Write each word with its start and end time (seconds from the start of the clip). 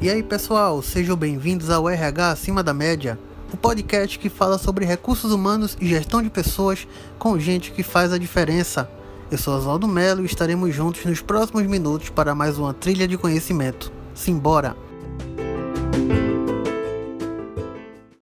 E 0.00 0.08
aí 0.08 0.22
pessoal, 0.22 0.80
sejam 0.80 1.16
bem-vindos 1.16 1.70
ao 1.70 1.88
RH 1.88 2.30
Acima 2.30 2.62
da 2.62 2.72
Média, 2.72 3.18
o 3.52 3.56
podcast 3.56 4.16
que 4.16 4.28
fala 4.28 4.56
sobre 4.56 4.84
recursos 4.84 5.32
humanos 5.32 5.76
e 5.80 5.88
gestão 5.88 6.22
de 6.22 6.30
pessoas 6.30 6.86
com 7.18 7.36
gente 7.36 7.72
que 7.72 7.82
faz 7.82 8.12
a 8.12 8.18
diferença. 8.18 8.88
Eu 9.28 9.36
sou 9.36 9.56
Oswaldo 9.56 9.88
Melo 9.88 10.22
e 10.22 10.26
estaremos 10.26 10.72
juntos 10.72 11.04
nos 11.04 11.20
próximos 11.20 11.64
minutos 11.64 12.10
para 12.10 12.32
mais 12.32 12.60
uma 12.60 12.72
trilha 12.72 13.08
de 13.08 13.18
conhecimento. 13.18 13.92
Simbora! 14.14 14.76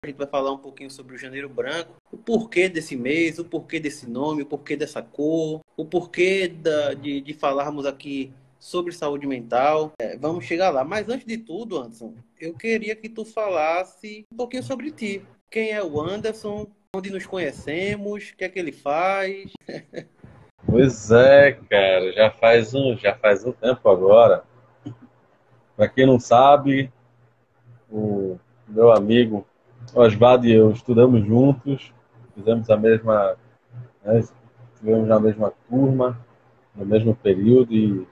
A 0.03 0.07
gente 0.07 0.17
vai 0.17 0.27
falar 0.29 0.53
um 0.53 0.59
pouquinho 0.59 0.91
sobre 0.91 1.15
o 1.15 1.19
Janeiro 1.19 1.51
Branco, 1.51 1.97
o 2.11 2.17
porquê 2.17 2.71
desse 2.71 2.97
mês, 2.97 3.39
o 3.39 3.45
porquê 3.45 3.79
desse 3.79 4.09
nome, 4.09 4.45
o 4.45 4.47
porquê 4.47 4.79
dessa 4.79 5.03
cor, 5.03 5.61
o 5.77 5.85
porquê 5.85 6.49
da, 6.49 6.95
de, 6.95 7.21
de 7.21 7.35
falarmos 7.35 7.85
aqui 7.85 8.33
sobre 8.67 8.93
saúde 8.93 9.27
mental. 9.29 9.93
É, 10.01 10.17
vamos 10.17 10.45
chegar 10.45 10.71
lá. 10.71 10.85
Mas 10.85 11.09
antes 11.09 11.25
de 11.25 11.39
tudo, 11.39 11.79
Anderson, 11.79 12.15
eu 12.41 12.53
queria 12.55 12.97
que 12.97 13.09
tu 13.09 13.25
falasse 13.25 14.25
um 14.33 14.37
pouquinho 14.37 14.63
sobre 14.63 14.91
ti. 14.91 15.23
Quem 15.49 15.71
é 15.71 15.83
o 15.83 16.01
Anderson? 16.01 16.67
Onde 16.95 17.11
nos 17.11 17.27
conhecemos? 17.27 18.31
O 18.31 18.37
que 18.37 18.45
é 18.45 18.49
que 18.49 18.59
ele 18.59 18.73
faz? 18.73 19.53
Pois 20.69 21.13
é, 21.13 21.53
cara, 21.71 22.13
já 22.13 22.29
faz 22.29 22.75
um, 22.75 22.97
já 22.97 23.15
faz 23.15 23.45
um 23.45 23.53
tempo 23.53 23.89
agora. 23.89 24.43
Para 25.77 25.89
quem 25.89 26.05
não 26.05 26.19
sabe, 26.19 26.93
o 27.89 28.37
meu 28.67 28.91
amigo 28.91 29.47
Osvaldo 29.95 30.45
e 30.45 30.53
eu 30.53 30.73
estudamos 30.73 31.25
juntos, 31.25 31.93
fizemos 32.35 32.69
a 32.69 32.77
mesma, 32.77 33.37
né, 34.05 34.25
estivemos 34.75 35.07
na 35.07 35.21
mesma 35.21 35.53
turma, 35.69 36.19
no 36.75 36.85
mesmo 36.85 37.15
período 37.15 37.73
e 37.73 38.05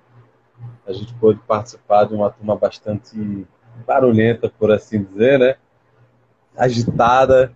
a 0.86 0.92
gente 0.92 1.14
pôde 1.14 1.40
participar 1.46 2.04
de 2.04 2.14
uma 2.14 2.30
turma 2.30 2.56
bastante 2.56 3.46
barulhenta, 3.86 4.48
por 4.48 4.70
assim 4.70 5.02
dizer, 5.02 5.38
né? 5.38 5.56
Agitada, 6.56 7.52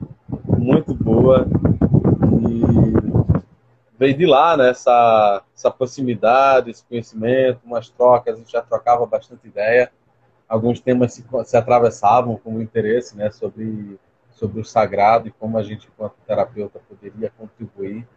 muito 0.58 0.94
boa. 0.94 1.46
E 2.40 3.98
veio 3.98 4.16
de 4.16 4.26
lá, 4.26 4.56
né? 4.56 4.70
Essa, 4.70 5.42
essa 5.54 5.70
proximidade, 5.70 6.70
esse 6.70 6.84
conhecimento, 6.84 7.60
umas 7.64 7.88
trocas, 7.88 8.34
a 8.34 8.38
gente 8.38 8.50
já 8.50 8.62
trocava 8.62 9.06
bastante 9.06 9.46
ideia. 9.46 9.92
Alguns 10.48 10.80
temas 10.80 11.12
se, 11.12 11.24
se 11.44 11.56
atravessavam 11.56 12.36
como 12.36 12.62
interesse, 12.62 13.16
né? 13.16 13.30
Sobre, 13.30 13.98
sobre 14.30 14.60
o 14.60 14.64
sagrado 14.64 15.28
e 15.28 15.30
como 15.32 15.58
a 15.58 15.62
gente, 15.62 15.86
enquanto 15.86 16.14
terapeuta, 16.26 16.80
poderia 16.88 17.30
contribuir 17.36 18.08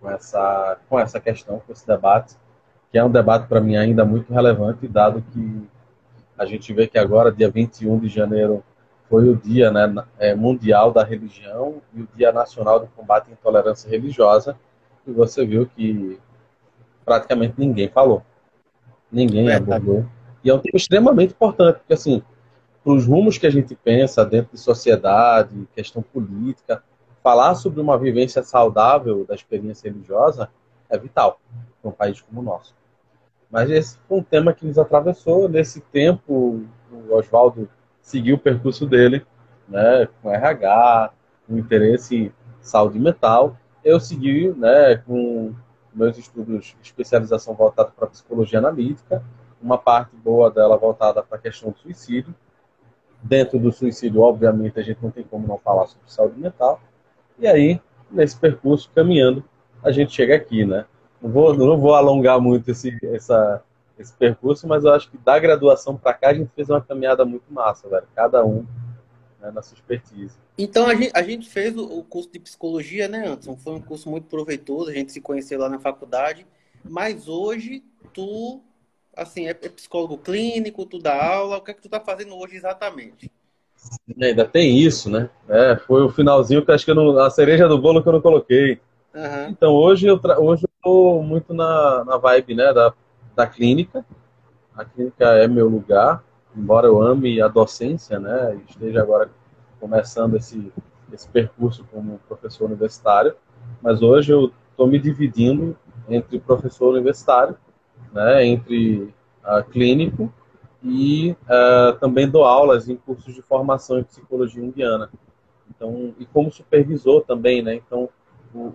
com 0.00 0.08
essa, 0.08 0.78
com 0.88 0.98
essa 0.98 1.20
questão, 1.20 1.60
com 1.60 1.72
esse 1.72 1.86
debate 1.86 2.36
que 2.90 2.98
é 2.98 3.04
um 3.04 3.10
debate 3.10 3.46
para 3.46 3.60
mim 3.60 3.76
ainda 3.76 4.04
muito 4.04 4.32
relevante, 4.32 4.88
dado 4.88 5.22
que 5.32 5.68
a 6.36 6.44
gente 6.44 6.72
vê 6.72 6.86
que 6.86 6.98
agora, 6.98 7.30
dia 7.30 7.50
21 7.50 7.98
de 7.98 8.08
janeiro, 8.08 8.64
foi 9.08 9.28
o 9.28 9.36
dia 9.36 9.70
né, 9.70 10.04
é, 10.18 10.34
mundial 10.34 10.92
da 10.92 11.04
religião 11.04 11.82
e 11.94 12.02
o 12.02 12.08
dia 12.16 12.32
nacional 12.32 12.80
do 12.80 12.86
combate 12.88 13.28
à 13.28 13.32
intolerância 13.32 13.88
religiosa, 13.88 14.56
e 15.06 15.12
você 15.12 15.44
viu 15.44 15.66
que 15.66 16.18
praticamente 17.04 17.54
ninguém 17.58 17.88
falou, 17.88 18.22
ninguém 19.10 19.50
é, 19.50 19.56
abordou. 19.56 20.06
E 20.42 20.50
é 20.50 20.54
um 20.54 20.58
tema 20.58 20.76
extremamente 20.76 21.32
importante, 21.32 21.78
porque 21.78 21.92
assim, 21.92 22.22
para 22.82 22.92
os 22.92 23.06
rumos 23.06 23.36
que 23.36 23.46
a 23.46 23.50
gente 23.50 23.74
pensa 23.74 24.24
dentro 24.24 24.52
de 24.52 24.58
sociedade, 24.58 25.68
questão 25.74 26.02
política, 26.02 26.82
falar 27.22 27.54
sobre 27.54 27.80
uma 27.80 27.98
vivência 27.98 28.42
saudável 28.42 29.24
da 29.26 29.34
experiência 29.34 29.90
religiosa 29.90 30.48
é 30.88 30.96
vital 30.96 31.38
para 31.80 31.90
um 31.90 31.92
país 31.92 32.20
como 32.22 32.40
o 32.40 32.44
nosso. 32.44 32.74
Mas 33.50 33.70
esse 33.70 33.98
foi 34.08 34.18
um 34.18 34.22
tema 34.22 34.52
que 34.52 34.64
nos 34.64 34.78
atravessou. 34.78 35.48
Nesse 35.48 35.80
tempo, 35.80 36.64
o 36.90 37.14
Oswaldo 37.14 37.68
seguiu 38.00 38.36
o 38.36 38.38
percurso 38.38 38.86
dele, 38.86 39.26
né, 39.68 40.08
com 40.22 40.30
RH, 40.30 41.12
com 41.46 41.58
interesse 41.58 42.16
em 42.16 42.32
saúde 42.60 42.98
mental. 42.98 43.56
Eu 43.84 43.98
segui 43.98 44.48
né, 44.56 44.96
com 44.98 45.54
meus 45.92 46.16
estudos 46.16 46.66
de 46.66 46.76
especialização 46.82 47.54
voltada 47.54 47.90
para 47.90 48.06
psicologia 48.06 48.58
analítica, 48.58 49.22
uma 49.60 49.76
parte 49.76 50.14
boa 50.16 50.50
dela 50.50 50.76
voltada 50.76 51.22
para 51.22 51.36
a 51.36 51.40
questão 51.40 51.70
do 51.70 51.78
suicídio. 51.78 52.34
Dentro 53.22 53.58
do 53.58 53.70
suicídio, 53.70 54.22
obviamente, 54.22 54.78
a 54.78 54.82
gente 54.82 55.02
não 55.02 55.10
tem 55.10 55.24
como 55.24 55.46
não 55.46 55.58
falar 55.58 55.86
sobre 55.86 56.10
saúde 56.10 56.40
mental. 56.40 56.80
E 57.38 57.46
aí, 57.46 57.80
nesse 58.10 58.38
percurso, 58.38 58.90
caminhando, 58.94 59.44
a 59.82 59.90
gente 59.90 60.12
chega 60.12 60.34
aqui, 60.34 60.64
né? 60.64 60.86
Não 61.22 61.30
vou, 61.30 61.54
não 61.54 61.78
vou 61.78 61.94
alongar 61.94 62.40
muito 62.40 62.70
esse, 62.70 62.98
essa, 63.14 63.62
esse 63.98 64.12
percurso, 64.14 64.66
mas 64.66 64.84
eu 64.84 64.92
acho 64.92 65.10
que 65.10 65.18
da 65.18 65.38
graduação 65.38 65.96
para 65.96 66.14
cá 66.14 66.30
a 66.30 66.34
gente 66.34 66.50
fez 66.54 66.70
uma 66.70 66.80
caminhada 66.80 67.24
muito 67.24 67.44
massa, 67.52 67.88
velho. 67.88 68.06
Cada 68.14 68.44
um 68.44 68.66
né, 69.40 69.50
na 69.50 69.62
sua 69.62 69.74
expertise. 69.74 70.34
Então 70.56 70.86
a 70.86 70.94
gente, 70.94 71.12
a 71.14 71.22
gente 71.22 71.48
fez 71.48 71.76
o, 71.76 71.84
o, 71.84 72.04
curso 72.04 72.30
de 72.30 72.38
psicologia, 72.38 73.08
né, 73.08 73.26
Anderson? 73.26 73.56
Foi 73.56 73.74
um 73.74 73.80
curso 73.80 74.10
muito 74.10 74.26
proveitoso, 74.26 74.90
a 74.90 74.94
gente 74.94 75.12
se 75.12 75.20
conheceu 75.20 75.58
lá 75.58 75.68
na 75.68 75.78
faculdade, 75.78 76.46
mas 76.84 77.28
hoje 77.28 77.82
tu, 78.12 78.60
assim, 79.16 79.46
é, 79.46 79.50
é 79.50 79.68
psicólogo 79.68 80.18
clínico, 80.18 80.86
tu 80.86 80.98
dá 80.98 81.34
aula, 81.34 81.56
o 81.56 81.60
que 81.60 81.70
é 81.70 81.74
que 81.74 81.82
tu 81.82 81.88
tá 81.88 82.00
fazendo 82.00 82.36
hoje 82.36 82.56
exatamente? 82.56 83.30
Ainda 84.20 84.44
tem 84.44 84.76
isso, 84.76 85.08
né? 85.08 85.30
É, 85.48 85.76
foi 85.86 86.02
o 86.02 86.10
finalzinho 86.10 86.64
que 86.64 86.70
acho 86.70 86.84
que 86.84 86.90
eu 86.90 86.94
não, 86.94 87.18
a 87.18 87.30
cereja 87.30 87.66
do 87.66 87.78
bolo 87.78 88.02
que 88.02 88.08
eu 88.08 88.12
não 88.12 88.20
coloquei. 88.20 88.78
Uhum. 89.14 89.48
Então 89.48 89.72
hoje 89.72 90.06
eu, 90.06 90.20
hoje 90.38 90.64
eu 90.64 90.69
tô 90.82 91.22
muito 91.22 91.52
na, 91.52 92.04
na 92.04 92.16
vibe 92.16 92.54
né, 92.54 92.72
da, 92.72 92.92
da 93.34 93.46
clínica. 93.46 94.04
A 94.74 94.84
clínica 94.84 95.26
é 95.26 95.46
meu 95.46 95.68
lugar, 95.68 96.22
embora 96.56 96.86
eu 96.86 97.02
ame 97.02 97.40
a 97.40 97.48
docência, 97.48 98.18
né? 98.18 98.58
Esteja 98.68 99.00
agora 99.02 99.30
começando 99.78 100.36
esse, 100.36 100.72
esse 101.12 101.28
percurso 101.28 101.84
como 101.92 102.20
professor 102.28 102.66
universitário. 102.66 103.34
Mas 103.82 104.02
hoje 104.02 104.32
eu 104.32 104.52
estou 104.70 104.86
me 104.86 104.98
dividindo 104.98 105.76
entre 106.08 106.38
professor 106.40 106.92
universitário, 106.92 107.56
né, 108.12 108.44
entre 108.44 109.14
uh, 109.44 109.62
clínico 109.70 110.32
e 110.82 111.36
uh, 111.42 111.96
também 111.98 112.28
dou 112.28 112.44
aulas 112.44 112.88
em 112.88 112.96
cursos 112.96 113.34
de 113.34 113.42
formação 113.42 113.98
em 113.98 114.04
psicologia 114.04 114.64
indiana. 114.64 115.10
Então, 115.68 116.14
e 116.18 116.26
como 116.26 116.50
supervisor 116.50 117.22
também, 117.22 117.62
né? 117.62 117.74
Então, 117.74 118.08
o, 118.54 118.72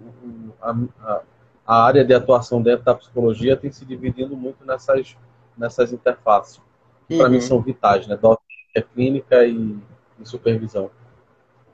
a, 0.61 0.75
a, 1.01 1.21
área 1.65 2.05
de 2.05 2.13
atuação 2.13 2.61
dentro 2.61 2.85
da 2.85 2.93
psicologia 2.93 3.57
tem 3.57 3.71
se 3.71 3.85
dividindo 3.85 4.35
muito 4.35 4.63
nessas, 4.65 5.15
nessas 5.57 5.91
interfaces, 5.91 6.61
uhum. 7.09 7.17
para 7.17 7.29
mim 7.29 7.41
são 7.41 7.61
vitais, 7.61 8.05
né? 8.07 8.15
Docência 8.15 8.87
clínica 8.93 9.45
e, 9.45 9.77
e 10.19 10.25
supervisão. 10.25 10.91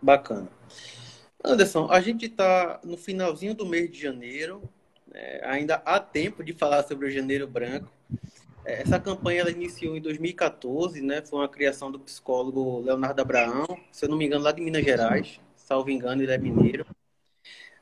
Bacana. 0.01 0.47
Anderson, 1.43 1.87
a 1.89 1.99
gente 1.99 2.25
está 2.25 2.79
no 2.83 2.97
finalzinho 2.97 3.53
do 3.53 3.65
mês 3.65 3.91
de 3.91 3.99
janeiro, 3.99 4.61
é, 5.13 5.41
ainda 5.45 5.81
há 5.85 5.99
tempo 5.99 6.43
de 6.43 6.53
falar 6.53 6.83
sobre 6.83 7.07
o 7.07 7.11
Janeiro 7.11 7.47
Branco. 7.47 7.91
É, 8.63 8.81
essa 8.81 8.99
campanha 8.99 9.41
ela 9.41 9.51
iniciou 9.51 9.97
em 9.97 10.01
2014, 10.01 11.01
né? 11.01 11.21
Foi 11.21 11.39
uma 11.39 11.49
criação 11.49 11.91
do 11.91 11.99
psicólogo 11.99 12.79
Leonardo 12.79 13.21
Abraão, 13.21 13.65
se 13.91 14.05
eu 14.05 14.09
não 14.09 14.17
me 14.17 14.25
engano, 14.25 14.43
lá 14.43 14.51
de 14.51 14.61
Minas 14.61 14.83
Gerais. 14.83 15.39
Salvo 15.55 15.89
engano, 15.89 16.21
ele 16.21 16.31
é 16.31 16.37
mineiro. 16.37 16.85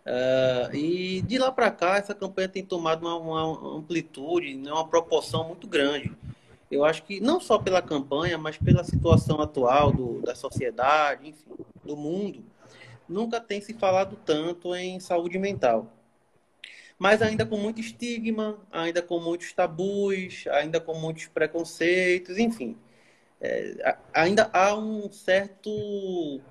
Uh, 0.09 0.75
e 0.75 1.21
de 1.21 1.37
lá 1.37 1.51
para 1.51 1.69
cá, 1.69 1.97
essa 1.97 2.15
campanha 2.15 2.49
tem 2.49 2.65
tomado 2.65 3.05
uma, 3.05 3.15
uma, 3.15 3.77
amplitude, 3.77 4.55
né, 4.55 4.71
uma 4.71 4.87
proporção 4.87 5.47
muito 5.47 5.67
grande. 5.67 6.11
Eu 6.71 6.83
acho 6.83 7.03
que 7.03 7.19
não 7.19 7.39
só 7.39 7.59
pela 7.59 7.79
campanha, 7.79 8.35
mas 8.35 8.57
pela 8.57 8.83
situação 8.83 9.39
atual 9.39 9.91
do, 9.91 10.19
da 10.23 10.33
sociedade, 10.33 11.29
enfim, 11.29 11.51
do 11.85 11.95
mundo, 11.95 12.43
nunca 13.07 13.39
tem 13.39 13.61
se 13.61 13.75
falado 13.75 14.17
tanto 14.25 14.73
em 14.75 14.99
saúde 14.99 15.37
mental. 15.37 15.85
Mas 16.97 17.21
ainda 17.21 17.45
com 17.45 17.57
muito 17.57 17.79
estigma, 17.79 18.57
ainda 18.71 19.03
com 19.03 19.19
muitos 19.19 19.53
tabus, 19.53 20.45
ainda 20.47 20.81
com 20.81 20.95
muitos 20.95 21.27
preconceitos, 21.27 22.39
enfim. 22.39 22.75
É, 23.39 23.95
ainda 24.11 24.49
há 24.51 24.75
um 24.75 25.09
certo 25.11 26.41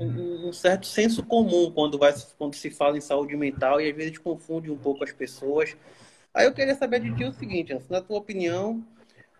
um, 0.00 0.52
certo 0.52 0.86
senso 0.86 1.22
comum 1.24 1.70
quando, 1.70 1.98
vai, 1.98 2.14
quando 2.38 2.54
se 2.54 2.70
fala 2.70 2.96
em 2.96 3.00
saúde 3.00 3.36
mental 3.36 3.80
e 3.80 3.90
às 3.90 3.96
vezes 3.96 4.18
confunde 4.18 4.70
um 4.70 4.76
pouco 4.76 5.04
as 5.04 5.12
pessoas. 5.12 5.76
Aí 6.34 6.46
eu 6.46 6.52
queria 6.52 6.74
saber 6.74 7.00
de 7.00 7.14
ti 7.14 7.24
o 7.24 7.32
seguinte, 7.32 7.76
na 7.88 8.00
tua 8.00 8.18
opinião, 8.18 8.84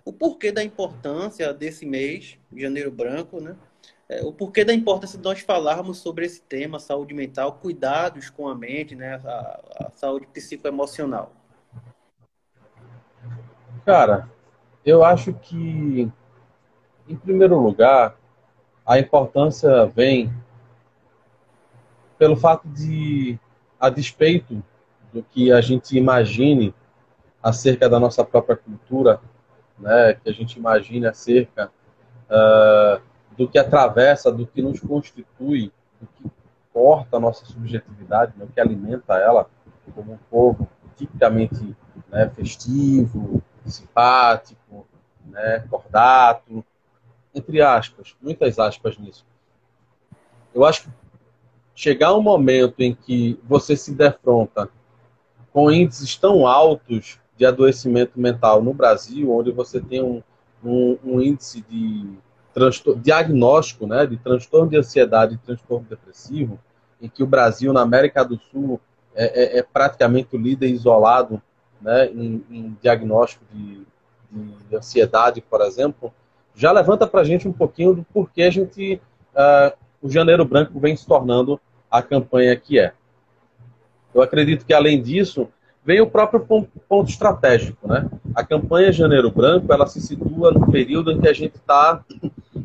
o 0.04 0.12
porquê 0.12 0.50
da 0.52 0.62
importância 0.62 1.52
desse 1.52 1.86
mês, 1.86 2.38
Janeiro 2.54 2.90
Branco, 2.90 3.40
né? 3.40 3.56
É, 4.08 4.22
o 4.24 4.32
porquê 4.32 4.64
da 4.64 4.74
importância 4.74 5.16
de 5.16 5.24
nós 5.24 5.40
falarmos 5.40 5.98
sobre 5.98 6.26
esse 6.26 6.42
tema, 6.42 6.78
saúde 6.78 7.14
mental, 7.14 7.54
cuidados 7.54 8.28
com 8.28 8.48
a 8.48 8.54
mente, 8.54 8.94
né? 8.94 9.14
A, 9.24 9.86
a 9.86 9.90
saúde 9.94 10.26
psicoemocional. 10.26 11.32
Cara, 13.86 14.28
eu 14.84 15.04
acho 15.04 15.32
que, 15.32 16.10
em 17.08 17.16
primeiro 17.16 17.58
lugar, 17.58 18.16
a 18.86 18.98
importância 18.98 19.86
vem 19.86 20.32
pelo 22.18 22.36
fato 22.36 22.68
de, 22.68 23.38
a 23.80 23.88
despeito 23.88 24.62
do 25.12 25.22
que 25.22 25.52
a 25.52 25.60
gente 25.60 25.96
imagine 25.96 26.74
acerca 27.42 27.88
da 27.88 27.98
nossa 27.98 28.24
própria 28.24 28.56
cultura, 28.56 29.20
né, 29.78 30.14
que 30.14 30.30
a 30.30 30.32
gente 30.32 30.58
imagine 30.58 31.06
acerca 31.06 31.70
uh, 32.30 33.02
do 33.36 33.48
que 33.48 33.58
atravessa, 33.58 34.30
do 34.30 34.46
que 34.46 34.62
nos 34.62 34.78
constitui, 34.80 35.72
do 36.00 36.06
que 36.14 36.30
corta 36.72 37.16
a 37.16 37.20
nossa 37.20 37.44
subjetividade, 37.44 38.32
né, 38.36 38.44
o 38.44 38.48
que 38.48 38.60
alimenta 38.60 39.14
ela 39.16 39.48
como 39.94 40.12
um 40.12 40.18
povo 40.30 40.68
tipicamente 40.96 41.76
né, 42.08 42.30
festivo, 42.30 43.42
simpático, 43.66 44.86
né, 45.26 45.64
cordato, 45.68 46.64
entre 47.34 47.60
aspas, 47.60 48.14
muitas 48.20 48.58
aspas 48.58 48.98
nisso. 48.98 49.24
Eu 50.54 50.64
acho 50.64 50.84
que 50.84 50.90
chegar 51.74 52.14
um 52.14 52.22
momento 52.22 52.80
em 52.80 52.94
que 52.94 53.38
você 53.44 53.76
se 53.76 53.92
defronta 53.92 54.68
com 55.52 55.70
índices 55.70 56.16
tão 56.16 56.46
altos 56.46 57.18
de 57.36 57.46
adoecimento 57.46 58.20
mental 58.20 58.62
no 58.62 58.72
Brasil, 58.72 59.30
onde 59.30 59.50
você 59.50 59.80
tem 59.80 60.02
um, 60.02 60.22
um, 60.62 60.98
um 61.04 61.20
índice 61.20 61.62
de 61.62 62.16
diagnóstico 63.00 63.86
né, 63.86 64.06
de 64.06 64.16
transtorno 64.18 64.70
de 64.70 64.76
ansiedade 64.76 65.34
e 65.34 65.38
transtorno 65.38 65.86
depressivo, 65.88 66.58
em 67.00 67.08
que 67.08 67.22
o 67.22 67.26
Brasil, 67.26 67.72
na 67.72 67.80
América 67.80 68.22
do 68.22 68.38
Sul, 68.38 68.80
é, 69.14 69.56
é, 69.56 69.58
é 69.58 69.62
praticamente 69.62 70.36
o 70.36 70.38
líder 70.38 70.68
isolado 70.68 71.40
né, 71.80 72.06
em, 72.06 72.44
em 72.50 72.78
diagnóstico 72.80 73.44
de, 73.52 73.82
de, 74.30 74.76
ansiedade, 74.76 75.40
por 75.40 75.60
exemplo, 75.62 76.12
já 76.54 76.72
levanta 76.72 77.06
para 77.06 77.20
a 77.20 77.24
gente 77.24 77.48
um 77.48 77.52
pouquinho 77.52 77.94
do 77.94 78.02
porquê 78.12 78.42
a 78.42 78.50
gente, 78.50 79.00
uh, 79.34 79.76
o 80.00 80.10
Janeiro 80.10 80.44
Branco 80.44 80.78
vem 80.78 80.96
se 80.96 81.06
tornando 81.06 81.60
a 81.90 82.02
campanha 82.02 82.54
que 82.56 82.78
é. 82.78 82.92
Eu 84.14 84.22
acredito 84.22 84.64
que, 84.66 84.74
além 84.74 85.00
disso, 85.00 85.48
vem 85.84 86.00
o 86.00 86.06
próprio 86.06 86.40
ponto 86.40 87.10
estratégico. 87.10 87.88
Né? 87.88 88.08
A 88.34 88.44
campanha 88.44 88.92
Janeiro 88.92 89.30
Branco 89.30 89.72
ela 89.72 89.86
se 89.86 90.00
situa 90.00 90.52
no 90.52 90.70
período 90.70 91.10
em 91.10 91.20
que 91.20 91.28
a 91.28 91.32
gente 91.32 91.56
está 91.56 92.04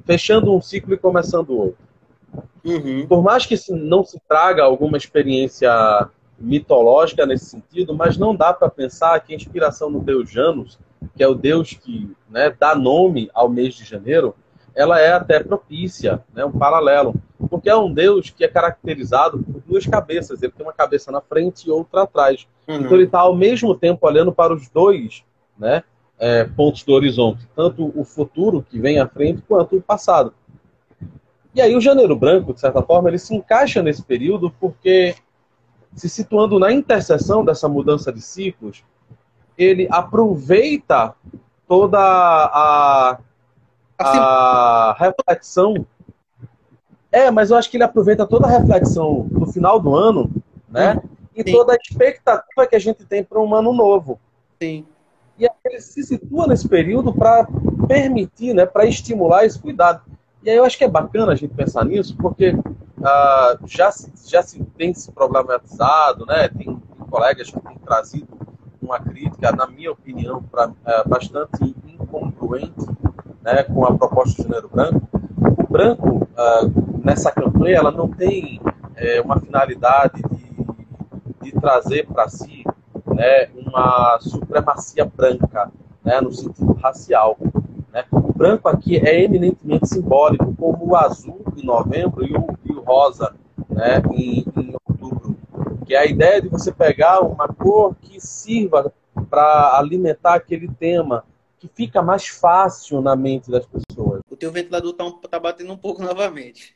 fechando 0.05 0.53
um 0.53 0.61
ciclo 0.61 0.93
e 0.93 0.97
começando 0.97 1.57
outro. 1.57 1.87
Uhum. 2.63 3.07
Por 3.07 3.23
mais 3.23 3.45
que 3.45 3.55
não 3.71 4.03
se 4.03 4.19
traga 4.27 4.63
alguma 4.63 4.97
experiência 4.97 6.09
mitológica 6.39 7.25
nesse 7.25 7.45
sentido, 7.45 7.95
mas 7.95 8.17
não 8.17 8.35
dá 8.35 8.53
para 8.53 8.69
pensar 8.69 9.19
que 9.21 9.33
a 9.33 9.35
inspiração 9.35 9.89
no 9.89 10.01
Deus 10.01 10.29
Janus, 10.29 10.77
que 11.15 11.23
é 11.23 11.27
o 11.27 11.35
Deus 11.35 11.73
que 11.73 12.15
né, 12.29 12.53
dá 12.57 12.75
nome 12.75 13.29
ao 13.33 13.49
mês 13.49 13.75
de 13.75 13.83
janeiro, 13.83 14.35
ela 14.75 14.99
é 14.99 15.11
até 15.11 15.43
propícia, 15.43 16.23
né, 16.33 16.45
um 16.45 16.51
paralelo, 16.51 17.15
porque 17.49 17.69
é 17.69 17.75
um 17.75 17.91
Deus 17.91 18.29
que 18.29 18.43
é 18.43 18.47
caracterizado 18.47 19.39
por 19.39 19.61
duas 19.61 19.85
cabeças, 19.85 20.41
ele 20.41 20.51
tem 20.51 20.65
uma 20.65 20.73
cabeça 20.73 21.11
na 21.11 21.19
frente 21.19 21.67
e 21.67 21.71
outra 21.71 22.03
atrás. 22.03 22.47
Uhum. 22.67 22.75
Então 22.75 22.93
ele 22.93 23.05
está 23.05 23.19
ao 23.21 23.35
mesmo 23.35 23.73
tempo 23.75 24.05
olhando 24.05 24.31
para 24.31 24.53
os 24.53 24.69
dois 24.69 25.23
né, 25.57 25.83
é, 26.19 26.43
pontos 26.43 26.83
do 26.83 26.93
horizonte, 26.93 27.47
tanto 27.55 27.91
o 27.95 28.03
futuro 28.03 28.65
que 28.67 28.79
vem 28.79 28.99
à 28.99 29.07
frente 29.07 29.41
quanto 29.47 29.75
o 29.75 29.81
passado. 29.81 30.33
E 31.55 31.61
aí 31.61 31.75
o 31.75 31.81
Janeiro 31.81 32.15
Branco, 32.15 32.53
de 32.53 32.59
certa 32.59 32.83
forma, 32.83 33.09
ele 33.09 33.17
se 33.17 33.35
encaixa 33.35 33.81
nesse 33.81 34.03
período 34.03 34.53
porque 34.59 35.15
se 35.95 36.07
situando 36.07 36.59
na 36.59 36.71
interseção 36.71 37.43
dessa 37.43 37.67
mudança 37.67 38.13
de 38.13 38.21
ciclos, 38.21 38.83
ele 39.57 39.87
aproveita 39.89 41.15
toda 41.67 41.99
a, 41.99 43.17
a 43.97 44.95
reflexão. 44.99 45.85
É, 47.11 47.31
mas 47.31 47.49
eu 47.49 47.57
acho 47.57 47.69
que 47.69 47.77
ele 47.77 47.83
aproveita 47.83 48.25
toda 48.27 48.47
a 48.47 48.59
reflexão 48.59 49.27
do 49.31 49.47
final 49.47 49.79
do 49.79 49.95
ano, 49.95 50.29
né? 50.69 51.01
E 51.35 51.43
toda 51.43 51.73
a 51.73 51.75
expectativa 51.75 52.67
que 52.67 52.75
a 52.75 52.79
gente 52.79 53.05
tem 53.05 53.23
para 53.23 53.39
um 53.39 53.53
ano 53.53 53.73
novo. 53.73 54.19
Sim. 54.61 54.85
E 55.37 55.47
ele 55.65 55.79
se 55.79 56.03
situa 56.03 56.47
nesse 56.47 56.67
período 56.67 57.13
para 57.13 57.47
permitir, 57.87 58.53
né, 58.53 58.65
para 58.65 58.85
estimular 58.85 59.45
esse 59.45 59.59
cuidado. 59.59 60.01
E 60.41 60.49
aí 60.49 60.57
eu 60.57 60.65
acho 60.65 60.77
que 60.77 60.83
é 60.83 60.89
bacana 60.89 61.33
a 61.33 61.35
gente 61.35 61.53
pensar 61.53 61.85
nisso, 61.85 62.15
porque 62.17 62.51
uh, 62.51 63.67
já, 63.67 63.91
se, 63.91 64.11
já 64.25 64.41
se 64.41 64.63
tem 64.77 64.93
se 64.93 65.11
problematizado, 65.11 66.25
né? 66.25 66.47
Tem, 66.49 66.65
tem, 66.65 67.07
colegas 67.07 67.49
que 67.49 67.59
têm 67.59 67.77
trazido 67.77 68.27
uma 68.81 68.99
crítica, 68.99 69.51
na 69.51 69.67
minha 69.67 69.91
opinião, 69.91 70.41
pra, 70.43 70.67
uh, 70.69 71.09
bastante 71.09 71.75
incongruente 71.85 72.85
né, 73.41 73.63
com 73.63 73.85
a 73.85 73.97
proposta 73.97 74.41
do 74.41 74.47
gênero 74.47 74.69
branco. 74.69 75.07
O 75.57 75.67
branco, 75.71 76.27
uh, 76.33 77.03
nessa 77.03 77.31
campanha, 77.31 77.77
ela 77.77 77.91
não 77.91 78.07
tem 78.07 78.61
é, 78.95 79.21
uma 79.21 79.39
finalidade 79.39 80.21
de, 80.21 81.43
de 81.43 81.51
trazer 81.59 82.07
para 82.07 82.27
si 82.27 82.63
né, 83.05 83.47
uma 83.55 84.17
supremacia 84.19 85.05
branca, 85.05 85.71
né, 86.03 86.19
no 86.19 86.31
sentido 86.31 86.73
racial. 86.73 87.37
Né? 87.93 88.03
O 88.11 88.33
branco 88.33 88.67
aqui 88.67 88.97
é 88.97 89.23
eminentemente 89.23 89.87
simbólico, 89.87 90.53
como 90.55 90.89
o 90.89 90.95
azul 90.95 91.41
em 91.55 91.65
novembro 91.65 92.25
e 92.25 92.35
o, 92.35 92.47
e 92.65 92.73
o 92.73 92.81
rosa 92.81 93.33
né, 93.69 94.01
em, 94.11 94.45
em. 94.55 94.75
Que 95.87 95.95
é 95.95 95.99
a 95.99 96.05
ideia 96.05 96.41
de 96.41 96.49
você 96.49 96.71
pegar 96.71 97.21
uma 97.21 97.47
cor 97.47 97.95
que 97.95 98.19
sirva 98.19 98.93
para 99.29 99.77
alimentar 99.77 100.35
aquele 100.35 100.67
tema, 100.67 101.25
que 101.57 101.67
fica 101.67 102.01
mais 102.01 102.27
fácil 102.27 103.01
na 103.01 103.15
mente 103.15 103.49
das 103.49 103.65
pessoas. 103.65 104.21
O 104.29 104.35
teu 104.35 104.51
ventilador 104.51 104.93
tá, 104.93 105.09
tá 105.29 105.39
batendo 105.39 105.71
um 105.71 105.77
pouco 105.77 106.01
novamente. 106.01 106.75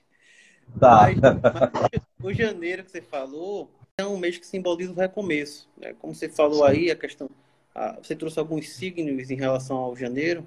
Tá. 0.80 1.02
Mas, 1.02 1.20
mas, 1.20 2.02
o 2.24 2.34
janeiro 2.34 2.84
que 2.84 2.92
você 2.92 3.02
falou 3.02 3.70
é 3.98 4.06
um 4.06 4.18
mês 4.18 4.38
que 4.38 4.48
simboliza 4.48 4.92
o 4.92 4.96
recomeço. 4.96 5.70
Né? 5.78 5.94
Como 6.00 6.16
você 6.16 6.30
falou 6.30 6.66
Sim. 6.66 6.72
aí, 6.72 6.92
a 6.92 6.96
questão. 6.96 7.30
A, 7.76 7.98
você 8.02 8.16
trouxe 8.16 8.40
alguns 8.40 8.70
signos 8.70 9.30
em 9.30 9.36
relação 9.36 9.78
ao 9.78 9.96
janeiro 9.96 10.46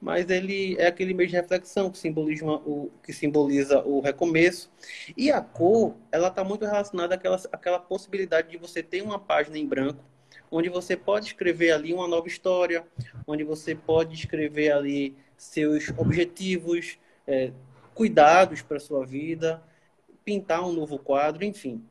mas 0.00 0.30
ele 0.30 0.76
é 0.78 0.86
aquele 0.86 1.12
mês 1.12 1.30
de 1.30 1.36
reflexão 1.36 1.90
que 1.90 1.98
simboliza 1.98 2.46
o, 2.46 2.90
que 3.02 3.12
simboliza 3.12 3.80
o 3.84 4.00
recomeço. 4.00 4.70
E 5.16 5.30
a 5.30 5.40
cor, 5.40 5.94
ela 6.10 6.28
está 6.28 6.42
muito 6.42 6.64
relacionada 6.64 7.14
àquela, 7.14 7.36
àquela 7.52 7.78
possibilidade 7.78 8.48
de 8.48 8.56
você 8.56 8.82
ter 8.82 9.02
uma 9.02 9.18
página 9.18 9.58
em 9.58 9.66
branco, 9.66 10.02
onde 10.50 10.68
você 10.68 10.96
pode 10.96 11.26
escrever 11.26 11.72
ali 11.72 11.92
uma 11.92 12.08
nova 12.08 12.26
história, 12.26 12.86
onde 13.26 13.44
você 13.44 13.74
pode 13.74 14.14
escrever 14.14 14.72
ali 14.72 15.14
seus 15.36 15.90
objetivos, 15.96 16.98
é, 17.26 17.52
cuidados 17.94 18.62
para 18.62 18.80
sua 18.80 19.04
vida, 19.04 19.62
pintar 20.24 20.66
um 20.66 20.72
novo 20.72 20.98
quadro, 20.98 21.44
enfim. 21.44 21.84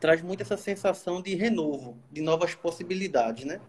Traz 0.00 0.22
muito 0.22 0.42
essa 0.42 0.56
sensação 0.56 1.20
de 1.20 1.34
renovo, 1.34 1.98
de 2.10 2.20
novas 2.20 2.54
possibilidades, 2.54 3.44
né? 3.44 3.60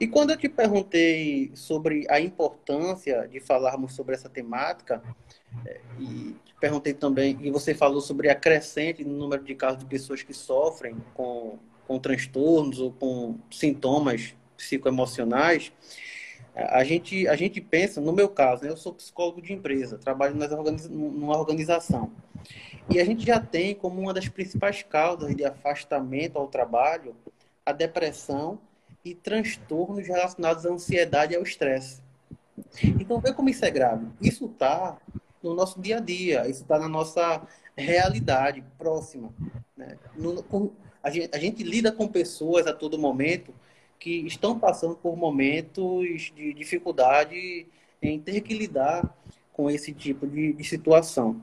E 0.00 0.06
quando 0.06 0.30
eu 0.30 0.36
te 0.36 0.48
perguntei 0.48 1.50
sobre 1.54 2.06
a 2.08 2.18
importância 2.18 3.28
de 3.28 3.38
falarmos 3.38 3.94
sobre 3.94 4.14
essa 4.14 4.30
temática, 4.30 5.02
é, 5.66 5.80
e 5.98 6.34
te 6.42 6.54
perguntei 6.58 6.94
também, 6.94 7.36
e 7.42 7.50
você 7.50 7.74
falou 7.74 8.00
sobre 8.00 8.30
a 8.30 8.34
crescente 8.34 9.04
no 9.04 9.14
número 9.14 9.44
de 9.44 9.54
casos 9.54 9.80
de 9.80 9.84
pessoas 9.84 10.22
que 10.22 10.32
sofrem 10.32 10.96
com, 11.12 11.58
com 11.86 11.98
transtornos 11.98 12.80
ou 12.80 12.92
com 12.92 13.36
sintomas 13.50 14.34
psicoemocionais, 14.56 15.70
a 16.54 16.82
gente, 16.82 17.28
a 17.28 17.36
gente 17.36 17.60
pensa, 17.60 18.00
no 18.00 18.12
meu 18.12 18.28
caso, 18.28 18.64
né, 18.64 18.70
eu 18.70 18.76
sou 18.76 18.92
psicólogo 18.92 19.40
de 19.40 19.52
empresa, 19.52 19.98
trabalho 19.98 20.34
nas 20.34 20.50
organiza 20.50 20.88
numa 20.88 21.38
organização. 21.38 22.10
E 22.88 22.98
a 22.98 23.04
gente 23.04 23.24
já 23.24 23.38
tem 23.38 23.74
como 23.74 24.00
uma 24.00 24.12
das 24.12 24.28
principais 24.28 24.82
causas 24.82 25.34
de 25.34 25.44
afastamento 25.44 26.36
ao 26.36 26.48
trabalho 26.48 27.14
a 27.64 27.72
depressão 27.72 28.58
e 29.04 29.14
transtornos 29.14 30.06
relacionados 30.06 30.66
à 30.66 30.70
ansiedade 30.70 31.32
e 31.32 31.36
ao 31.36 31.42
estresse. 31.42 32.00
Então, 32.82 33.20
vê 33.20 33.32
como 33.32 33.48
isso 33.48 33.64
é 33.64 33.70
grave. 33.70 34.06
Isso 34.20 34.46
está 34.46 34.98
no 35.42 35.54
nosso 35.54 35.80
dia 35.80 35.96
a 35.96 36.00
dia, 36.00 36.48
isso 36.48 36.62
está 36.62 36.78
na 36.78 36.88
nossa 36.88 37.46
realidade 37.76 38.62
próxima. 38.78 39.32
Né? 39.76 39.96
No, 40.16 40.42
com, 40.42 40.70
a, 41.02 41.10
gente, 41.10 41.34
a 41.34 41.38
gente 41.38 41.62
lida 41.62 41.90
com 41.90 42.06
pessoas 42.06 42.66
a 42.66 42.72
todo 42.72 42.98
momento 42.98 43.54
que 43.98 44.26
estão 44.26 44.58
passando 44.58 44.94
por 44.96 45.16
momentos 45.16 46.32
de 46.34 46.54
dificuldade 46.54 47.66
em 48.02 48.18
ter 48.18 48.40
que 48.40 48.54
lidar 48.54 49.14
com 49.52 49.70
esse 49.70 49.92
tipo 49.92 50.26
de, 50.26 50.52
de 50.52 50.64
situação. 50.64 51.40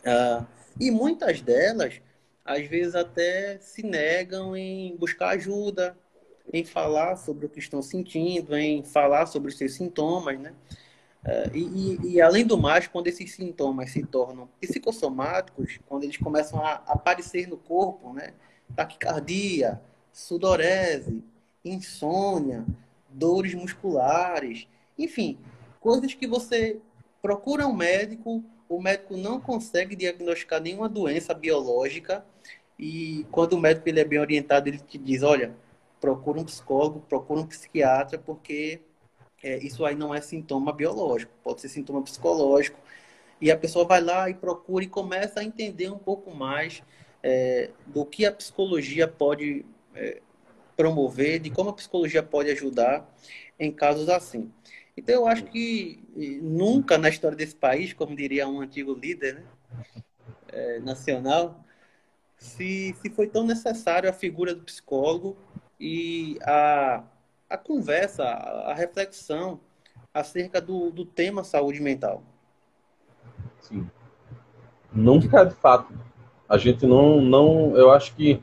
Uh, 0.00 0.46
e 0.78 0.90
muitas 0.90 1.40
delas, 1.40 2.00
às 2.44 2.66
vezes, 2.66 2.94
até 2.94 3.58
se 3.58 3.82
negam 3.82 4.56
em 4.56 4.96
buscar 4.96 5.30
ajuda, 5.30 5.96
em 6.52 6.64
falar 6.64 7.16
sobre 7.16 7.46
o 7.46 7.48
que 7.48 7.58
estão 7.58 7.80
sentindo, 7.80 8.56
em 8.56 8.82
falar 8.82 9.26
sobre 9.26 9.50
os 9.50 9.56
seus 9.56 9.74
sintomas, 9.74 10.38
né? 10.38 10.52
Uh, 11.24 11.54
e, 11.54 12.14
e, 12.14 12.20
além 12.20 12.46
do 12.46 12.56
mais, 12.56 12.88
quando 12.88 13.06
esses 13.06 13.34
sintomas 13.34 13.90
se 13.90 14.02
tornam 14.02 14.48
psicossomáticos, 14.58 15.78
quando 15.86 16.04
eles 16.04 16.16
começam 16.16 16.64
a 16.64 16.82
aparecer 16.86 17.46
no 17.46 17.58
corpo, 17.58 18.12
né? 18.12 18.32
Taquicardia, 18.74 19.80
sudorese, 20.12 21.22
insônia, 21.64 22.64
dores 23.08 23.54
musculares, 23.54 24.66
enfim, 24.98 25.38
coisas 25.78 26.14
que 26.14 26.26
você 26.26 26.78
procura 27.20 27.66
um 27.66 27.74
médico, 27.74 28.42
o 28.68 28.80
médico 28.80 29.16
não 29.16 29.40
consegue 29.40 29.94
diagnosticar 29.94 30.60
nenhuma 30.60 30.88
doença 30.88 31.34
biológica 31.34 32.24
e 32.78 33.26
quando 33.30 33.54
o 33.54 33.60
médico 33.60 33.88
ele 33.88 34.00
é 34.00 34.04
bem 34.04 34.18
orientado, 34.18 34.68
ele 34.68 34.78
te 34.78 34.96
diz, 34.96 35.22
olha, 35.22 35.54
procura 36.00 36.40
um 36.40 36.44
psicólogo, 36.44 37.00
procura 37.08 37.40
um 37.40 37.46
psiquiatra, 37.46 38.18
porque 38.18 38.80
é, 39.42 39.58
isso 39.58 39.84
aí 39.84 39.94
não 39.94 40.14
é 40.14 40.20
sintoma 40.20 40.72
biológico, 40.72 41.32
pode 41.42 41.60
ser 41.60 41.68
sintoma 41.68 42.02
psicológico. 42.02 42.78
E 43.40 43.50
a 43.50 43.56
pessoa 43.56 43.84
vai 43.84 44.00
lá 44.00 44.28
e 44.28 44.34
procura 44.34 44.84
e 44.84 44.88
começa 44.88 45.40
a 45.40 45.44
entender 45.44 45.90
um 45.90 45.98
pouco 45.98 46.34
mais 46.34 46.82
é, 47.22 47.70
do 47.86 48.04
que 48.04 48.26
a 48.26 48.32
psicologia 48.32 49.08
pode 49.08 49.64
é, 49.94 50.20
promover, 50.76 51.38
de 51.40 51.50
como 51.50 51.70
a 51.70 51.74
psicologia 51.74 52.22
pode 52.22 52.50
ajudar 52.50 53.08
em 53.58 53.70
casos 53.70 54.08
assim. 54.08 54.50
Então, 54.96 55.14
eu 55.14 55.26
acho 55.26 55.44
que 55.44 56.02
nunca 56.42 56.98
na 56.98 57.08
história 57.08 57.36
desse 57.36 57.54
país, 57.54 57.92
como 57.92 58.14
diria 58.14 58.46
um 58.46 58.60
antigo 58.60 58.92
líder 58.92 59.36
né, 59.36 59.44
é, 60.48 60.80
nacional, 60.80 61.64
se, 62.36 62.94
se 63.00 63.10
foi 63.10 63.26
tão 63.26 63.46
necessário 63.46 64.08
a 64.08 64.12
figura 64.12 64.54
do 64.54 64.62
psicólogo 64.62 65.36
e 65.80 66.38
a, 66.42 67.02
a 67.48 67.56
conversa, 67.56 68.24
a, 68.24 68.74
reflexão 68.74 69.58
acerca 70.12 70.60
do, 70.60 70.90
do 70.90 71.04
tema 71.04 71.42
saúde 71.42 71.80
mental. 71.80 72.22
Sim. 73.60 73.88
Nunca, 74.92 75.44
de 75.44 75.54
fato. 75.54 75.92
A 76.48 76.58
gente 76.58 76.86
não, 76.86 77.20
não 77.20 77.76
eu 77.76 77.90
acho 77.90 78.14
que, 78.14 78.42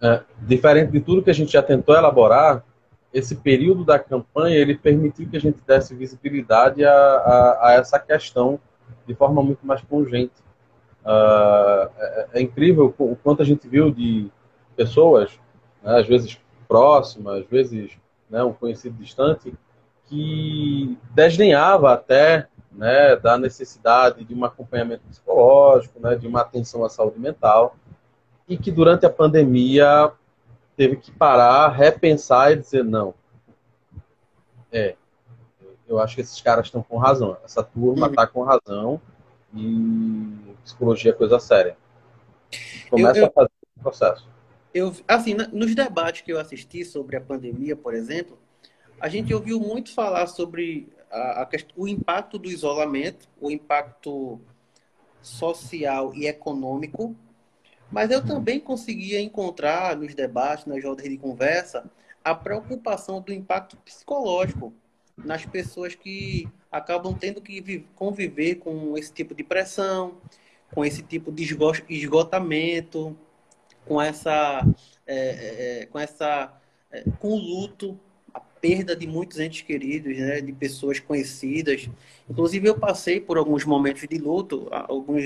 é, 0.00 0.22
diferente 0.38 0.92
de 0.92 1.00
tudo 1.00 1.22
que 1.22 1.30
a 1.30 1.34
gente 1.34 1.52
já 1.52 1.62
tentou 1.62 1.94
elaborar, 1.94 2.64
esse 3.12 3.36
período 3.36 3.84
da 3.84 3.98
campanha 3.98 4.56
ele 4.56 4.76
permitiu 4.76 5.28
que 5.28 5.36
a 5.36 5.40
gente 5.40 5.60
desse 5.66 5.94
visibilidade 5.94 6.84
a, 6.84 6.92
a, 6.92 7.68
a 7.68 7.72
essa 7.74 7.98
questão 7.98 8.58
de 9.06 9.14
forma 9.14 9.42
muito 9.42 9.64
mais 9.66 9.80
pungente. 9.82 10.32
Uh, 11.04 11.90
é, 11.98 12.28
é, 12.34 12.40
incrível 12.40 12.94
o 12.98 13.14
quanto 13.14 13.42
a 13.42 13.44
gente 13.44 13.68
viu 13.68 13.90
de 13.90 14.30
pessoas, 14.74 15.38
né, 15.82 16.00
às 16.00 16.06
vezes 16.06 16.40
próximas, 16.66 17.42
às 17.42 17.46
vezes 17.46 17.92
né, 18.28 18.42
um 18.42 18.52
conhecido 18.52 18.96
distante, 18.96 19.54
que 20.06 20.98
desdenhava 21.10 21.92
até 21.92 22.48
né, 22.70 23.16
da 23.16 23.38
necessidade 23.38 24.24
de 24.24 24.34
um 24.34 24.44
acompanhamento 24.44 25.04
psicológico, 25.08 26.00
né, 26.00 26.16
de 26.16 26.26
uma 26.26 26.40
atenção 26.40 26.84
à 26.84 26.88
saúde 26.88 27.18
mental, 27.18 27.76
e 28.48 28.56
que 28.56 28.70
durante 28.70 29.06
a 29.06 29.10
pandemia 29.10 30.12
teve 30.76 30.96
que 30.96 31.10
parar, 31.12 31.68
repensar 31.68 32.52
e 32.52 32.56
dizer 32.56 32.84
não. 32.84 33.14
É, 34.72 34.96
eu 35.88 35.98
acho 35.98 36.16
que 36.16 36.20
esses 36.20 36.40
caras 36.40 36.66
estão 36.66 36.82
com 36.82 36.98
razão. 36.98 37.36
Essa 37.44 37.62
turma 37.62 38.08
está 38.08 38.22
uhum. 38.22 38.28
com 38.28 38.42
razão 38.42 39.00
e 39.54 40.56
psicologia 40.64 41.12
é 41.12 41.14
coisa 41.14 41.38
séria. 41.38 41.76
Começa 42.90 43.18
eu, 43.18 43.22
eu, 43.22 43.28
a 43.28 43.30
fazer 43.30 43.50
o 43.76 43.80
processo. 43.80 44.33
Eu, 44.74 44.92
assim, 45.06 45.34
nos 45.52 45.74
debates 45.74 46.22
que 46.22 46.32
eu 46.32 46.38
assisti 46.38 46.84
sobre 46.84 47.16
a 47.16 47.20
pandemia, 47.20 47.76
por 47.76 47.94
exemplo, 47.94 48.36
a 49.00 49.08
gente 49.08 49.32
ouviu 49.32 49.60
muito 49.60 49.94
falar 49.94 50.26
sobre 50.26 50.88
a, 51.10 51.42
a, 51.42 51.48
o 51.76 51.86
impacto 51.86 52.38
do 52.38 52.50
isolamento, 52.50 53.28
o 53.40 53.50
impacto 53.50 54.40
social 55.22 56.12
e 56.14 56.26
econômico 56.26 57.16
mas 57.94 58.10
eu 58.10 58.24
também 58.24 58.58
conseguia 58.58 59.20
encontrar 59.20 59.96
nos 59.96 60.16
debates, 60.16 60.66
nas 60.66 60.82
rodas 60.82 61.08
de 61.08 61.16
conversa, 61.16 61.88
a 62.24 62.34
preocupação 62.34 63.20
do 63.20 63.32
impacto 63.32 63.76
psicológico 63.76 64.72
nas 65.16 65.46
pessoas 65.46 65.94
que 65.94 66.48
acabam 66.72 67.14
tendo 67.14 67.40
que 67.40 67.86
conviver 67.94 68.56
com 68.56 68.98
esse 68.98 69.12
tipo 69.12 69.32
de 69.32 69.44
pressão, 69.44 70.16
com 70.74 70.84
esse 70.84 71.02
tipo 71.02 71.30
de 71.30 71.44
esgotamento, 71.88 73.16
com 73.86 74.00
essa, 74.00 74.66
é, 75.06 75.16
é, 75.16 75.82
é, 75.82 75.86
com 75.86 75.98
essa, 75.98 76.52
é, 76.90 77.04
com 77.18 77.28
o 77.28 77.36
luto, 77.36 77.98
a 78.32 78.40
perda 78.40 78.96
de 78.96 79.06
muitos 79.06 79.38
entes 79.38 79.62
queridos, 79.62 80.16
né, 80.16 80.40
de 80.40 80.52
pessoas 80.52 80.98
conhecidas. 80.98 81.88
Inclusive 82.28 82.68
eu 82.68 82.78
passei 82.78 83.20
por 83.20 83.36
alguns 83.36 83.64
momentos 83.64 84.06
de 84.08 84.18
luto, 84.18 84.68
alguns 84.70 85.24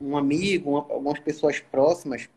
um 0.00 0.16
amigo, 0.16 0.70
uma, 0.70 0.80
algumas 0.80 1.18
pessoas 1.20 1.58
próximas. 1.58 2.28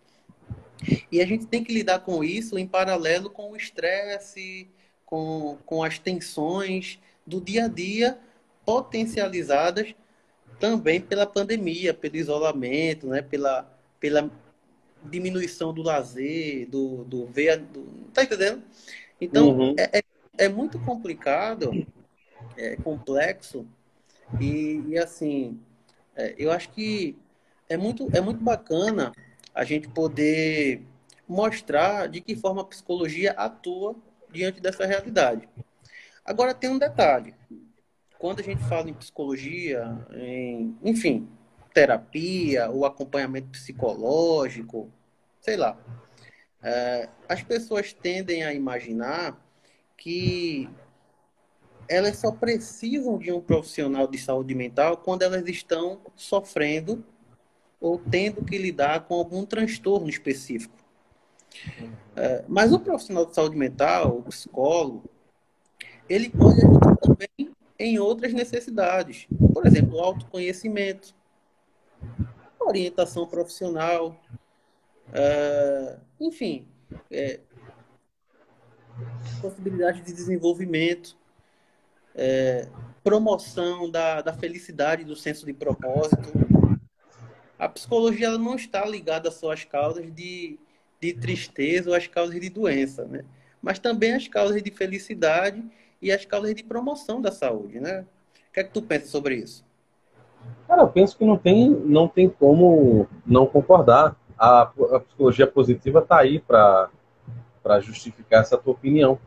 E 1.12 1.22
a 1.22 1.26
gente 1.26 1.46
tem 1.46 1.64
que 1.64 1.74
lidar 1.74 2.00
com 2.00 2.24
isso 2.24 2.58
em 2.58 2.66
paralelo 2.66 3.30
com 3.30 3.52
o 3.52 3.56
estresse, 3.56 4.70
com, 5.06 5.58
com 5.66 5.84
as 5.84 6.00
tensões 6.00 7.00
do 7.26 7.42
dia 7.42 7.66
a 7.66 7.68
dia, 7.68 8.18
potencializadas 8.66 9.94
também 10.60 11.02
pela 11.02 11.26
pandemia, 11.26 11.94
pelo 11.94 12.16
isolamento, 12.16 13.08
né? 13.08 13.22
pela, 13.22 13.70
pela 14.00 14.30
diminuição 15.04 15.74
do 15.74 15.82
lazer, 15.82 16.68
do, 16.70 17.04
do 17.04 17.26
ver. 17.28 17.60
Do, 17.60 17.84
tá 18.14 18.24
entendendo? 18.24 18.64
Então, 19.20 19.50
uhum. 19.50 19.76
é, 19.78 20.00
é, 20.00 20.04
é, 20.38 20.50
muito 20.50 20.80
complicado, 20.80 21.72
é 22.58 22.76
complexo, 22.78 23.66
e, 24.40 24.84
e 24.88 24.98
assim, 24.98 25.60
é, 26.16 26.36
eu 26.38 26.52
acho 26.52 26.70
que 26.70 27.18
é 27.68 27.78
muito, 27.78 28.08
é 28.14 28.22
muito 28.22 28.44
bacana 28.44 29.12
a 29.54 29.64
gente 29.64 29.88
poder 29.90 30.84
mostrar 31.28 32.08
de 32.08 32.22
que 32.22 32.36
forma 32.36 32.62
a 32.62 32.66
psicologia 32.66 33.32
atua 33.32 33.96
diante 34.32 34.62
dessa 34.62 34.86
realidade. 34.86 35.48
Agora 36.24 36.54
tem 36.54 36.70
um 36.70 36.78
detalhe. 36.78 37.36
Quando 38.18 38.40
a 38.40 38.44
gente 38.44 38.62
fala 38.66 38.90
em 38.90 38.94
psicologia, 38.94 39.98
em, 40.14 40.78
enfim, 40.84 41.28
terapia, 41.74 42.70
o 42.70 42.86
acompanhamento 42.86 43.50
psicológico, 43.50 44.92
sei 45.42 45.58
lá, 45.58 45.78
é, 46.62 47.10
as 47.28 47.42
pessoas 47.42 47.94
tendem 47.94 48.44
a 48.44 48.54
imaginar 48.54 49.38
que 49.98 50.70
elas 51.88 52.18
só 52.18 52.32
precisam 52.32 53.18
de 53.18 53.32
um 53.32 53.42
profissional 53.42 54.08
de 54.08 54.18
saúde 54.18 54.54
mental 54.54 54.98
quando 54.98 55.24
elas 55.24 55.48
estão 55.48 56.00
sofrendo 56.16 57.04
ou 57.80 57.98
tendo 57.98 58.44
que 58.44 58.58
lidar 58.58 59.06
com 59.06 59.16
algum 59.16 59.46
transtorno 59.46 60.10
específico. 60.10 60.76
É, 62.16 62.44
mas 62.48 62.72
o 62.72 62.80
profissional 62.80 63.26
de 63.26 63.34
saúde 63.34 63.56
mental, 63.56 64.18
o 64.20 64.24
psicólogo, 64.24 65.10
ele 66.08 66.30
pode 66.30 66.64
ajudar 66.64 66.96
também 66.98 67.52
em 67.78 67.98
outras 67.98 68.34
necessidades. 68.34 69.28
Por 69.54 69.66
exemplo, 69.66 69.98
o 69.98 70.02
autoconhecimento, 70.02 71.16
orientação 72.70 73.28
profissional, 73.28 74.16
é, 75.14 75.98
enfim, 76.20 76.68
é, 77.12 77.40
possibilidade 79.42 80.02
de 80.02 80.14
desenvolvimento, 80.14 81.18
é, 82.16 82.68
promoção 83.04 83.90
da, 83.90 84.22
da 84.22 84.34
felicidade 84.34 85.04
do 85.04 85.16
senso 85.16 85.46
de 85.46 85.54
propósito 85.54 86.30
a 87.60 87.68
psicologia 87.68 88.38
não 88.38 88.56
está 88.56 88.86
ligada 88.86 89.30
só 89.30 89.52
às 89.52 89.66
causas 89.66 90.10
de, 90.14 90.58
de 91.02 91.14
tristeza 91.14 91.90
ou 91.90 91.96
às 91.96 92.08
causas 92.08 92.40
de 92.40 92.50
doença, 92.50 93.04
né? 93.04 93.26
Mas 93.62 93.78
também 93.78 94.14
às 94.14 94.30
causas 94.30 94.64
de 94.64 94.72
felicidade 94.72 95.62
e 96.02 96.10
às 96.10 96.24
causas 96.24 96.56
de 96.56 96.64
promoção 96.64 97.22
da 97.22 97.34
saúde, 97.34 97.82
né? 97.82 98.06
O 98.50 98.54
que 98.54 98.62
é 98.62 98.64
que 98.64 98.72
tu 98.72 98.82
pensa 98.82 99.08
sobre 99.08 99.36
isso? 99.36 99.66
Cara, 100.68 100.84
eu 100.84 100.88
penso 100.88 101.18
que 101.18 101.26
não 101.26 101.38
tem, 101.38 101.70
não 101.70 102.08
tem 102.08 102.30
como 102.30 103.08
não 103.26 103.46
concordar. 103.46 104.16
A, 104.38 104.62
a 104.62 105.00
psicologia 105.00 105.48
positiva 105.48 106.00
está 106.00 106.20
aí 106.20 106.40
para 106.40 106.90
justificar 107.82 108.42
essa 108.42 108.58
tua 108.58 108.74
opinião. 108.74 109.18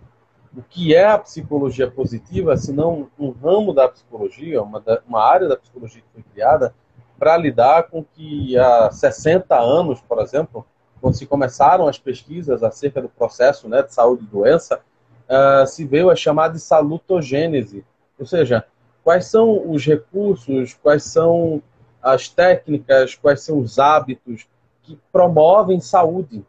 O 0.57 0.62
que 0.62 0.95
é 0.95 1.07
a 1.07 1.19
psicologia 1.19 1.90
positiva, 1.90 2.57
se 2.57 2.73
não 2.73 3.09
um 3.19 3.31
ramo 3.31 3.73
da 3.73 3.88
psicologia, 3.88 4.62
uma, 4.62 4.83
uma 5.07 5.25
área 5.25 5.49
da 5.49 5.57
psicologia 5.57 6.02
que 6.02 6.09
foi 6.12 6.23
criada 6.33 6.75
para 7.19 7.37
lidar 7.37 7.85
com 7.85 8.04
que 8.04 8.59
há 8.59 8.90
60 8.90 9.59
anos, 9.59 10.00
por 10.00 10.21
exemplo, 10.21 10.66
quando 11.00 11.14
se 11.14 11.26
começaram 11.26 11.88
as 11.88 11.99
pesquisas 11.99 12.62
acerca 12.62 13.02
do 13.02 13.09
processo 13.09 13.69
né, 13.69 13.83
de 13.83 13.92
saúde 13.92 14.25
e 14.25 14.26
doença, 14.26 14.81
uh, 15.28 15.66
se 15.66 15.85
veio 15.85 16.11
a 16.11 16.16
chamar 16.16 16.49
de 16.49 16.61
salutogênese, 16.61 17.85
ou 18.19 18.26
seja, 18.26 18.64
quais 19.02 19.26
são 19.26 19.71
os 19.71 19.85
recursos, 19.85 20.75
quais 20.75 21.04
são 21.04 21.62
as 22.02 22.28
técnicas, 22.28 23.14
quais 23.14 23.42
são 23.42 23.59
os 23.59 23.78
hábitos 23.78 24.47
que 24.82 24.99
promovem 25.12 25.80
saúde. 25.80 26.44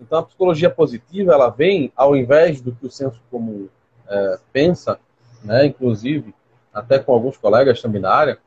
Então, 0.00 0.18
a 0.18 0.22
psicologia 0.22 0.68
positiva, 0.68 1.32
ela 1.32 1.48
vem, 1.48 1.92
ao 1.96 2.16
invés 2.16 2.60
do 2.60 2.72
que 2.72 2.86
o 2.86 2.90
senso 2.90 3.20
comum 3.30 3.68
é, 4.08 4.38
pensa, 4.52 4.98
né, 5.42 5.66
inclusive, 5.66 6.34
até 6.72 6.98
com 6.98 7.12
alguns 7.12 7.36
colegas 7.36 7.80
também 7.80 8.00
na 8.00 8.12
área, 8.12 8.38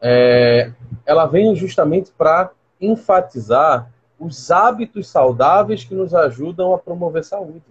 é, 0.00 0.72
ela 1.06 1.26
vem 1.26 1.54
justamente 1.54 2.10
para 2.16 2.50
enfatizar 2.80 3.90
os 4.18 4.50
hábitos 4.50 5.08
saudáveis 5.08 5.84
que 5.84 5.94
nos 5.94 6.14
ajudam 6.14 6.74
a 6.74 6.78
promover 6.78 7.24
saúde. 7.24 7.62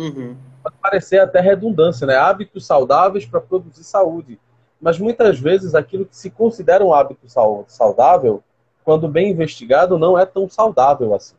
Uhum. 0.00 0.36
Pode 0.62 0.76
parecer 0.80 1.18
até 1.18 1.40
redundância, 1.40 2.06
né? 2.06 2.16
Hábitos 2.16 2.64
saudáveis 2.64 3.26
para 3.26 3.40
produzir 3.40 3.84
saúde. 3.84 4.40
Mas 4.80 4.98
muitas 4.98 5.38
vezes 5.38 5.74
aquilo 5.74 6.06
que 6.06 6.16
se 6.16 6.30
considera 6.30 6.84
um 6.84 6.94
hábito 6.94 7.26
saudável, 7.66 8.42
quando 8.82 9.06
bem 9.08 9.30
investigado, 9.30 9.98
não 9.98 10.18
é 10.18 10.24
tão 10.24 10.48
saudável 10.48 11.14
assim. 11.14 11.36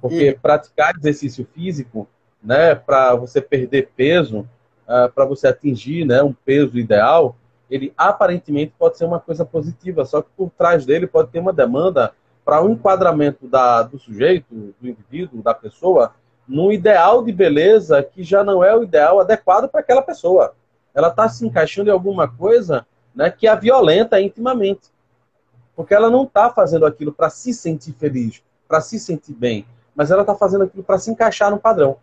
Porque 0.00 0.30
uhum. 0.30 0.38
praticar 0.40 0.94
exercício 0.96 1.46
físico, 1.52 2.08
né, 2.42 2.74
para 2.74 3.14
você 3.14 3.40
perder 3.40 3.90
peso, 3.94 4.40
uh, 4.86 5.12
para 5.14 5.24
você 5.26 5.48
atingir 5.48 6.06
né, 6.06 6.22
um 6.22 6.32
peso 6.32 6.78
ideal, 6.78 7.36
ele 7.70 7.92
aparentemente 7.96 8.72
pode 8.78 8.96
ser 8.96 9.04
uma 9.04 9.20
coisa 9.20 9.44
positiva, 9.44 10.04
só 10.04 10.22
que 10.22 10.28
por 10.36 10.50
trás 10.56 10.86
dele 10.86 11.06
pode 11.06 11.30
ter 11.30 11.40
uma 11.40 11.52
demanda 11.52 12.14
para 12.44 12.62
um 12.62 12.70
enquadramento 12.70 13.48
da, 13.48 13.82
do 13.82 13.98
sujeito, 13.98 14.74
do 14.80 14.88
indivíduo, 14.88 15.42
da 15.42 15.52
pessoa, 15.52 16.14
num 16.46 16.70
ideal 16.70 17.24
de 17.24 17.32
beleza 17.32 18.02
que 18.02 18.22
já 18.22 18.44
não 18.44 18.62
é 18.62 18.74
o 18.76 18.82
ideal 18.82 19.20
adequado 19.20 19.68
para 19.68 19.80
aquela 19.80 20.02
pessoa. 20.02 20.54
Ela 20.94 21.08
está 21.08 21.28
se 21.28 21.46
encaixando 21.46 21.90
em 21.90 21.92
alguma 21.92 22.28
coisa 22.28 22.86
né, 23.14 23.30
que 23.30 23.46
a 23.46 23.54
violenta 23.54 24.20
intimamente. 24.20 24.90
Porque 25.74 25.94
ela 25.94 26.08
não 26.08 26.24
está 26.24 26.50
fazendo 26.50 26.86
aquilo 26.86 27.12
para 27.12 27.28
se 27.28 27.52
sentir 27.52 27.92
feliz, 27.92 28.42
para 28.66 28.80
se 28.80 28.98
sentir 28.98 29.34
bem, 29.34 29.66
mas 29.94 30.10
ela 30.10 30.22
está 30.22 30.34
fazendo 30.34 30.64
aquilo 30.64 30.82
para 30.82 30.98
se 30.98 31.10
encaixar 31.10 31.50
no 31.50 31.58
padrão. 31.58 31.98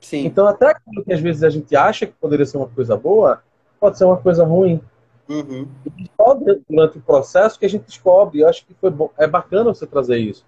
Sim. 0.00 0.24
Então, 0.24 0.46
até 0.46 0.70
aquilo 0.70 1.04
que 1.04 1.12
às 1.12 1.20
vezes 1.20 1.42
a 1.42 1.50
gente 1.50 1.74
acha 1.74 2.06
que 2.06 2.12
poderia 2.12 2.46
ser 2.46 2.56
uma 2.56 2.68
coisa 2.68 2.96
boa, 2.96 3.42
pode 3.80 3.98
ser 3.98 4.04
uma 4.04 4.16
coisa 4.16 4.44
ruim. 4.44 4.80
Uhum. 5.28 5.68
E 5.96 6.10
só 6.16 6.34
durante 6.34 6.98
o 6.98 7.02
processo 7.02 7.58
que 7.58 7.66
a 7.66 7.68
gente 7.68 7.84
descobre. 7.84 8.40
Eu 8.40 8.48
acho 8.48 8.64
que 8.64 8.74
foi 8.74 8.90
bom, 8.90 9.10
é 9.18 9.26
bacana 9.26 9.74
você 9.74 9.86
trazer 9.86 10.18
isso. 10.18 10.44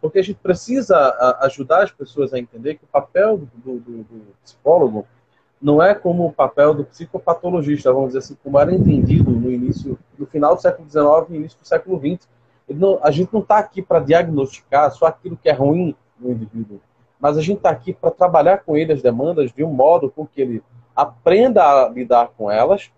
Porque 0.00 0.18
a 0.18 0.22
gente 0.22 0.38
precisa 0.38 0.96
ajudar 1.40 1.82
as 1.82 1.90
pessoas 1.90 2.32
a 2.32 2.38
entender 2.38 2.76
que 2.76 2.84
o 2.84 2.88
papel 2.88 3.38
do, 3.38 3.78
do, 3.78 4.02
do 4.02 4.34
psicólogo 4.44 5.06
não 5.60 5.82
é 5.82 5.94
como 5.94 6.26
o 6.26 6.32
papel 6.32 6.72
do 6.72 6.84
psicopatologista, 6.84 7.92
vamos 7.92 8.08
dizer 8.08 8.18
assim, 8.20 8.36
como 8.42 8.58
era 8.58 8.72
entendido 8.72 9.30
no 9.30 9.50
início, 9.50 9.98
no 10.16 10.26
final 10.26 10.54
do 10.54 10.62
século 10.62 10.88
XIX 10.88 11.04
e 11.30 11.36
início 11.36 11.58
do 11.58 11.66
século 11.66 11.98
XX. 11.98 12.28
Não, 12.68 13.00
a 13.02 13.10
gente 13.10 13.32
não 13.32 13.40
está 13.40 13.58
aqui 13.58 13.82
para 13.82 13.98
diagnosticar 13.98 14.90
só 14.92 15.06
aquilo 15.06 15.36
que 15.36 15.48
é 15.48 15.52
ruim 15.52 15.96
no 16.18 16.30
indivíduo, 16.30 16.80
mas 17.18 17.36
a 17.36 17.40
gente 17.40 17.58
está 17.58 17.70
aqui 17.70 17.92
para 17.92 18.10
trabalhar 18.10 18.58
com 18.58 18.76
ele 18.76 18.92
as 18.92 19.02
demandas 19.02 19.52
de 19.52 19.64
um 19.64 19.72
modo 19.72 20.10
com 20.10 20.26
que 20.26 20.40
ele 20.40 20.62
aprenda 20.94 21.64
a 21.64 21.88
lidar 21.88 22.30
com 22.36 22.50
elas 22.50 22.90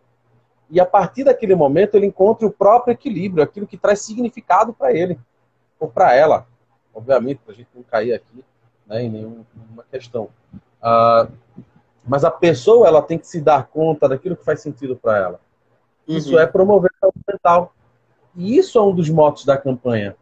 e 0.70 0.80
a 0.80 0.86
partir 0.86 1.24
daquele 1.24 1.54
momento 1.54 1.96
ele 1.96 2.06
encontre 2.06 2.46
o 2.46 2.50
próprio 2.50 2.92
equilíbrio, 2.92 3.42
aquilo 3.42 3.66
que 3.66 3.76
traz 3.76 4.00
significado 4.00 4.72
para 4.72 4.92
ele 4.92 5.18
ou 5.78 5.88
para 5.88 6.14
ela. 6.14 6.46
Obviamente, 6.94 7.40
para 7.44 7.54
a 7.54 7.56
gente 7.56 7.68
não 7.74 7.82
cair 7.82 8.12
aqui 8.12 8.44
né, 8.86 9.02
em 9.02 9.08
nenhuma 9.08 9.44
questão. 9.90 10.28
Uh, 10.82 11.30
mas 12.06 12.24
a 12.24 12.30
pessoa 12.30 12.88
ela 12.88 13.00
tem 13.00 13.18
que 13.18 13.26
se 13.26 13.40
dar 13.40 13.66
conta 13.66 14.08
daquilo 14.08 14.36
que 14.36 14.44
faz 14.44 14.60
sentido 14.60 14.96
para 14.96 15.16
ela. 15.16 15.40
Uhum. 16.08 16.16
Isso 16.16 16.38
é 16.38 16.46
promover 16.46 16.90
a 16.96 17.00
saúde 17.00 17.20
mental. 17.28 17.72
E 18.34 18.56
isso 18.56 18.78
é 18.78 18.82
um 18.82 18.94
dos 18.94 19.08
motos 19.08 19.44
da 19.44 19.56
campanha. 19.56 20.16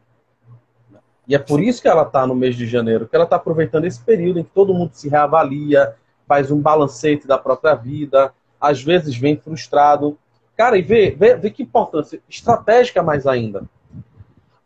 E 1.26 1.34
é 1.34 1.38
por 1.38 1.60
isso 1.60 1.82
que 1.82 1.88
ela 1.88 2.02
está 2.02 2.26
no 2.26 2.34
mês 2.34 2.56
de 2.56 2.66
janeiro, 2.66 3.06
que 3.06 3.14
ela 3.14 3.25
está 3.25 3.37
aproveitando 3.37 3.84
esse 3.84 4.00
período 4.00 4.40
em 4.40 4.44
que 4.44 4.50
todo 4.50 4.72
mundo 4.72 4.92
se 4.94 5.08
reavalia, 5.08 5.94
faz 6.26 6.50
um 6.50 6.60
balancete 6.60 7.26
da 7.26 7.37
própria 7.37 7.75
vida, 7.75 8.32
às 8.58 8.82
vezes 8.82 9.16
vem 9.16 9.37
frustrado. 9.37 10.18
Cara, 10.56 10.78
e 10.78 10.82
vê, 10.82 11.10
vê, 11.10 11.37
vê 11.37 11.50
que 11.50 11.62
importância 11.62 12.20
estratégica 12.28 13.02
mais 13.02 13.26
ainda. 13.26 13.64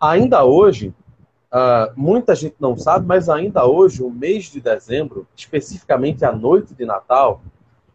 Ainda 0.00 0.44
hoje, 0.44 0.94
Uh, 1.52 1.92
muita 1.94 2.35
gente 2.35 2.56
não 2.59 2.78
sabe, 2.78 3.06
mas 3.06 3.28
ainda 3.28 3.66
hoje, 3.66 4.02
o 4.02 4.09
mês 4.09 4.44
de 4.47 4.59
dezembro, 4.59 5.26
especificamente 5.37 6.25
a 6.25 6.32
noite 6.32 6.75
de 6.75 6.87
Natal, 6.87 7.42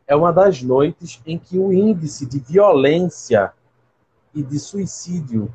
é 0.06 0.16
uma 0.16 0.32
das 0.32 0.62
noites 0.62 1.20
em 1.26 1.40
que 1.40 1.58
o 1.58 1.74
índice 1.74 2.28
de 2.28 2.38
violência 2.38 3.52
e 4.34 4.44
de 4.44 4.60
suicídio 4.60 5.52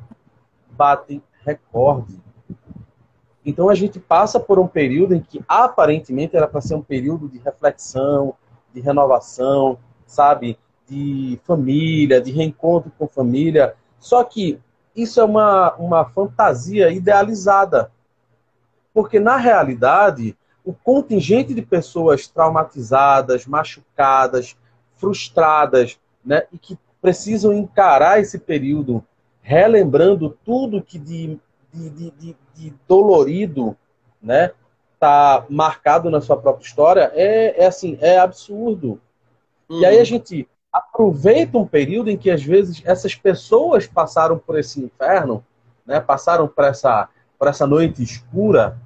batem 0.71 1.23
recorde. 1.45 2.19
Então 3.45 3.69
a 3.69 3.75
gente 3.75 3.99
passa 3.99 4.37
por 4.37 4.59
um 4.59 4.67
período 4.67 5.15
em 5.15 5.21
que 5.21 5.43
aparentemente 5.47 6.35
era 6.35 6.47
para 6.47 6.59
ser 6.59 6.75
um 6.75 6.81
período 6.81 7.29
de 7.29 7.37
reflexão, 7.39 8.35
de 8.73 8.81
renovação, 8.81 9.79
sabe, 10.05 10.57
de 10.87 11.39
família, 11.45 12.21
de 12.21 12.31
reencontro 12.31 12.91
com 12.97 13.07
família. 13.07 13.75
Só 13.97 14.23
que 14.23 14.59
isso 14.95 15.19
é 15.19 15.23
uma, 15.23 15.73
uma 15.75 16.05
fantasia 16.05 16.89
idealizada. 16.89 17.91
Porque, 18.93 19.19
na 19.19 19.37
realidade, 19.37 20.37
o 20.63 20.73
contingente 20.73 21.53
de 21.53 21.61
pessoas 21.61 22.27
traumatizadas, 22.27 23.45
machucadas, 23.45 24.55
frustradas, 24.95 25.99
né, 26.23 26.43
e 26.51 26.57
que 26.57 26.77
precisam 27.01 27.51
encarar 27.53 28.19
esse 28.19 28.39
período 28.39 29.03
relembrando 29.41 30.37
tudo 30.45 30.81
que 30.81 30.97
de, 30.97 31.37
de, 31.73 31.89
de, 31.89 32.37
de 32.55 32.73
dolorido 32.87 33.75
né, 34.21 34.51
tá 34.97 35.45
marcado 35.49 36.09
na 36.09 36.21
sua 36.21 36.37
própria 36.37 36.65
história, 36.65 37.11
é, 37.13 37.61
é 37.61 37.65
assim, 37.65 37.97
é 37.99 38.17
absurdo. 38.17 39.01
E 39.69 39.85
aí 39.85 39.97
a 39.97 39.99
uhum. 39.99 40.05
gente 40.05 40.47
aproveita 40.73 41.57
um 41.59 41.67
período 41.67 42.09
em 42.09 42.17
que 42.17 42.31
às 42.31 42.43
vezes 42.43 42.81
essas 42.83 43.13
pessoas 43.13 43.85
passaram 43.85 44.39
por 44.39 44.57
esse 44.57 44.81
inferno, 44.81 45.45
né, 45.85 45.99
passaram 45.99 46.47
por 46.47 46.65
essa, 46.65 47.07
por 47.37 47.47
essa 47.47 47.67
noite 47.67 48.01
escura, 48.01 48.77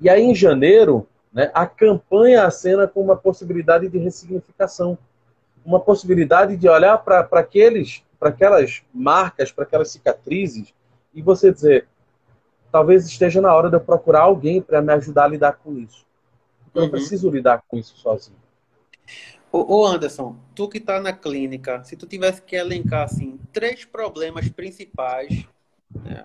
e 0.00 0.10
aí 0.10 0.22
em 0.22 0.34
janeiro, 0.34 1.06
né, 1.32 1.48
a 1.54 1.66
campanha 1.66 2.44
acena 2.44 2.88
com 2.88 3.00
uma 3.00 3.16
possibilidade 3.16 3.88
de 3.88 3.98
ressignificação, 3.98 4.98
uma 5.64 5.78
possibilidade 5.78 6.56
de 6.56 6.68
olhar 6.68 6.98
para 6.98 7.20
aqueles, 7.32 8.02
para 8.18 8.30
aquelas 8.30 8.82
marcas, 8.92 9.52
para 9.52 9.64
aquelas 9.64 9.90
cicatrizes 9.90 10.74
e 11.14 11.22
você 11.22 11.52
dizer, 11.52 11.86
talvez 12.72 13.06
esteja 13.06 13.40
na 13.40 13.54
hora 13.54 13.68
de 13.68 13.76
eu 13.76 13.80
procurar 13.80 14.22
alguém 14.22 14.60
para 14.60 14.82
me 14.82 14.92
ajudar 14.94 15.24
a 15.24 15.28
lidar 15.28 15.52
com 15.62 15.76
isso. 15.76 16.04
Eu 16.74 16.82
uhum. 16.82 16.86
não 16.86 16.90
preciso 16.90 17.30
lidar 17.30 17.62
com 17.68 17.76
isso 17.76 17.96
sozinho. 17.96 18.38
Ô, 19.52 19.84
Anderson, 19.84 20.36
tu 20.54 20.68
que 20.68 20.78
está 20.78 21.00
na 21.00 21.12
clínica, 21.12 21.82
se 21.82 21.96
tu 21.96 22.06
tivesse 22.06 22.40
que 22.40 22.54
elencar 22.54 23.02
assim 23.02 23.38
três 23.52 23.84
problemas 23.84 24.48
principais 24.48 25.44
né, 25.92 26.24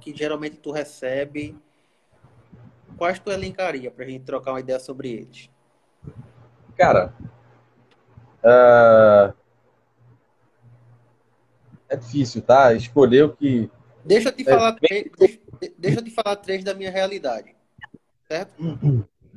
que 0.00 0.16
geralmente 0.16 0.56
tu 0.56 0.72
recebe, 0.72 1.54
quais 2.96 3.18
tu 3.18 3.30
elencaria 3.30 3.90
para 3.90 4.06
a 4.06 4.08
gente 4.08 4.24
trocar 4.24 4.52
uma 4.52 4.60
ideia 4.60 4.80
sobre 4.80 5.10
eles? 5.10 5.50
Cara, 6.74 7.12
uh... 8.42 9.34
é 11.90 11.96
difícil, 11.96 12.40
tá? 12.40 12.72
Escolher 12.72 13.24
o 13.24 13.36
que. 13.36 13.70
Deixa 14.02 14.30
eu 14.30 14.32
te 14.32 14.48
é 14.48 14.50
falar, 14.50 14.72
três, 14.72 15.10
deixa 15.76 16.00
eu 16.00 16.04
te 16.04 16.10
falar 16.10 16.36
três 16.36 16.64
da 16.64 16.72
minha 16.72 16.90
realidade, 16.90 17.54
certo? 18.26 18.54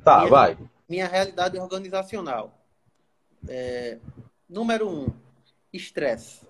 Tá, 0.02 0.20
minha, 0.20 0.30
vai. 0.30 0.58
Minha 0.88 1.06
realidade 1.06 1.58
organizacional. 1.58 2.55
É, 3.48 3.98
número 4.48 4.88
um, 4.88 5.08
estresse. 5.72 6.46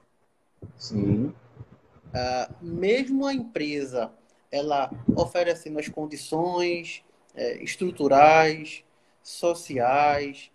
Sim. 0.76 1.26
Uh, 1.26 2.54
mesmo 2.64 3.26
a 3.26 3.34
empresa 3.34 4.12
ela 4.50 4.90
oferecendo 5.14 5.78
as 5.78 5.88
condições 5.88 7.04
é, 7.34 7.62
estruturais, 7.62 8.84
sociais, 9.22 10.50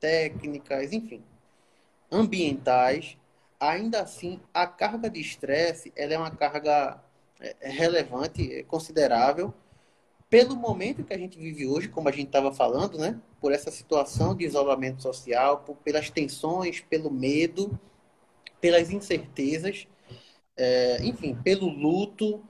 técnicas, 0.00 0.92
enfim, 0.92 1.22
ambientais, 2.10 3.16
ainda 3.60 4.02
assim 4.02 4.40
a 4.52 4.66
carga 4.66 5.08
de 5.08 5.20
estresse 5.20 5.92
ela 5.94 6.14
é 6.14 6.18
uma 6.18 6.30
carga 6.30 7.00
é, 7.40 7.68
relevante, 7.68 8.64
considerável, 8.64 9.54
pelo 10.28 10.56
momento 10.56 11.04
que 11.04 11.14
a 11.14 11.18
gente 11.18 11.38
vive 11.38 11.66
hoje, 11.66 11.88
como 11.88 12.08
a 12.08 12.12
gente 12.12 12.26
estava 12.26 12.52
falando, 12.52 12.98
né? 12.98 13.20
por 13.40 13.52
essa 13.52 13.70
situação 13.70 14.34
de 14.34 14.44
isolamento 14.44 15.02
social, 15.02 15.58
por, 15.58 15.76
pelas 15.76 16.10
tensões, 16.10 16.80
pelo 16.80 17.10
medo, 17.10 17.78
pelas 18.60 18.90
incertezas, 18.90 19.86
é, 20.56 20.98
enfim, 21.04 21.34
pelo 21.44 21.68
luto, 21.68 22.42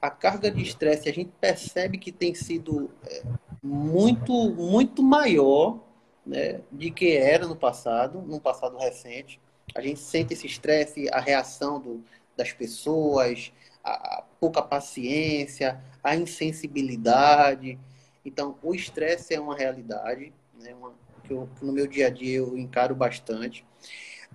a 0.00 0.10
carga 0.10 0.50
de 0.50 0.62
estresse 0.62 1.08
a 1.08 1.12
gente 1.12 1.30
percebe 1.40 1.98
que 1.98 2.10
tem 2.10 2.34
sido 2.34 2.90
é, 3.04 3.22
muito, 3.62 4.32
muito 4.50 5.02
maior 5.02 5.78
né, 6.24 6.62
de 6.72 6.90
que 6.90 7.16
era 7.16 7.46
no 7.46 7.54
passado, 7.54 8.20
no 8.22 8.40
passado 8.40 8.76
recente. 8.78 9.40
A 9.74 9.80
gente 9.80 10.00
sente 10.00 10.32
esse 10.32 10.46
estresse, 10.46 11.08
a 11.12 11.20
reação 11.20 11.78
do, 11.78 12.02
das 12.36 12.52
pessoas, 12.52 13.52
a, 13.84 14.18
a 14.18 14.22
pouca 14.40 14.62
paciência, 14.62 15.80
a 16.02 16.16
insensibilidade. 16.16 17.78
Então, 18.24 18.58
o 18.62 18.74
estresse 18.74 19.34
é 19.34 19.40
uma 19.40 19.56
realidade, 19.56 20.32
né, 20.54 20.74
uma, 20.74 20.92
que, 21.24 21.32
eu, 21.32 21.48
que 21.58 21.64
no 21.64 21.72
meu 21.72 21.86
dia 21.86 22.08
a 22.08 22.10
dia 22.10 22.38
eu 22.38 22.56
encaro 22.56 22.94
bastante. 22.94 23.64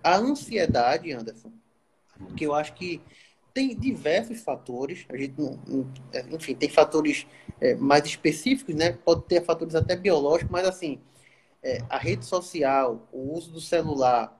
A 0.03 0.17
ansiedade, 0.17 1.11
Anderson, 1.11 1.51
que 2.35 2.45
eu 2.45 2.53
acho 2.53 2.73
que 2.73 3.01
tem 3.53 3.75
diversos 3.75 4.41
fatores, 4.41 5.05
a 5.09 5.15
gente 5.15 5.39
não, 5.39 5.57
é, 6.11 6.21
enfim, 6.29 6.53
tem 6.53 6.69
fatores 6.69 7.25
é, 7.61 7.73
mais 7.75 8.05
específicos, 8.05 8.75
né? 8.75 8.91
Pode 8.91 9.23
ter 9.23 9.43
fatores 9.43 9.75
até 9.75 9.95
biológicos, 9.95 10.51
mas 10.51 10.67
assim, 10.67 10.99
é, 11.63 11.79
a 11.89 11.97
rede 11.97 12.25
social, 12.25 13.07
o 13.11 13.33
uso 13.33 13.51
do 13.51 13.61
celular 13.61 14.37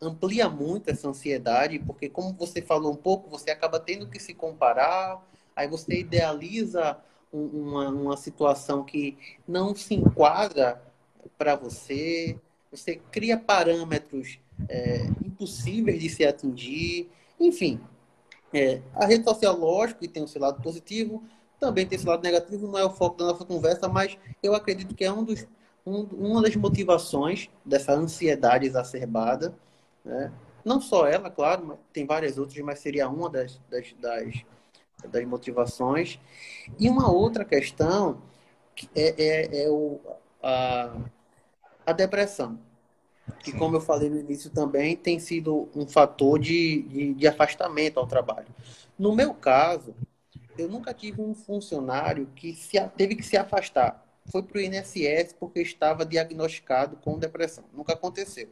amplia 0.00 0.48
muito 0.48 0.90
essa 0.90 1.08
ansiedade, 1.08 1.78
porque 1.78 2.08
como 2.08 2.32
você 2.34 2.60
falou 2.60 2.92
um 2.92 2.96
pouco, 2.96 3.30
você 3.30 3.50
acaba 3.50 3.80
tendo 3.80 4.08
que 4.08 4.18
se 4.18 4.34
comparar, 4.34 5.24
aí 5.56 5.66
você 5.66 6.00
idealiza 6.00 6.98
uma, 7.32 7.88
uma 7.88 8.16
situação 8.16 8.84
que 8.84 9.16
não 9.48 9.74
se 9.74 9.94
enquadra 9.94 10.80
para 11.36 11.56
você, 11.56 12.38
você 12.70 12.96
cria 13.10 13.38
parâmetros 13.38 14.38
é, 14.68 15.06
impossíveis 15.24 16.00
de 16.00 16.08
se 16.08 16.24
atingir, 16.24 17.10
enfim. 17.40 17.80
É, 18.52 18.80
a 18.94 19.06
rede 19.06 19.24
social, 19.24 19.56
lógico, 19.56 20.00
que 20.00 20.08
tem 20.08 20.22
o 20.22 20.28
seu 20.28 20.40
lado 20.40 20.62
positivo, 20.62 21.22
também 21.58 21.86
tem 21.86 21.96
esse 21.96 22.06
lado 22.06 22.22
negativo, 22.22 22.68
não 22.68 22.78
é 22.78 22.84
o 22.84 22.90
foco 22.90 23.16
da 23.16 23.26
nossa 23.26 23.44
conversa, 23.44 23.88
mas 23.88 24.16
eu 24.42 24.54
acredito 24.54 24.94
que 24.94 25.04
é 25.04 25.12
um 25.12 25.24
dos, 25.24 25.46
um, 25.84 26.02
uma 26.02 26.42
das 26.42 26.54
motivações 26.54 27.50
dessa 27.64 27.92
ansiedade 27.92 28.66
exacerbada. 28.66 29.54
Né? 30.04 30.32
Não 30.64 30.80
só 30.80 31.06
ela, 31.06 31.30
claro, 31.30 31.78
tem 31.92 32.06
várias 32.06 32.38
outras, 32.38 32.58
mas 32.64 32.78
seria 32.78 33.08
uma 33.08 33.30
das, 33.30 33.60
das, 33.70 33.94
das, 33.98 34.44
das 35.08 35.24
motivações. 35.24 36.18
E 36.78 36.88
uma 36.88 37.10
outra 37.10 37.44
questão 37.44 38.22
é, 38.94 39.14
é, 39.16 39.64
é 39.64 39.70
o, 39.70 40.00
a, 40.42 40.96
a 41.86 41.92
depressão 41.92 42.58
que, 43.40 43.52
como 43.52 43.76
eu 43.76 43.80
falei 43.80 44.08
no 44.08 44.18
início 44.18 44.50
também, 44.50 44.96
tem 44.96 45.18
sido 45.18 45.68
um 45.74 45.86
fator 45.86 46.38
de, 46.38 46.82
de, 46.82 47.14
de, 47.14 47.26
afastamento 47.26 47.98
ao 47.98 48.06
trabalho. 48.06 48.48
No 48.98 49.14
meu 49.14 49.34
caso, 49.34 49.94
eu 50.56 50.68
nunca 50.68 50.94
tive 50.94 51.20
um 51.20 51.34
funcionário 51.34 52.28
que 52.34 52.54
se, 52.54 52.80
teve 52.96 53.16
que 53.16 53.22
se 53.22 53.36
afastar. 53.36 54.04
Foi 54.30 54.42
para 54.42 54.58
o 54.58 54.60
INSS 54.60 55.34
porque 55.38 55.60
estava 55.60 56.04
diagnosticado 56.04 56.96
com 56.96 57.18
depressão. 57.18 57.64
Nunca 57.72 57.92
aconteceu. 57.92 58.48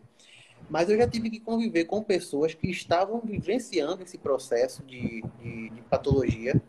Mas 0.69 0.89
eu 0.89 0.97
já 0.97 1.09
tive 1.09 1.31
que 1.31 1.41
conviver 1.41 1.85
com 1.85 2.03
pessoas 2.03 2.55
que 2.55 2.71
estavam 2.71 3.21
vivenciando 3.21 4.03
esse 4.03 4.19
processo 4.19 4.83
de, 4.85 5.23
de, 5.41 5.71
de 5.71 5.83
patologia 5.83 6.61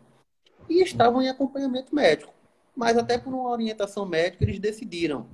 e 0.70 0.82
estavam 0.82 1.22
em 1.22 1.30
acompanhamento 1.30 1.94
médico. 1.94 2.34
Mas 2.76 2.98
até 2.98 3.18
por 3.18 3.34
uma 3.34 3.50
orientação 3.50 4.06
médica, 4.06 4.44
eles 4.44 4.60
decidiram: 4.60 5.28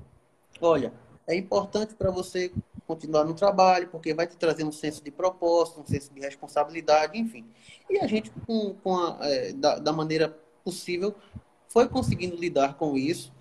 olha, 0.62 0.94
é 1.28 1.36
importante 1.36 1.96
para 1.96 2.12
você 2.12 2.52
continuar 2.86 3.24
no 3.24 3.34
trabalho, 3.34 3.88
porque 3.88 4.14
vai 4.14 4.28
te 4.28 4.36
trazer 4.36 4.64
um 4.64 4.72
senso 4.72 5.04
de 5.04 5.10
propósito, 5.10 5.82
um 5.82 5.86
senso 5.86 6.14
de 6.14 6.20
responsabilidade, 6.20 7.18
enfim. 7.18 7.46
E 7.90 7.98
a 8.00 8.08
gente, 8.08 8.30
com, 8.46 8.76
com 8.76 8.98
a, 8.98 9.18
é, 9.22 9.54
da, 9.54 9.80
da, 9.80 9.94
maneira 9.94 10.38
possível, 10.64 11.16
foi 11.70 11.88
conseguindo 11.88 12.36
lidar 12.36 12.76
com 12.76 12.98
isso 12.98 13.32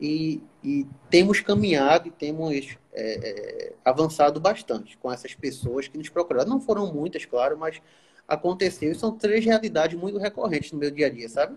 e, 0.00 0.40
e 0.62 0.86
temos 1.10 1.40
caminhado 1.40 2.08
e 2.08 2.10
temos 2.12 2.78
é, 2.92 3.28
é, 3.28 3.72
avançado 3.84 4.40
bastante 4.40 4.96
com 4.98 5.10
essas 5.10 5.34
pessoas 5.34 5.88
que 5.88 5.98
nos 5.98 6.08
procuraram. 6.08 6.48
Não 6.48 6.60
foram 6.60 6.92
muitas, 6.92 7.24
claro, 7.24 7.56
mas 7.56 7.80
aconteceu. 8.28 8.92
E 8.92 8.94
são 8.94 9.16
três 9.16 9.44
realidades 9.44 9.98
muito 9.98 10.18
recorrentes 10.18 10.72
no 10.72 10.78
meu 10.78 10.90
dia 10.90 11.06
a 11.06 11.10
dia, 11.10 11.28
sabe? 11.28 11.56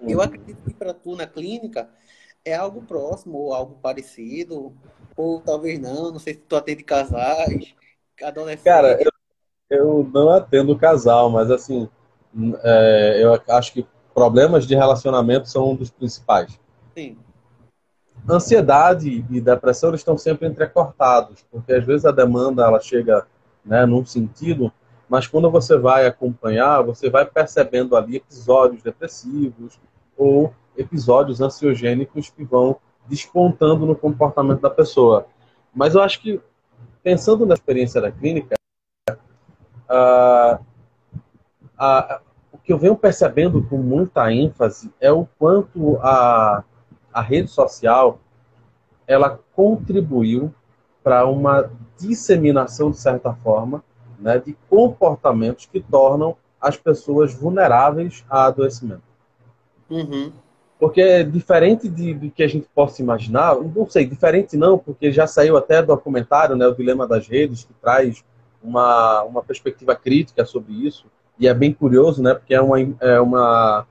Eu 0.00 0.20
acredito 0.20 0.62
que 0.62 0.74
para 0.74 0.94
tu 0.94 1.16
na 1.16 1.26
clínica 1.26 1.88
é 2.44 2.54
algo 2.54 2.82
próximo 2.82 3.38
ou 3.38 3.54
algo 3.54 3.78
parecido, 3.82 4.72
ou 5.16 5.40
talvez 5.40 5.78
não, 5.78 6.12
não 6.12 6.18
sei 6.18 6.34
se 6.34 6.40
tu 6.40 6.56
atende 6.56 6.84
casais, 6.84 7.74
adolescentes. 8.22 8.64
Cara, 8.64 8.98
eu, 9.02 9.10
eu 9.70 10.10
não 10.12 10.30
atendo 10.30 10.78
casal, 10.78 11.30
mas 11.30 11.50
assim, 11.50 11.88
é, 12.62 13.20
eu 13.22 13.40
acho 13.54 13.72
que 13.72 13.86
problemas 14.14 14.66
de 14.66 14.74
relacionamento 14.74 15.48
são 15.48 15.72
um 15.72 15.76
dos 15.76 15.90
principais. 15.90 16.58
Sim. 16.96 17.18
Ansiedade 18.28 19.24
e 19.30 19.40
depressão 19.40 19.94
estão 19.94 20.16
sempre 20.16 20.46
entrecortados, 20.46 21.44
porque 21.50 21.72
às 21.72 21.84
vezes 21.84 22.06
a 22.06 22.12
demanda 22.12 22.64
ela 22.64 22.80
chega 22.80 23.26
né, 23.64 23.84
num 23.84 24.04
sentido, 24.04 24.72
mas 25.08 25.26
quando 25.26 25.50
você 25.50 25.76
vai 25.76 26.06
acompanhar, 26.06 26.82
você 26.82 27.08
vai 27.08 27.24
percebendo 27.24 27.96
ali 27.96 28.16
episódios 28.16 28.82
depressivos 28.82 29.80
ou 30.16 30.52
episódios 30.76 31.40
ansiogênicos 31.40 32.30
que 32.30 32.44
vão 32.44 32.76
despontando 33.06 33.86
no 33.86 33.96
comportamento 33.96 34.60
da 34.60 34.70
pessoa. 34.70 35.26
Mas 35.74 35.94
eu 35.94 36.02
acho 36.02 36.20
que, 36.20 36.40
pensando 37.02 37.46
na 37.46 37.54
experiência 37.54 38.00
da 38.00 38.10
clínica, 38.10 38.56
o 42.52 42.58
que 42.58 42.72
eu 42.72 42.78
venho 42.78 42.96
percebendo 42.96 43.62
com 43.62 43.78
muita 43.78 44.30
ênfase 44.32 44.92
é 45.00 45.10
o 45.10 45.26
quanto 45.38 45.98
a, 46.02 46.62
a 47.12 47.20
rede 47.20 47.48
social 47.48 48.18
ela 49.06 49.40
contribuiu 49.54 50.54
para 51.02 51.26
uma 51.26 51.70
disseminação, 51.98 52.90
de 52.90 52.98
certa 52.98 53.32
forma, 53.32 53.82
né, 54.18 54.38
de 54.38 54.56
comportamentos 54.68 55.66
que 55.66 55.80
tornam 55.80 56.36
as 56.60 56.76
pessoas 56.76 57.32
vulneráveis 57.32 58.24
a 58.28 58.46
adoecimento. 58.46 59.02
Uhum. 59.88 60.32
Porque 60.78 61.00
é 61.00 61.22
diferente 61.22 61.88
de, 61.88 62.14
do 62.14 62.30
que 62.30 62.42
a 62.42 62.48
gente 62.48 62.68
possa 62.74 63.00
imaginar, 63.00 63.56
não 63.56 63.88
sei, 63.88 64.06
diferente 64.06 64.56
não, 64.56 64.78
porque 64.78 65.10
já 65.10 65.26
saiu 65.26 65.56
até 65.56 65.82
documentário, 65.82 66.54
né, 66.54 66.66
o 66.66 66.74
Dilema 66.74 67.06
das 67.06 67.26
Redes, 67.26 67.64
que 67.64 67.72
traz 67.80 68.22
uma, 68.62 69.22
uma 69.22 69.42
perspectiva 69.42 69.96
crítica 69.96 70.44
sobre 70.44 70.72
isso, 70.72 71.06
e 71.38 71.48
é 71.48 71.54
bem 71.54 71.72
curioso, 71.72 72.22
né, 72.22 72.34
porque 72.34 72.54
é 72.54 72.60
uma, 72.60 72.80
é 73.00 73.20
uma, 73.20 73.86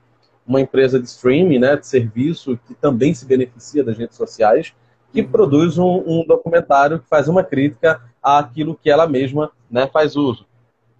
uma 0.48 0.60
empresa 0.60 0.98
de 0.98 1.06
streaming, 1.06 1.58
né, 1.58 1.76
de 1.76 1.86
serviço, 1.86 2.58
que 2.66 2.74
também 2.74 3.12
se 3.12 3.26
beneficia 3.26 3.84
das 3.84 3.98
redes 3.98 4.16
sociais, 4.16 4.74
que 5.12 5.20
uhum. 5.20 5.28
produz 5.28 5.76
um, 5.76 6.02
um, 6.06 6.24
documentário 6.26 6.98
que 6.98 7.06
faz 7.06 7.28
uma 7.28 7.44
crítica 7.44 8.02
àquilo 8.22 8.74
que 8.74 8.90
ela 8.90 9.06
mesma 9.06 9.52
né, 9.70 9.86
faz 9.86 10.16
uso. 10.16 10.46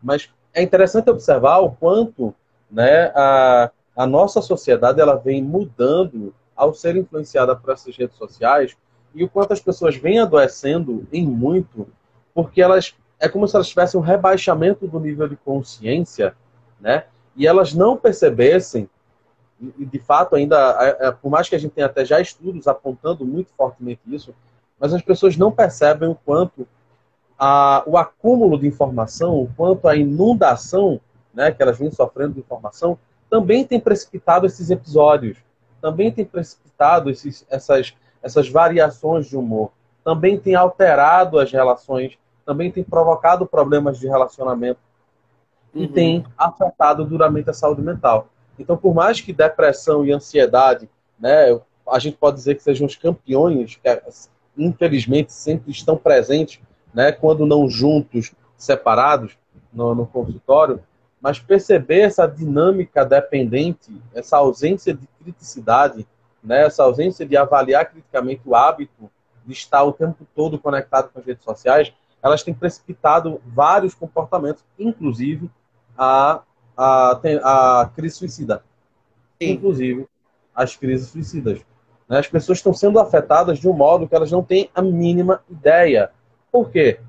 Mas 0.03 0.31
é 0.53 0.63
interessante 0.63 1.11
observar 1.11 1.59
o 1.61 1.71
quanto 1.73 2.35
né, 2.71 3.11
a, 3.15 3.71
a 3.97 4.07
nossa 4.07 4.43
sociedade 4.43 5.01
ela 5.01 5.17
vem 5.17 5.43
mudando 5.43 6.35
ao 6.55 6.75
ser 6.75 6.97
influenciada 6.97 7.57
por 7.57 7.73
essas 7.73 7.97
redes 7.97 8.17
sociais 8.17 8.77
e 9.15 9.25
o 9.25 9.29
quanto 9.29 9.53
as 9.53 9.61
pessoas 9.61 9.97
vêm 9.97 10.19
adoecendo 10.19 11.07
em 11.11 11.27
muito, 11.27 11.89
porque 12.35 12.61
elas 12.61 12.95
é 13.21 13.29
como 13.29 13.49
se 13.49 13.57
elas 13.57 13.69
tivessem 13.69 13.99
um 13.99 14.03
rebaixamento 14.03 14.87
do 14.87 15.01
nível 15.01 15.27
de 15.27 15.37
consciência, 15.37 16.37
né? 16.81 17.05
E 17.35 17.47
elas 17.47 17.75
não 17.75 17.97
percebessem, 17.97 18.89
e 19.61 19.85
de 19.85 19.99
fato 19.99 20.37
ainda, 20.37 21.16
por 21.21 21.31
mais 21.31 21.49
que 21.49 21.57
a 21.57 21.59
gente 21.59 21.73
tenha 21.73 21.87
até 21.87 22.05
já 22.05 22.21
estudos 22.21 22.68
apontando 22.68 23.25
muito 23.25 23.51
fortemente 23.57 24.01
isso, 24.07 24.35
mas 24.79 24.94
as 24.94 25.03
pessoas 25.03 25.37
não 25.37 25.51
percebem 25.51 26.09
o 26.09 26.14
quanto 26.14 26.66
a, 27.38 27.83
o 27.87 27.97
acúmulo 27.97 28.59
de 28.59 28.66
informação, 28.66 29.40
o 29.40 29.51
quanto 29.57 29.88
a 29.88 29.97
inundação, 29.97 31.01
né, 31.33 31.51
que 31.51 31.62
elas 31.62 31.79
vêm 31.79 31.90
sofrendo 31.90 32.35
de 32.35 32.40
informação, 32.40 32.99
também 33.31 33.64
tem 33.64 33.79
precipitado 33.79 34.47
esses 34.47 34.71
episódios, 34.71 35.38
também 35.81 36.11
tem 36.11 36.25
precipitado 36.25 37.11
esses, 37.11 37.47
essas, 37.49 37.94
essas 38.23 38.49
variações 38.49 39.27
de 39.27 39.37
humor, 39.37 39.71
também 40.05 40.38
tem 40.38 40.55
alterado 40.55 41.38
as 41.38 41.53
relações, 41.53 42.18
também 42.44 42.73
tem 42.73 42.83
provocado 42.83 43.47
problemas 43.47 43.99
de 43.99 44.09
relacionamento 44.09 44.81
uhum. 45.75 45.83
e 45.83 45.88
tem 45.88 46.25
afetado 46.37 47.05
duramente 47.05 47.51
a 47.51 47.53
saúde 47.53 47.83
mental. 47.83 48.29
Então, 48.59 48.77
por 48.77 48.94
mais 48.94 49.21
que 49.21 49.33
depressão 49.33 50.05
e 50.05 50.12
ansiedade, 50.12 50.88
né, 51.18 51.59
a 51.88 51.99
gente 51.99 52.16
pode 52.16 52.37
dizer 52.37 52.55
que 52.55 52.62
sejam 52.62 52.87
os 52.87 52.97
campeões, 52.97 53.77
que 53.77 54.01
infelizmente 54.57 55.33
sempre 55.33 55.71
estão 55.71 55.97
presentes, 55.97 56.61
né, 56.92 57.12
quando 57.12 57.47
não 57.47 57.68
juntos, 57.68 58.33
separados 58.57 59.38
no, 59.73 59.94
no 59.94 60.07
consultório, 60.07 60.83
mas 61.21 61.38
perceber 61.38 62.01
essa 62.01 62.27
dinâmica 62.27 63.05
dependente, 63.05 63.90
essa 64.14 64.37
ausência 64.37 64.94
de 64.94 65.07
criticidade, 65.23 66.07
né, 66.42 66.64
essa 66.64 66.83
ausência 66.83 67.27
de 67.27 67.37
avaliar 67.37 67.90
criticamente 67.90 68.42
o 68.44 68.55
hábito 68.55 69.11
de 69.44 69.53
estar 69.53 69.83
o 69.83 69.92
tempo 69.92 70.27
todo 70.35 70.59
conectado 70.59 71.11
com 71.11 71.18
as 71.18 71.25
redes 71.25 71.42
sociais, 71.42 71.92
elas 72.23 72.42
têm 72.42 72.53
precipitado 72.53 73.40
vários 73.47 73.94
comportamentos, 73.94 74.64
inclusive 74.79 75.51
a, 75.97 76.42
a, 76.79 77.21
a 77.83 77.91
crise 77.95 78.14
suicida. 78.14 78.62
Sim. 79.43 79.51
Inclusive 79.51 80.09
as 80.55 80.77
crises 80.77 81.09
suicidas. 81.09 81.61
Né? 82.09 82.19
As 82.19 82.29
pessoas 82.29 82.59
estão 82.59 82.73
sendo 82.73 82.99
afetadas 83.01 83.59
de 83.59 83.69
um 83.69 83.73
modo 83.73 84.09
que 84.09 84.14
elas 84.14 84.31
não 84.31 84.43
têm 84.43 84.71
a 84.75 84.81
mínima 84.81 85.43
ideia. 85.51 86.11
Por 86.51 86.71
quê? 86.71 87.01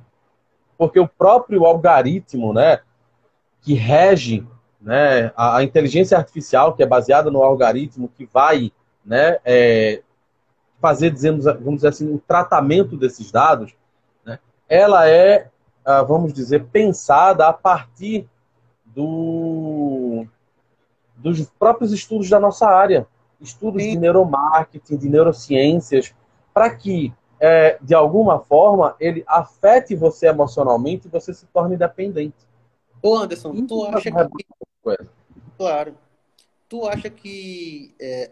Porque 0.78 1.00
o 1.00 1.08
próprio 1.08 1.66
algoritmo, 1.66 2.54
né, 2.54 2.80
que 3.62 3.74
rege 3.74 4.46
né, 4.82 5.32
a, 5.36 5.58
a, 5.58 5.64
inteligência 5.64 6.18
artificial, 6.18 6.74
que 6.74 6.84
é 6.84 6.86
baseada 6.86 7.30
no 7.30 7.44
algoritmo, 7.44 8.10
que 8.16 8.26
vai 8.32 8.72
né, 9.04 9.40
é, 9.44 10.02
fazer, 10.80 11.12
dizemos, 11.12 11.46
vamos 11.46 11.76
dizer 11.76 11.90
assim, 11.90 12.14
o 12.14 12.20
tratamento 12.20 12.96
desses 12.96 13.32
dados, 13.32 13.74
né, 14.24 14.40
ela 14.70 15.10
é, 15.10 15.50
ah, 15.84 16.04
vamos 16.04 16.32
dizer, 16.32 16.66
pensada 16.72 17.48
a 17.48 17.54
partir 17.54 18.30
do, 18.96 20.26
dos 21.16 21.50
próprios 21.52 21.92
estudos 21.92 22.30
da 22.30 22.40
nossa 22.40 22.68
área, 22.68 23.08
estudos 23.40 23.84
Sim. 23.84 23.92
de 23.92 24.00
neuromarketing, 24.00 24.98
de 24.98 25.10
neurociências, 25.10 26.14
para 26.54 26.76
que, 26.76 27.14
é, 27.40 27.78
de 27.82 27.94
alguma 27.94 28.40
forma, 28.40 28.96
ele 29.00 29.24
afete 29.28 29.96
você 29.96 30.28
emocionalmente 30.28 31.08
e 31.08 31.12
você 31.12 31.34
se 31.34 31.46
torne 31.48 31.78
dependente. 31.78 32.36
Ô 33.02 33.16
Anderson, 33.16 33.66
tu 33.66 33.86
acha 33.86 34.12
que. 34.12 34.98
Claro. 35.58 35.96
Tu 36.68 36.86
acha 36.86 37.10
que. 37.10 37.96
É, 38.00 38.32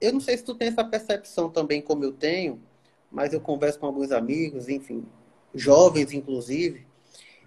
eu 0.00 0.12
não 0.12 0.20
sei 0.20 0.36
se 0.36 0.44
tu 0.44 0.54
tem 0.54 0.68
essa 0.68 0.84
percepção 0.84 1.48
também, 1.48 1.80
como 1.80 2.04
eu 2.04 2.12
tenho, 2.12 2.60
mas 3.10 3.32
eu 3.32 3.40
converso 3.40 3.78
com 3.78 3.86
alguns 3.86 4.12
amigos, 4.12 4.68
enfim, 4.68 5.04
jovens 5.54 6.12
inclusive, 6.12 6.86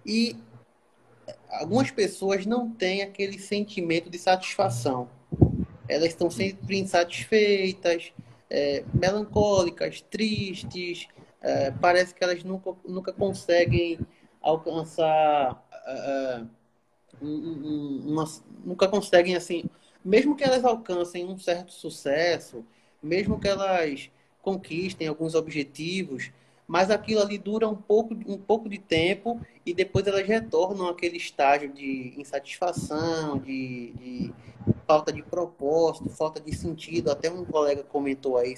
e 0.04 0.36
algumas 1.50 1.90
pessoas 1.90 2.46
não 2.46 2.70
têm 2.70 3.02
aquele 3.02 3.38
sentimento 3.38 4.10
de 4.10 4.18
satisfação. 4.18 5.08
Elas 5.88 6.08
estão 6.08 6.30
sempre 6.30 6.78
insatisfeitas, 6.78 8.12
é, 8.50 8.84
melancólicas, 8.92 10.00
tristes, 10.00 11.08
é, 11.40 11.70
parece 11.70 12.14
que 12.14 12.24
elas 12.24 12.42
nunca, 12.42 12.74
nunca 12.86 13.12
conseguem 13.12 13.98
alcançar. 14.40 15.64
É, 15.86 16.42
é 16.42 16.44
uma, 17.20 18.24
nunca 18.64 18.88
conseguem, 18.88 19.36
assim, 19.36 19.64
mesmo 20.04 20.36
que 20.36 20.44
elas 20.44 20.64
alcancem 20.64 21.24
um 21.24 21.38
certo 21.38 21.72
sucesso, 21.72 22.64
mesmo 23.02 23.40
que 23.40 23.48
elas 23.48 24.10
conquistem 24.42 25.08
alguns 25.08 25.34
objetivos, 25.34 26.30
mas 26.66 26.90
aquilo 26.90 27.20
ali 27.20 27.38
dura 27.38 27.68
um 27.68 27.76
pouco, 27.76 28.14
um 28.26 28.38
pouco 28.38 28.68
de 28.68 28.78
tempo 28.78 29.40
e 29.64 29.72
depois 29.72 30.06
elas 30.06 30.26
retornam 30.26 30.88
àquele 30.88 31.16
estágio 31.16 31.72
de 31.72 32.14
insatisfação, 32.16 33.38
de, 33.38 33.92
de 33.92 34.34
falta 34.86 35.12
de 35.12 35.22
propósito, 35.22 36.08
falta 36.10 36.40
de 36.40 36.54
sentido. 36.54 37.10
Até 37.10 37.30
um 37.30 37.44
colega 37.44 37.82
comentou 37.84 38.36
aí 38.36 38.54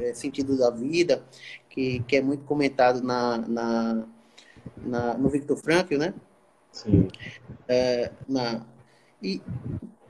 é, 0.00 0.14
sentido 0.14 0.56
da 0.56 0.70
vida, 0.70 1.24
que, 1.68 2.00
que 2.00 2.16
é 2.16 2.22
muito 2.22 2.44
comentado 2.44 3.02
na, 3.02 3.38
na, 3.38 4.06
na 4.76 5.14
no 5.14 5.28
Victor 5.28 5.56
Frankl, 5.56 5.96
né? 5.96 6.14
Sim. 6.70 7.08
É, 7.66 8.12
na, 8.28 8.64
e 9.20 9.42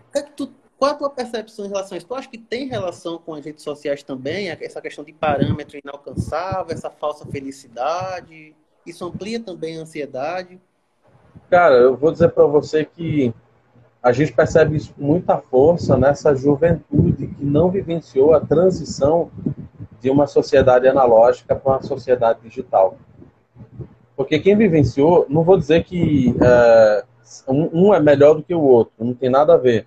o 0.09 0.13
que 0.13 0.19
é 0.19 0.23
que 0.23 0.33
tu 0.33 0.53
qual 0.79 0.93
a 0.93 0.95
tua 0.95 1.11
percepção 1.11 1.67
em 1.67 1.69
relação 1.69 1.97
a 1.97 1.99
isso? 1.99 2.07
Tu 2.07 2.15
acha 2.15 2.29
que 2.29 2.39
tem 2.39 2.69
relação 2.69 3.19
com 3.19 3.35
as 3.35 3.45
redes 3.45 3.65
sociais 3.65 4.03
também, 4.05 4.49
essa 4.49 4.81
questão 4.81 5.05
de 5.05 5.13
parâmetro 5.13 5.77
inalcançável, 5.83 6.73
essa 6.73 6.89
falsa 6.89 7.27
felicidade? 7.27 8.55
Isso 8.87 9.05
amplia 9.05 9.41
também 9.41 9.77
a 9.77 9.83
ansiedade? 9.83 10.61
Cara, 11.51 11.75
eu 11.75 11.97
vou 11.97 12.13
dizer 12.13 12.29
para 12.29 12.47
você 12.47 12.85
que 12.85 13.35
a 14.01 14.13
gente 14.13 14.33
percebe 14.33 14.77
isso 14.77 14.95
com 14.95 15.03
muita 15.03 15.39
força 15.39 15.97
nessa 15.97 16.33
juventude 16.35 17.27
que 17.27 17.45
não 17.45 17.71
vivenciou 17.71 18.33
a 18.33 18.41
transição 18.41 19.33
de 20.01 20.09
uma 20.09 20.29
sociedade 20.29 20.87
analógica 20.87 21.57
para 21.57 21.73
uma 21.73 21.83
sociedade 21.83 22.41
digital. 22.43 22.97
Porque 24.17 24.39
quem 24.39 24.57
vivenciou, 24.57 25.27
não 25.29 25.43
vou 25.43 25.59
dizer 25.59 25.83
que 25.83 26.37
é, 26.41 27.05
um, 27.49 27.93
é 27.93 28.01
melhor 28.01 28.35
do 28.35 28.45
que 28.45 28.55
o 28.55 28.63
outro, 28.63 28.95
não 29.01 29.13
tem 29.13 29.29
nada 29.29 29.55
a 29.55 29.57
ver 29.57 29.85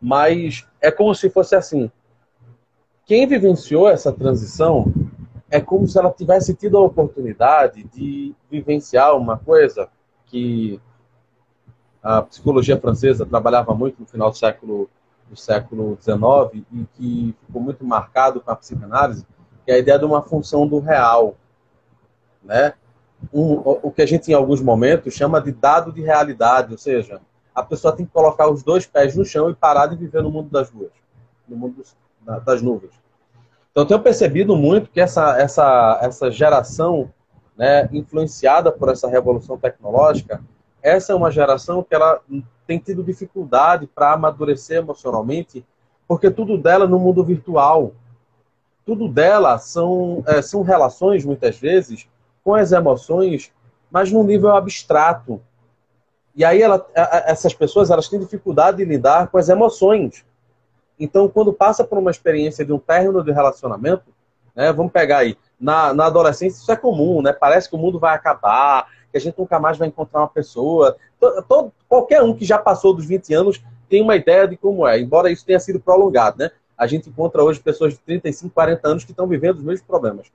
mas 0.00 0.66
é 0.80 0.90
como 0.90 1.14
se 1.14 1.28
fosse 1.30 1.54
assim. 1.54 1.90
Quem 3.04 3.26
vivenciou 3.26 3.88
essa 3.88 4.12
transição 4.12 4.92
é 5.50 5.60
como 5.60 5.86
se 5.88 5.98
ela 5.98 6.10
tivesse 6.10 6.54
tido 6.54 6.76
a 6.76 6.82
oportunidade 6.82 7.84
de 7.84 8.34
vivenciar 8.50 9.16
uma 9.16 9.38
coisa 9.38 9.88
que 10.26 10.80
a 12.02 12.22
psicologia 12.22 12.78
francesa 12.78 13.26
trabalhava 13.26 13.74
muito 13.74 14.00
no 14.00 14.06
final 14.06 14.30
do 14.30 14.36
século 14.36 14.88
do 15.28 15.36
século 15.36 15.98
XIX 16.00 16.64
e 16.72 16.86
que 16.94 17.36
ficou 17.46 17.60
muito 17.60 17.84
marcado 17.84 18.40
com 18.40 18.50
a 18.50 18.56
psicanálise, 18.56 19.26
que 19.64 19.70
é 19.70 19.74
a 19.74 19.78
ideia 19.78 19.98
de 19.98 20.04
uma 20.04 20.22
função 20.22 20.66
do 20.66 20.78
real, 20.78 21.36
né? 22.42 22.72
Um, 23.32 23.54
o 23.82 23.90
que 23.90 24.00
a 24.00 24.06
gente 24.06 24.30
em 24.30 24.34
alguns 24.34 24.62
momentos 24.62 25.12
chama 25.12 25.40
de 25.40 25.52
dado 25.52 25.92
de 25.92 26.00
realidade, 26.00 26.72
ou 26.72 26.78
seja, 26.78 27.20
a 27.58 27.62
pessoa 27.62 27.94
tem 27.94 28.06
que 28.06 28.12
colocar 28.12 28.48
os 28.48 28.62
dois 28.62 28.86
pés 28.86 29.16
no 29.16 29.24
chão 29.24 29.50
e 29.50 29.54
parar 29.54 29.86
de 29.86 29.96
viver 29.96 30.22
no 30.22 30.30
mundo 30.30 30.48
das 30.50 30.70
ruas, 30.70 30.92
no 31.48 31.56
mundo 31.56 31.76
dos, 31.76 31.96
das 32.44 32.62
nuvens. 32.62 32.92
Então, 33.70 33.86
tenho 33.86 34.00
percebido 34.00 34.56
muito 34.56 34.90
que 34.90 35.00
essa, 35.00 35.38
essa, 35.38 35.98
essa 36.02 36.30
geração, 36.30 37.10
né, 37.56 37.88
influenciada 37.92 38.72
por 38.72 38.88
essa 38.88 39.08
revolução 39.08 39.58
tecnológica, 39.58 40.42
essa 40.82 41.12
é 41.12 41.16
uma 41.16 41.30
geração 41.30 41.82
que 41.82 41.94
ela 41.94 42.20
tem 42.66 42.78
tido 42.78 43.02
dificuldade 43.02 43.86
para 43.86 44.12
amadurecer 44.12 44.78
emocionalmente, 44.78 45.64
porque 46.06 46.30
tudo 46.30 46.56
dela 46.56 46.84
é 46.84 46.88
no 46.88 46.98
mundo 46.98 47.24
virtual. 47.24 47.92
Tudo 48.84 49.08
dela 49.08 49.58
são, 49.58 50.22
é, 50.26 50.40
são 50.40 50.62
relações, 50.62 51.24
muitas 51.24 51.58
vezes, 51.58 52.08
com 52.42 52.54
as 52.54 52.72
emoções, 52.72 53.52
mas 53.90 54.10
num 54.10 54.22
nível 54.22 54.54
abstrato. 54.54 55.40
E 56.38 56.44
aí 56.44 56.62
ela, 56.62 56.86
essas 57.26 57.52
pessoas 57.52 57.90
elas 57.90 58.08
têm 58.08 58.20
dificuldade 58.20 58.76
de 58.76 58.84
lidar 58.84 59.26
com 59.26 59.38
as 59.38 59.48
emoções. 59.48 60.24
Então, 60.96 61.28
quando 61.28 61.52
passa 61.52 61.82
por 61.82 61.98
uma 61.98 62.12
experiência 62.12 62.64
de 62.64 62.72
um 62.72 62.78
término 62.78 63.24
de 63.24 63.32
relacionamento, 63.32 64.04
né, 64.54 64.72
vamos 64.72 64.92
pegar 64.92 65.18
aí, 65.18 65.36
na, 65.58 65.92
na 65.92 66.06
adolescência 66.06 66.60
isso 66.60 66.70
é 66.70 66.76
comum, 66.76 67.20
né? 67.20 67.32
Parece 67.32 67.68
que 67.68 67.74
o 67.74 67.78
mundo 67.78 67.98
vai 67.98 68.14
acabar, 68.14 68.86
que 69.10 69.18
a 69.18 69.20
gente 69.20 69.36
nunca 69.36 69.58
mais 69.58 69.78
vai 69.78 69.88
encontrar 69.88 70.20
uma 70.20 70.28
pessoa. 70.28 70.96
Todo, 71.18 71.42
todo, 71.42 71.72
qualquer 71.88 72.22
um 72.22 72.32
que 72.32 72.44
já 72.44 72.56
passou 72.56 72.94
dos 72.94 73.04
20 73.04 73.34
anos 73.34 73.60
tem 73.90 74.00
uma 74.00 74.14
ideia 74.14 74.46
de 74.46 74.56
como 74.56 74.86
é, 74.86 75.00
embora 75.00 75.32
isso 75.32 75.44
tenha 75.44 75.58
sido 75.58 75.80
prolongado, 75.80 76.38
né? 76.38 76.52
A 76.76 76.86
gente 76.86 77.08
encontra 77.08 77.42
hoje 77.42 77.58
pessoas 77.58 77.94
de 77.94 77.98
35, 77.98 78.54
40 78.54 78.88
anos 78.88 79.04
que 79.04 79.10
estão 79.10 79.26
vivendo 79.26 79.56
os 79.56 79.64
mesmos 79.64 79.84
problemas. 79.84 80.28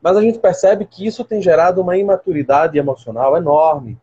Mas 0.00 0.16
a 0.16 0.22
gente 0.22 0.38
percebe 0.38 0.86
que 0.86 1.06
isso 1.06 1.22
tem 1.24 1.42
gerado 1.42 1.82
uma 1.82 1.98
imaturidade 1.98 2.78
emocional 2.78 3.36
enorme. 3.36 3.98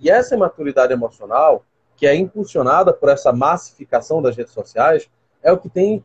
E 0.00 0.10
essa 0.10 0.34
imaturidade 0.34 0.92
emocional, 0.92 1.64
que 1.96 2.06
é 2.06 2.14
impulsionada 2.14 2.92
por 2.92 3.08
essa 3.08 3.32
massificação 3.32 4.22
das 4.22 4.36
redes 4.36 4.52
sociais, 4.52 5.10
é 5.42 5.52
o 5.52 5.58
que 5.58 5.68
tem 5.68 6.04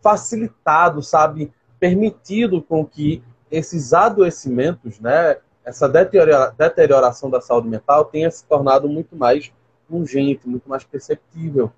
facilitado, 0.00 1.02
sabe, 1.02 1.52
permitido 1.78 2.62
com 2.62 2.84
que 2.84 3.22
esses 3.50 3.92
adoecimentos, 3.92 5.00
né, 5.00 5.38
essa 5.64 5.88
deterioração 5.88 7.28
da 7.28 7.40
saúde 7.40 7.68
mental 7.68 8.04
tenha 8.04 8.30
se 8.30 8.44
tornado 8.44 8.88
muito 8.88 9.14
mais 9.16 9.52
pungente, 9.88 10.48
muito 10.48 10.68
mais 10.68 10.84
perceptível. 10.84 11.70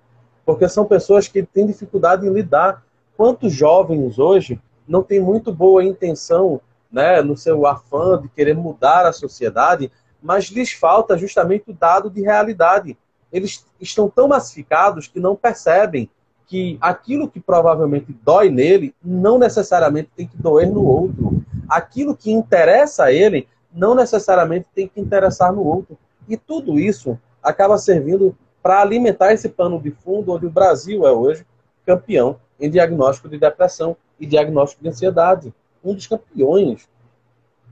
Porque 0.45 0.67
são 0.67 0.85
pessoas 0.85 1.27
que 1.27 1.43
têm 1.43 1.65
dificuldade 1.65 2.25
em 2.25 2.33
lidar. 2.33 2.83
Quantos 3.15 3.53
jovens 3.53 4.17
hoje 4.17 4.59
não 4.87 5.03
têm 5.03 5.19
muito 5.19 5.51
boa 5.53 5.83
intenção 5.83 6.61
né, 6.91 7.21
no 7.21 7.37
seu 7.37 7.65
afã 7.65 8.19
de 8.21 8.27
querer 8.29 8.55
mudar 8.55 9.05
a 9.05 9.13
sociedade, 9.13 9.91
mas 10.21 10.45
lhes 10.45 10.71
falta 10.71 11.17
justamente 11.17 11.71
o 11.71 11.73
dado 11.73 12.09
de 12.09 12.21
realidade. 12.21 12.97
Eles 13.31 13.65
estão 13.79 14.09
tão 14.09 14.27
massificados 14.27 15.07
que 15.07 15.19
não 15.19 15.35
percebem 15.35 16.09
que 16.47 16.77
aquilo 16.81 17.29
que 17.29 17.39
provavelmente 17.39 18.13
dói 18.23 18.49
nele 18.49 18.93
não 19.01 19.39
necessariamente 19.39 20.09
tem 20.15 20.27
que 20.27 20.37
doer 20.37 20.69
no 20.69 20.85
outro. 20.85 21.41
Aquilo 21.69 22.15
que 22.15 22.29
interessa 22.29 23.05
a 23.05 23.11
ele 23.11 23.47
não 23.73 23.95
necessariamente 23.95 24.67
tem 24.75 24.87
que 24.87 24.99
interessar 24.99 25.53
no 25.53 25.63
outro. 25.63 25.97
E 26.27 26.35
tudo 26.35 26.77
isso 26.77 27.17
acaba 27.41 27.77
servindo 27.77 28.37
para 28.61 28.81
alimentar 28.81 29.33
esse 29.33 29.49
pano 29.49 29.81
de 29.81 29.91
fundo 29.91 30.33
onde 30.33 30.45
o 30.45 30.51
Brasil 30.51 31.07
é 31.07 31.11
hoje 31.11 31.45
campeão 31.85 32.37
em 32.59 32.69
diagnóstico 32.69 33.27
de 33.27 33.37
depressão 33.37 33.95
e 34.19 34.25
diagnóstico 34.25 34.83
de 34.83 34.89
ansiedade. 34.89 35.53
Um 35.83 35.95
dos 35.95 36.05
campeões. 36.05 36.87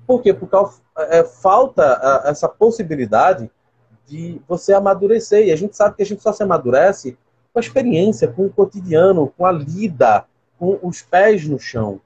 Por 0.10 0.24
quê? 0.24 0.34
Porque 0.34 0.56
é, 0.98 1.24
falta 1.24 2.24
essa 2.26 2.50
possibilidade 2.50 3.48
de 4.08 4.42
você 4.48 4.74
amadurecer. 4.74 5.46
E 5.46 5.52
a 5.52 5.56
gente 5.56 5.78
sabe 5.78 5.96
que 5.96 6.02
a 6.02 6.06
gente 6.06 6.24
só 6.24 6.34
se 6.34 6.42
amadurece 6.42 7.16
com 7.54 7.60
a 7.60 7.62
experiência, 7.62 8.28
com 8.28 8.48
o 8.48 8.50
cotidiano, 8.50 9.32
com 9.38 9.46
a 9.46 9.52
lida, 9.52 10.26
com 10.58 10.80
os 10.82 11.04
pés 11.04 11.48
no 11.48 11.60
chão. 11.60 12.02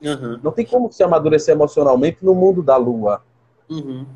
Uhum. 0.00 0.40
Não 0.42 0.50
tem 0.50 0.64
como 0.64 0.90
se 0.90 1.02
amadurecer 1.02 1.54
emocionalmente 1.54 2.16
no 2.22 2.34
mundo 2.34 2.62
da 2.62 2.78
lua. 2.78 3.22
Uhum. 3.68 4.06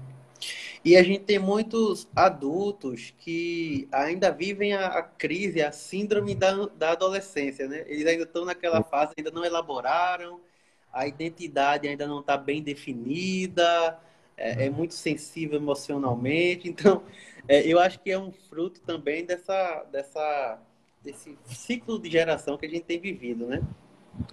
E 0.83 0.96
a 0.96 1.03
gente 1.03 1.25
tem 1.25 1.38
muitos 1.38 2.09
adultos 2.16 3.12
que 3.18 3.87
ainda 3.92 4.31
vivem 4.31 4.72
a, 4.72 4.87
a 4.87 5.03
crise, 5.03 5.61
a 5.61 5.70
síndrome 5.70 6.35
da, 6.35 6.66
da 6.79 6.92
adolescência, 6.92 7.68
né? 7.68 7.85
Eles 7.88 8.07
ainda 8.07 8.22
estão 8.22 8.46
naquela 8.46 8.83
fase, 8.83 9.12
ainda 9.18 9.31
não 9.31 9.44
elaboraram, 9.44 10.40
a 10.92 11.07
identidade 11.07 11.88
ainda 11.88 12.07
não 12.07 12.20
está 12.20 12.37
bem 12.37 12.62
definida, 12.62 13.98
é, 14.37 14.66
é, 14.66 14.70
muito 14.70 14.94
sensível 14.94 15.59
emocionalmente. 15.59 16.68
Então, 16.72 17.02
é, 17.48 17.66
eu 17.66 17.78
acho 17.81 17.98
que 18.00 18.11
é 18.11 18.18
um 18.18 18.31
fruto 18.31 18.81
também 18.81 19.24
dessa, 19.24 19.85
dessa, 19.90 20.59
desse 21.02 21.37
ciclo 21.44 21.98
de 21.98 22.11
geração 22.11 22.57
que 22.57 22.66
a 22.66 22.68
gente 22.68 22.85
tem 22.85 23.00
vivido, 23.00 23.46
né? 23.46 23.62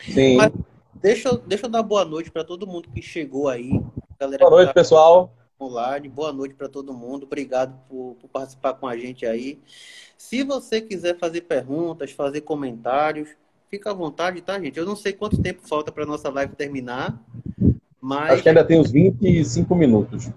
Sim. 0.01 0.35
Mas 0.35 0.51
deixa, 0.93 1.35
deixa 1.37 1.65
eu 1.65 1.69
dar 1.69 1.81
boa 1.81 2.05
noite 2.05 2.29
para 2.29 2.43
todo 2.43 2.67
mundo 2.67 2.89
que 2.89 3.01
chegou 3.01 3.47
aí. 3.47 3.71
Galera 4.19 4.39
boa 4.39 4.57
noite, 4.57 4.67
tá 4.67 4.73
pessoal. 4.73 5.33
Online. 5.59 6.07
Boa 6.07 6.31
noite 6.31 6.55
para 6.55 6.69
todo 6.69 6.93
mundo. 6.93 7.23
Obrigado 7.23 7.79
por, 7.89 8.15
por 8.21 8.27
participar 8.29 8.73
com 8.75 8.87
a 8.87 8.95
gente 8.95 9.25
aí. 9.25 9.59
Se 10.17 10.43
você 10.43 10.81
quiser 10.81 11.17
fazer 11.17 11.41
perguntas, 11.41 12.11
fazer 12.11 12.41
comentários, 12.41 13.29
Fica 13.69 13.91
à 13.91 13.93
vontade, 13.93 14.41
tá, 14.41 14.59
gente? 14.59 14.77
Eu 14.79 14.85
não 14.85 14.95
sei 14.95 15.13
quanto 15.13 15.41
tempo 15.41 15.67
falta 15.67 15.91
para 15.91 16.05
nossa 16.05 16.29
live 16.29 16.55
terminar, 16.55 17.21
mas. 18.01 18.31
Acho 18.33 18.43
que 18.43 18.49
ainda 18.49 18.65
tem 18.65 18.79
uns 18.79 18.91
25 18.91 19.75
minutos. 19.75 20.29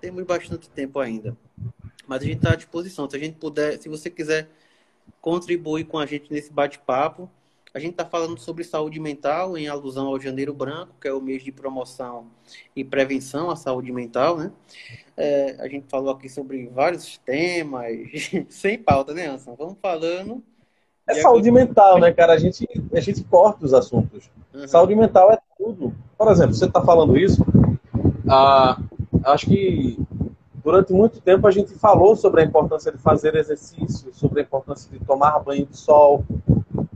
Temos 0.00 0.24
bastante 0.24 0.70
tempo 0.70 1.00
ainda. 1.00 1.36
Mas 2.06 2.22
a 2.22 2.24
gente 2.24 2.36
está 2.36 2.52
à 2.52 2.56
disposição. 2.56 3.10
Se 3.10 3.16
a 3.16 3.18
gente 3.18 3.36
puder, 3.36 3.80
se 3.80 3.88
você 3.88 4.08
quiser 4.08 4.48
contribuir 5.20 5.84
com 5.84 5.98
a 5.98 6.06
gente 6.06 6.32
nesse 6.32 6.52
bate-papo, 6.52 7.28
A 7.74 7.78
gente 7.78 7.90
está 7.90 8.06
falando 8.06 8.38
sobre 8.38 8.64
saúde 8.64 8.98
mental 8.98 9.58
em 9.58 9.68
alusão 9.68 10.06
ao 10.06 10.18
Janeiro 10.18 10.54
Branco, 10.54 10.94
que 10.98 11.06
é 11.06 11.12
o 11.12 11.20
mês 11.20 11.44
de 11.44 11.52
promoção 11.52 12.26
e 12.74 12.82
prevenção 12.82 13.50
à 13.50 13.56
saúde 13.56 13.92
mental, 13.92 14.38
né? 14.38 14.50
É, 15.14 15.56
a 15.58 15.68
gente 15.68 15.86
falou 15.86 16.10
aqui 16.14 16.26
sobre 16.26 16.68
vários 16.68 17.18
temas, 17.18 18.30
sem 18.48 18.78
pauta, 18.78 19.12
né, 19.12 19.26
Anson? 19.26 19.54
Vamos 19.56 19.76
falando. 19.82 20.42
É 21.08 21.14
saúde 21.22 21.48
agora... 21.48 21.64
mental, 21.64 21.98
né, 22.00 22.12
cara? 22.12 22.32
A 22.32 22.38
gente, 22.38 22.68
a 22.92 23.00
gente 23.00 23.22
corta 23.24 23.64
os 23.64 23.72
assuntos. 23.72 24.30
Uhum. 24.52 24.66
Saúde 24.66 24.94
mental 24.94 25.30
é 25.30 25.38
tudo. 25.56 25.94
Por 26.18 26.28
exemplo, 26.30 26.54
você 26.54 26.64
está 26.64 26.82
falando 26.82 27.16
isso, 27.16 27.44
ah, 28.28 28.78
acho 29.24 29.46
que 29.46 29.98
durante 30.64 30.92
muito 30.92 31.20
tempo 31.20 31.46
a 31.46 31.50
gente 31.50 31.74
falou 31.74 32.16
sobre 32.16 32.40
a 32.42 32.44
importância 32.44 32.90
de 32.90 32.98
fazer 32.98 33.36
exercício, 33.36 34.12
sobre 34.12 34.40
a 34.40 34.42
importância 34.42 34.90
de 34.90 35.04
tomar 35.04 35.38
banho 35.38 35.64
de 35.64 35.76
sol, 35.76 36.24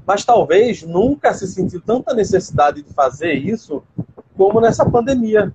mas 0.04 0.24
talvez 0.24 0.82
nunca 0.82 1.32
se 1.32 1.46
sentiu 1.46 1.80
tanta 1.80 2.12
necessidade 2.12 2.82
de 2.82 2.92
fazer 2.92 3.32
isso 3.34 3.82
como 4.36 4.60
nessa 4.60 4.84
pandemia, 4.84 5.54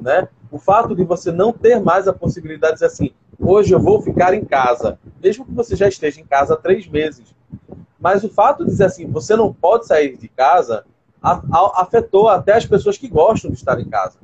né? 0.00 0.28
O 0.50 0.58
fato 0.58 0.94
de 0.94 1.04
você 1.04 1.30
não 1.30 1.52
ter 1.52 1.78
mais 1.78 2.08
a 2.08 2.12
possibilidade 2.12 2.74
de 2.74 2.76
dizer 2.76 2.86
assim, 2.86 3.10
hoje 3.38 3.74
eu 3.74 3.80
vou 3.80 4.00
ficar 4.00 4.32
em 4.32 4.44
casa, 4.44 4.98
mesmo 5.22 5.44
que 5.44 5.52
você 5.52 5.76
já 5.76 5.88
esteja 5.88 6.20
em 6.20 6.24
casa 6.24 6.54
há 6.54 6.56
três 6.56 6.86
meses, 6.88 7.34
mas 8.02 8.24
o 8.24 8.28
fato 8.28 8.64
de 8.64 8.70
dizer 8.70 8.86
assim, 8.86 9.06
você 9.06 9.36
não 9.36 9.52
pode 9.52 9.86
sair 9.86 10.16
de 10.16 10.26
casa, 10.26 10.84
afetou 11.22 12.28
até 12.28 12.54
as 12.54 12.66
pessoas 12.66 12.98
que 12.98 13.06
gostam 13.06 13.48
de 13.48 13.56
estar 13.56 13.78
em 13.78 13.88
casa. 13.88 14.18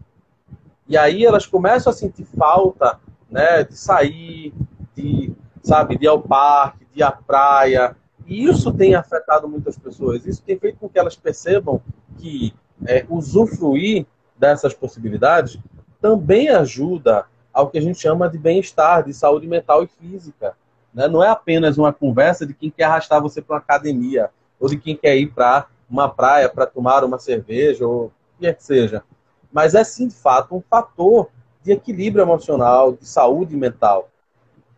E 0.89 0.97
aí 0.97 1.25
elas 1.25 1.47
começam 1.47 1.93
a 1.93 1.95
sentir 1.95 2.25
falta 2.25 2.99
né, 3.31 3.63
de 3.63 3.77
sair, 3.77 4.53
de, 4.97 5.33
sabe, 5.63 5.97
de 5.97 6.07
ir 6.07 6.09
ao 6.09 6.21
parque, 6.21 6.85
de 6.93 6.99
ir 6.99 7.03
à 7.05 7.13
praia. 7.13 7.95
E 8.27 8.47
isso 8.47 8.73
tem 8.73 8.97
afetado 8.97 9.49
muitas 9.49 9.79
pessoas. 9.79 10.27
Isso 10.27 10.43
tem 10.43 10.59
feito 10.59 10.79
com 10.79 10.89
que 10.89 10.99
elas 10.99 11.15
percebam 11.15 11.81
que 12.17 12.53
é, 12.85 13.07
usufruir 13.09 14.07
dessas 14.37 14.75
possibilidades 14.75 15.57
também 16.01 16.49
ajuda 16.49 17.27
ao 17.53 17.71
que 17.71 17.79
a 17.79 17.81
gente 17.83 18.01
chama 18.01 18.29
de 18.29 18.39
bem-estar, 18.39 19.05
de 19.05 19.15
saúde 19.15 19.47
mental 19.47 19.85
e 19.85 19.87
física. 19.87 20.57
Né? 20.93 21.09
Não 21.09 21.23
é 21.23 21.29
apenas 21.29 21.79
uma 21.79 21.93
conversa 21.93 22.47
de 22.47 22.55
quem 22.55 22.71
quer 22.71 22.85
arrastar 22.85 23.21
você 23.21 23.41
para 23.41 23.55
uma 23.55 23.61
academia 23.61 24.31
ou 24.59 24.69
de 24.69 24.77
quem 24.77 24.97
quer 24.97 25.17
ir 25.17 25.29
para 25.29 25.67
uma 25.89 26.09
praia 26.09 26.49
para 26.49 26.67
tomar 26.67 27.05
uma 27.05 27.19
cerveja 27.19 27.87
ou 27.87 28.07
o 28.07 28.13
que 28.41 28.53
que 28.53 28.63
seja. 28.63 29.03
Mas 29.53 29.75
é 29.75 29.83
sim, 29.83 30.09
de 30.09 30.15
fato, 30.15 30.55
um 30.55 30.63
fator 30.69 31.29
de 31.63 31.73
equilíbrio 31.73 32.23
emocional, 32.23 32.93
de 32.93 33.07
saúde 33.07 33.57
mental. 33.57 34.09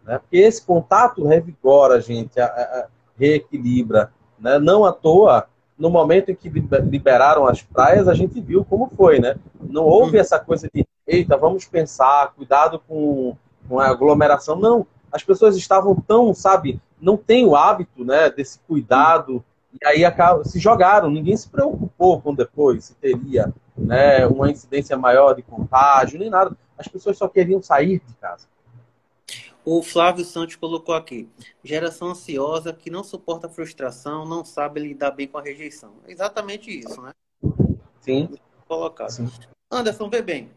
Né? 0.05 0.18
Porque 0.18 0.37
esse 0.37 0.64
contato 0.64 1.27
revigora 1.27 1.94
a 1.94 2.01
gente, 2.01 2.40
a, 2.40 2.46
a, 2.46 2.87
reequilibra. 3.18 4.12
Né? 4.38 4.59
Não 4.59 4.85
à 4.85 4.92
toa, 4.92 5.46
no 5.79 5.90
momento 5.90 6.31
em 6.31 6.35
que 6.35 6.49
liberaram 6.49 7.46
as 7.46 7.62
praias, 7.62 8.09
a 8.09 8.14
gente 8.14 8.40
viu 8.40 8.64
como 8.64 8.90
foi. 8.96 9.18
Né? 9.18 9.37
Não 9.61 9.85
houve 9.85 10.18
essa 10.18 10.38
coisa 10.38 10.68
de, 10.73 10.87
eita, 11.07 11.37
vamos 11.37 11.64
pensar, 11.66 12.33
cuidado 12.35 12.81
com, 12.87 13.37
com 13.68 13.79
a 13.79 13.88
aglomeração. 13.88 14.57
Não, 14.57 14.87
as 15.12 15.23
pessoas 15.23 15.57
estavam 15.57 15.94
tão, 15.94 16.33
sabe, 16.35 16.81
não 17.01 17.16
tem 17.16 17.46
o 17.46 17.57
hábito 17.57 18.05
né, 18.05 18.31
desse 18.31 18.59
cuidado. 18.61 19.44
E 19.73 19.87
aí 19.87 20.03
se 20.44 20.59
jogaram, 20.59 21.11
ninguém 21.11 21.37
se 21.37 21.49
preocupou 21.49 22.20
com 22.20 22.35
depois 22.35 22.87
se 22.87 22.94
teria 22.94 23.53
né, 23.77 24.27
uma 24.27 24.51
incidência 24.51 24.96
maior 24.96 25.35
de 25.35 25.42
contágio, 25.42 26.18
nem 26.18 26.31
nada. 26.31 26.57
As 26.77 26.88
pessoas 26.88 27.16
só 27.16 27.29
queriam 27.29 27.62
sair 27.62 28.01
de 28.07 28.14
casa. 28.14 28.49
O 29.64 29.83
Flávio 29.83 30.25
Santos 30.25 30.57
colocou 30.57 30.94
aqui: 30.94 31.29
geração 31.62 32.09
ansiosa 32.09 32.73
que 32.73 32.90
não 32.90 33.05
suporta 33.05 33.46
a 33.46 33.51
frustração, 33.51 34.25
não 34.25 34.44
sabe 34.44 34.81
lidar 34.81 35.11
bem 35.11 35.29
com 35.29 35.38
a 35.38 35.42
rejeição. 35.42 35.92
É 36.07 36.12
exatamente 36.12 36.70
isso, 36.70 37.01
né? 37.03 37.12
Sim. 38.01 38.31
Colocar. 38.66 39.11
Sim. 39.11 39.31
Anderson, 39.70 40.09
vê 40.09 40.23
bem. 40.23 40.51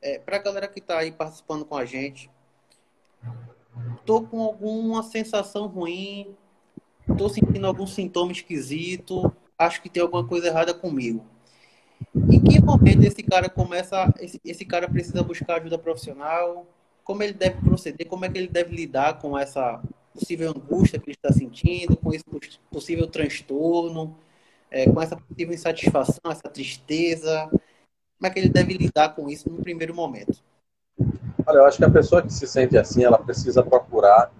É, 0.00 0.18
Para 0.18 0.36
a 0.36 0.40
galera 0.42 0.68
que 0.68 0.78
está 0.78 0.98
aí 0.98 1.10
participando 1.10 1.64
com 1.64 1.76
a 1.76 1.84
gente, 1.84 2.30
tô 4.04 4.22
com 4.22 4.42
alguma 4.42 5.02
sensação 5.02 5.66
ruim, 5.66 6.34
tô 7.18 7.28
sentindo 7.28 7.66
algum 7.66 7.86
sintoma 7.86 8.32
esquisito, 8.32 9.32
acho 9.58 9.82
que 9.82 9.88
tem 9.88 10.02
alguma 10.02 10.26
coisa 10.26 10.48
errada 10.48 10.74
comigo. 10.74 11.24
Em 12.14 12.42
que 12.42 12.60
momento 12.60 13.02
esse 13.04 13.22
cara 13.22 13.48
começa, 13.48 14.12
esse, 14.20 14.40
esse 14.44 14.64
cara 14.64 14.88
precisa 14.88 15.22
buscar 15.22 15.60
ajuda 15.60 15.78
profissional? 15.78 16.66
Como 17.02 17.22
ele 17.22 17.32
deve 17.32 17.60
proceder? 17.60 18.06
Como 18.06 18.24
é 18.24 18.28
que 18.28 18.38
ele 18.38 18.48
deve 18.48 18.74
lidar 18.74 19.18
com 19.18 19.38
essa 19.38 19.82
possível 20.12 20.50
angústia 20.50 20.98
que 20.98 21.10
ele 21.10 21.16
está 21.16 21.32
sentindo, 21.32 21.96
com 21.96 22.12
esse 22.12 22.24
possível 22.70 23.06
transtorno, 23.06 24.16
é, 24.70 24.88
com 24.90 25.00
essa 25.00 25.16
possível 25.16 25.54
insatisfação, 25.54 26.30
essa 26.30 26.48
tristeza? 26.48 27.48
Como 27.48 28.26
é 28.26 28.30
que 28.30 28.38
ele 28.38 28.48
deve 28.48 28.74
lidar 28.74 29.10
com 29.10 29.28
isso 29.28 29.50
no 29.50 29.62
primeiro 29.62 29.94
momento? 29.94 30.42
Olha, 31.46 31.58
eu 31.58 31.66
acho 31.66 31.78
que 31.78 31.84
a 31.84 31.90
pessoa 31.90 32.22
que 32.22 32.32
se 32.32 32.46
sente 32.46 32.76
assim, 32.76 33.04
ela 33.04 33.18
precisa 33.18 33.62
procurar, 33.62 34.30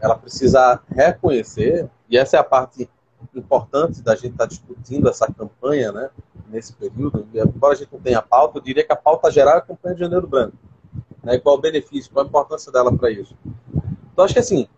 ela 0.00 0.16
precisa 0.16 0.80
reconhecer, 0.88 1.88
e 2.08 2.16
essa 2.16 2.36
é 2.36 2.40
a 2.40 2.44
parte 2.44 2.88
importante 3.34 4.02
da 4.02 4.14
gente 4.14 4.32
estar 4.32 4.46
discutindo 4.46 5.08
essa 5.08 5.26
campanha, 5.32 5.92
né? 5.92 6.10
nesse 6.48 6.72
período, 6.72 7.26
embora 7.34 7.74
a 7.74 7.76
gente 7.76 7.92
não 7.92 8.00
tenha 8.00 8.22
pauta, 8.22 8.58
eu 8.58 8.62
diria 8.62 8.84
que 8.84 8.92
a 8.92 8.96
pauta 8.96 9.30
geral 9.30 9.56
é 9.56 9.58
a 9.58 9.62
campanha 9.62 9.94
de 9.94 10.00
Janeiro 10.00 10.26
Branco. 10.26 10.56
Né? 11.22 11.38
Qual 11.38 11.56
o 11.56 11.60
benefício, 11.60 12.12
qual 12.12 12.24
a 12.24 12.28
importância 12.28 12.70
dela 12.70 12.96
para 12.96 13.10
isso. 13.10 13.36
Então, 14.12 14.24
acho 14.24 14.34
que 14.34 14.40
assim, 14.40 14.68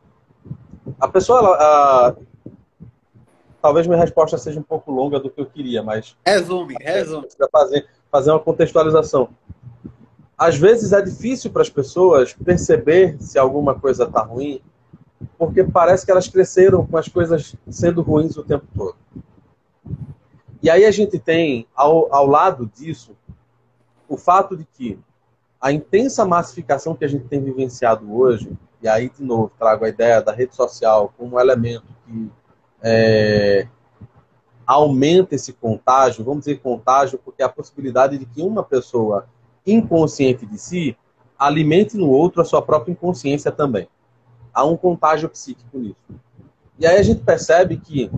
a 0.98 1.08
pessoa, 1.08 1.38
ela, 1.40 1.56
a... 1.56 2.16
talvez 3.60 3.86
minha 3.86 3.98
resposta 3.98 4.38
seja 4.38 4.58
um 4.58 4.62
pouco 4.62 4.90
longa 4.90 5.20
do 5.20 5.28
que 5.28 5.40
eu 5.40 5.46
queria, 5.46 5.82
mas... 5.82 6.16
Resume, 6.24 6.76
resume. 6.80 7.26
Fazer, 7.52 7.86
fazer 8.10 8.30
uma 8.30 8.40
contextualização. 8.40 9.28
Às 10.36 10.58
vezes 10.58 10.92
é 10.92 11.00
difícil 11.00 11.50
para 11.50 11.62
as 11.62 11.70
pessoas 11.70 12.32
perceber 12.32 13.16
se 13.20 13.38
alguma 13.38 13.74
coisa 13.74 14.04
está 14.04 14.20
ruim, 14.20 14.60
porque 15.38 15.64
parece 15.64 16.04
que 16.04 16.10
elas 16.10 16.28
cresceram 16.28 16.86
com 16.86 16.96
as 16.96 17.08
coisas 17.08 17.56
sendo 17.70 18.02
ruins 18.02 18.36
o 18.36 18.44
tempo 18.44 18.66
todo. 18.74 18.96
E 20.62 20.68
aí 20.68 20.84
a 20.84 20.90
gente 20.90 21.18
tem, 21.18 21.66
ao, 21.74 22.12
ao 22.14 22.26
lado 22.26 22.70
disso, 22.74 23.16
o 24.08 24.16
fato 24.16 24.56
de 24.56 24.64
que 24.64 24.98
a 25.60 25.72
intensa 25.72 26.24
massificação 26.24 26.94
que 26.94 27.04
a 27.04 27.08
gente 27.08 27.26
tem 27.26 27.42
vivenciado 27.42 28.14
hoje, 28.14 28.50
e 28.82 28.88
aí, 28.88 29.08
de 29.08 29.22
novo, 29.22 29.50
trago 29.58 29.84
a 29.84 29.88
ideia 29.88 30.20
da 30.20 30.32
rede 30.32 30.54
social 30.54 31.12
como 31.16 31.36
um 31.36 31.40
elemento 31.40 31.86
que 32.04 32.30
é, 32.82 33.66
aumenta 34.66 35.34
esse 35.34 35.52
contágio, 35.52 36.24
vamos 36.24 36.40
dizer 36.40 36.60
contágio, 36.60 37.18
porque 37.24 37.42
a 37.42 37.48
possibilidade 37.48 38.18
de 38.18 38.26
que 38.26 38.42
uma 38.42 38.62
pessoa 38.62 39.26
inconsciente 39.66 40.46
de 40.46 40.58
si 40.58 40.96
alimente 41.38 41.96
no 41.96 42.08
outro 42.08 42.40
a 42.40 42.44
sua 42.44 42.62
própria 42.62 42.92
inconsciência 42.92 43.50
também. 43.52 43.88
Há 44.52 44.64
um 44.64 44.76
contágio 44.76 45.28
psíquico 45.28 45.78
nisso. 45.78 45.96
E 46.78 46.86
aí 46.86 46.98
a 46.98 47.02
gente 47.02 47.22
percebe 47.22 47.76
que 47.76 48.10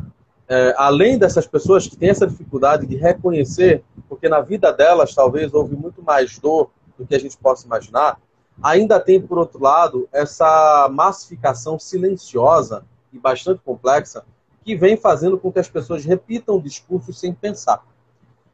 é, 0.48 0.74
além 0.78 1.18
dessas 1.18 1.46
pessoas 1.46 1.86
que 1.86 1.96
têm 1.96 2.08
essa 2.08 2.26
dificuldade 2.26 2.86
de 2.86 2.96
reconhecer, 2.96 3.84
porque 4.08 4.28
na 4.28 4.40
vida 4.40 4.72
delas 4.72 5.14
talvez 5.14 5.52
houve 5.52 5.76
muito 5.76 6.02
mais 6.02 6.38
dor 6.38 6.70
do 6.96 7.06
que 7.06 7.14
a 7.14 7.20
gente 7.20 7.36
possa 7.36 7.66
imaginar, 7.66 8.18
ainda 8.62 8.98
tem, 8.98 9.20
por 9.20 9.38
outro 9.38 9.62
lado, 9.62 10.08
essa 10.12 10.88
massificação 10.90 11.78
silenciosa 11.78 12.84
e 13.12 13.18
bastante 13.18 13.60
complexa 13.62 14.24
que 14.64 14.74
vem 14.74 14.96
fazendo 14.96 15.38
com 15.38 15.52
que 15.52 15.58
as 15.58 15.68
pessoas 15.68 16.04
repitam 16.04 16.56
o 16.56 16.62
discurso 16.62 17.12
sem 17.12 17.32
pensar. 17.32 17.82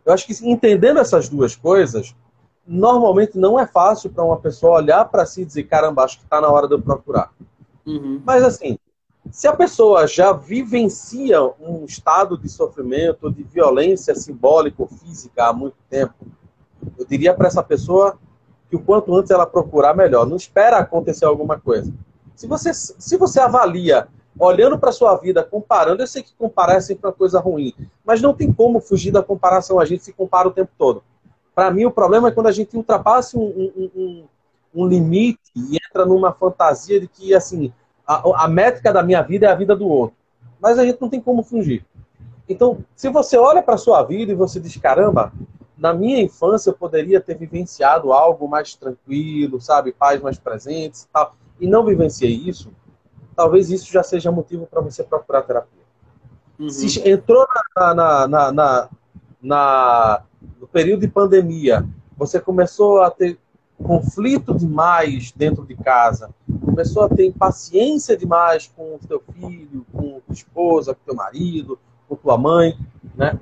Eu 0.05 0.13
acho 0.13 0.27
que 0.27 0.35
entendendo 0.47 0.99
essas 0.99 1.29
duas 1.29 1.57
coisas, 1.57 2.15
normalmente 2.67 3.39
não 3.39 3.59
é 3.59 3.67
fácil 3.67 4.11
para 4.11 4.25
uma 4.25 4.39
pessoa 4.39 4.79
olhar 4.79 5.05
para 5.07 5.27
si 5.27 5.43
e 5.43 5.45
dizer: 5.45 5.65
caramba, 5.65 6.05
acho 6.05 6.19
que 6.19 6.25
está 6.25 6.41
na 6.41 6.49
hora 6.49 6.67
de 6.67 6.75
eu 6.75 6.83
procurar. 6.83 7.31
Uhum. 7.87 8.21
Mas 8.25 8.43
assim, 8.43 8.79
se 9.31 9.47
a 9.47 9.53
pessoa 9.53 10.07
já 10.07 10.33
vivencia 10.33 11.43
um 11.61 11.85
estado 11.85 12.37
de 12.37 12.49
sofrimento, 12.49 13.31
de 13.31 13.43
violência 13.43 14.15
simbólica 14.15 14.83
ou 14.83 14.89
física 14.89 15.49
há 15.49 15.53
muito 15.53 15.77
tempo, 15.89 16.15
eu 16.99 17.07
diria 17.07 17.35
para 17.35 17.49
essa 17.49 17.63
pessoa 17.63 18.19
que 18.69 18.77
o 18.77 18.81
quanto 18.81 19.15
antes 19.15 19.31
ela 19.31 19.47
procurar 19.47 19.95
melhor. 19.95 20.27
Não 20.27 20.37
espera 20.37 20.79
acontecer 20.79 21.25
alguma 21.25 21.59
coisa. 21.59 21.93
Se 22.35 22.47
você, 22.47 22.75
se 22.75 23.17
você 23.17 23.41
avalia, 23.41 24.09
olhando 24.39 24.79
para 24.79 24.91
a 24.91 24.93
sua 24.93 25.17
vida, 25.17 25.43
comparando, 25.43 26.03
eu 26.03 26.07
sei 26.07 26.23
que 26.23 26.35
comparar 26.35 26.75
é 26.75 26.81
sempre 26.81 27.07
uma 27.07 27.13
coisa 27.13 27.39
ruim, 27.39 27.73
mas 28.05 28.21
não 28.21 28.35
tem 28.35 28.53
como 28.53 28.81
fugir 28.81 29.13
da 29.13 29.23
comparação. 29.23 29.79
A 29.79 29.85
gente 29.85 30.03
se 30.03 30.13
compara 30.13 30.49
o 30.49 30.53
tempo 30.53 30.71
todo. 30.77 31.03
Para 31.55 31.71
mim, 31.71 31.85
o 31.85 31.91
problema 31.91 32.29
é 32.29 32.31
quando 32.33 32.49
a 32.49 32.53
gente 32.53 32.77
ultrapassa 32.77 33.39
um, 33.39 33.43
um, 33.43 33.91
um, 33.95 34.25
um 34.75 34.87
limite 34.87 35.41
e 35.55 35.77
entra 35.77 36.05
numa 36.05 36.33
fantasia 36.33 37.01
de 37.01 37.07
que, 37.07 37.35
assim, 37.35 37.73
a, 38.07 38.45
a 38.45 38.49
métrica 38.49 38.93
da 38.93 39.03
minha 39.03 39.23
vida 39.23 39.47
é 39.47 39.51
a 39.51 39.55
vida 39.55 39.77
do 39.77 39.87
outro. 39.87 40.17
Mas 40.61 40.79
a 40.79 40.85
gente 40.85 41.01
não 41.01 41.09
tem 41.09 41.21
como 41.21 41.43
fugir. 41.43 41.85
Então, 42.49 42.85
se 42.95 43.09
você 43.09 43.37
olha 43.37 43.63
para 43.63 43.75
a 43.75 43.79
sua 43.79 44.03
vida 44.03 44.33
e 44.33 44.35
você 44.35 44.61
diz, 44.61 44.77
caramba, 44.77 45.33
na 45.77 45.93
minha 45.93 46.21
infância 46.21 46.71
eu 46.71 46.75
poderia 46.75 47.21
ter 47.21 47.37
vivenciado 47.37 48.13
algo 48.13 48.49
mais 48.49 48.75
tranquilo, 48.75 49.61
sabe, 49.61 49.93
pais 49.93 50.21
mais 50.21 50.39
presentes 50.39 51.03
e 51.03 51.09
tal, 51.09 51.35
e 51.61 51.67
não 51.67 51.85
vivenciei 51.85 52.33
isso, 52.33 52.71
talvez 53.35 53.71
isso 53.71 53.91
já 53.91 54.03
seja 54.03 54.31
motivo 54.31 54.67
para 54.67 54.81
você 54.81 55.03
procurar 55.03 55.43
terapia. 55.43 55.85
Uhum. 56.59 56.69
Se 56.69 57.09
entrou 57.09 57.47
na, 57.77 57.95
na, 57.95 58.29
na, 58.29 58.53
na, 58.53 58.89
na, 59.45 60.23
no 60.59 60.67
período 60.67 61.03
de 61.03 61.09
pandemia, 61.09 61.87
você 62.17 62.41
começou 62.41 63.03
a 63.03 63.11
ter 63.11 63.39
conflito 63.83 64.55
demais 64.55 65.33
dentro 65.33 65.67
de 65.67 65.77
casa, 65.77 66.31
começou 66.65 67.03
a 67.03 67.09
ter 67.09 67.27
impaciência 67.27 68.17
demais 68.17 68.73
com 68.75 68.95
o 68.95 69.01
teu 69.07 69.23
filho, 69.33 69.85
com 69.93 70.21
tua 70.21 70.33
esposa, 70.33 70.95
com 70.95 71.01
teu 71.05 71.15
marido, 71.15 71.79
com 72.09 72.17
tua 72.17 72.39
mãe, 72.39 72.79
né? 73.15 73.39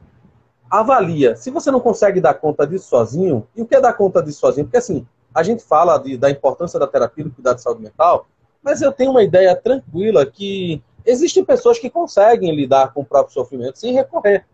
Avalia. 0.68 1.36
Se 1.36 1.50
você 1.50 1.70
não 1.70 1.80
consegue 1.80 2.20
dar 2.20 2.34
conta 2.34 2.66
disso 2.66 2.88
sozinho, 2.88 3.46
e 3.54 3.62
o 3.62 3.66
que 3.66 3.76
é 3.76 3.80
dar 3.80 3.92
conta 3.92 4.22
disso 4.22 4.40
sozinho? 4.40 4.66
Porque 4.66 4.78
assim, 4.78 5.06
a 5.32 5.42
gente 5.42 5.62
fala 5.62 5.98
de, 5.98 6.16
da 6.16 6.30
importância 6.30 6.80
da 6.80 6.86
terapia 6.86 7.24
do 7.24 7.30
cuidado 7.30 7.56
de 7.56 7.62
saúde 7.62 7.82
mental, 7.82 8.26
mas 8.62 8.82
eu 8.82 8.90
tenho 8.90 9.10
uma 9.10 9.22
ideia 9.22 9.54
tranquila 9.54 10.26
que 10.26 10.82
existem 11.04 11.44
pessoas 11.44 11.78
que 11.78 11.90
conseguem 11.90 12.54
lidar 12.56 12.92
com 12.92 13.02
o 13.02 13.04
próprio 13.04 13.34
sofrimento 13.34 13.78
sem 13.78 13.92
recorrer. 13.92 14.46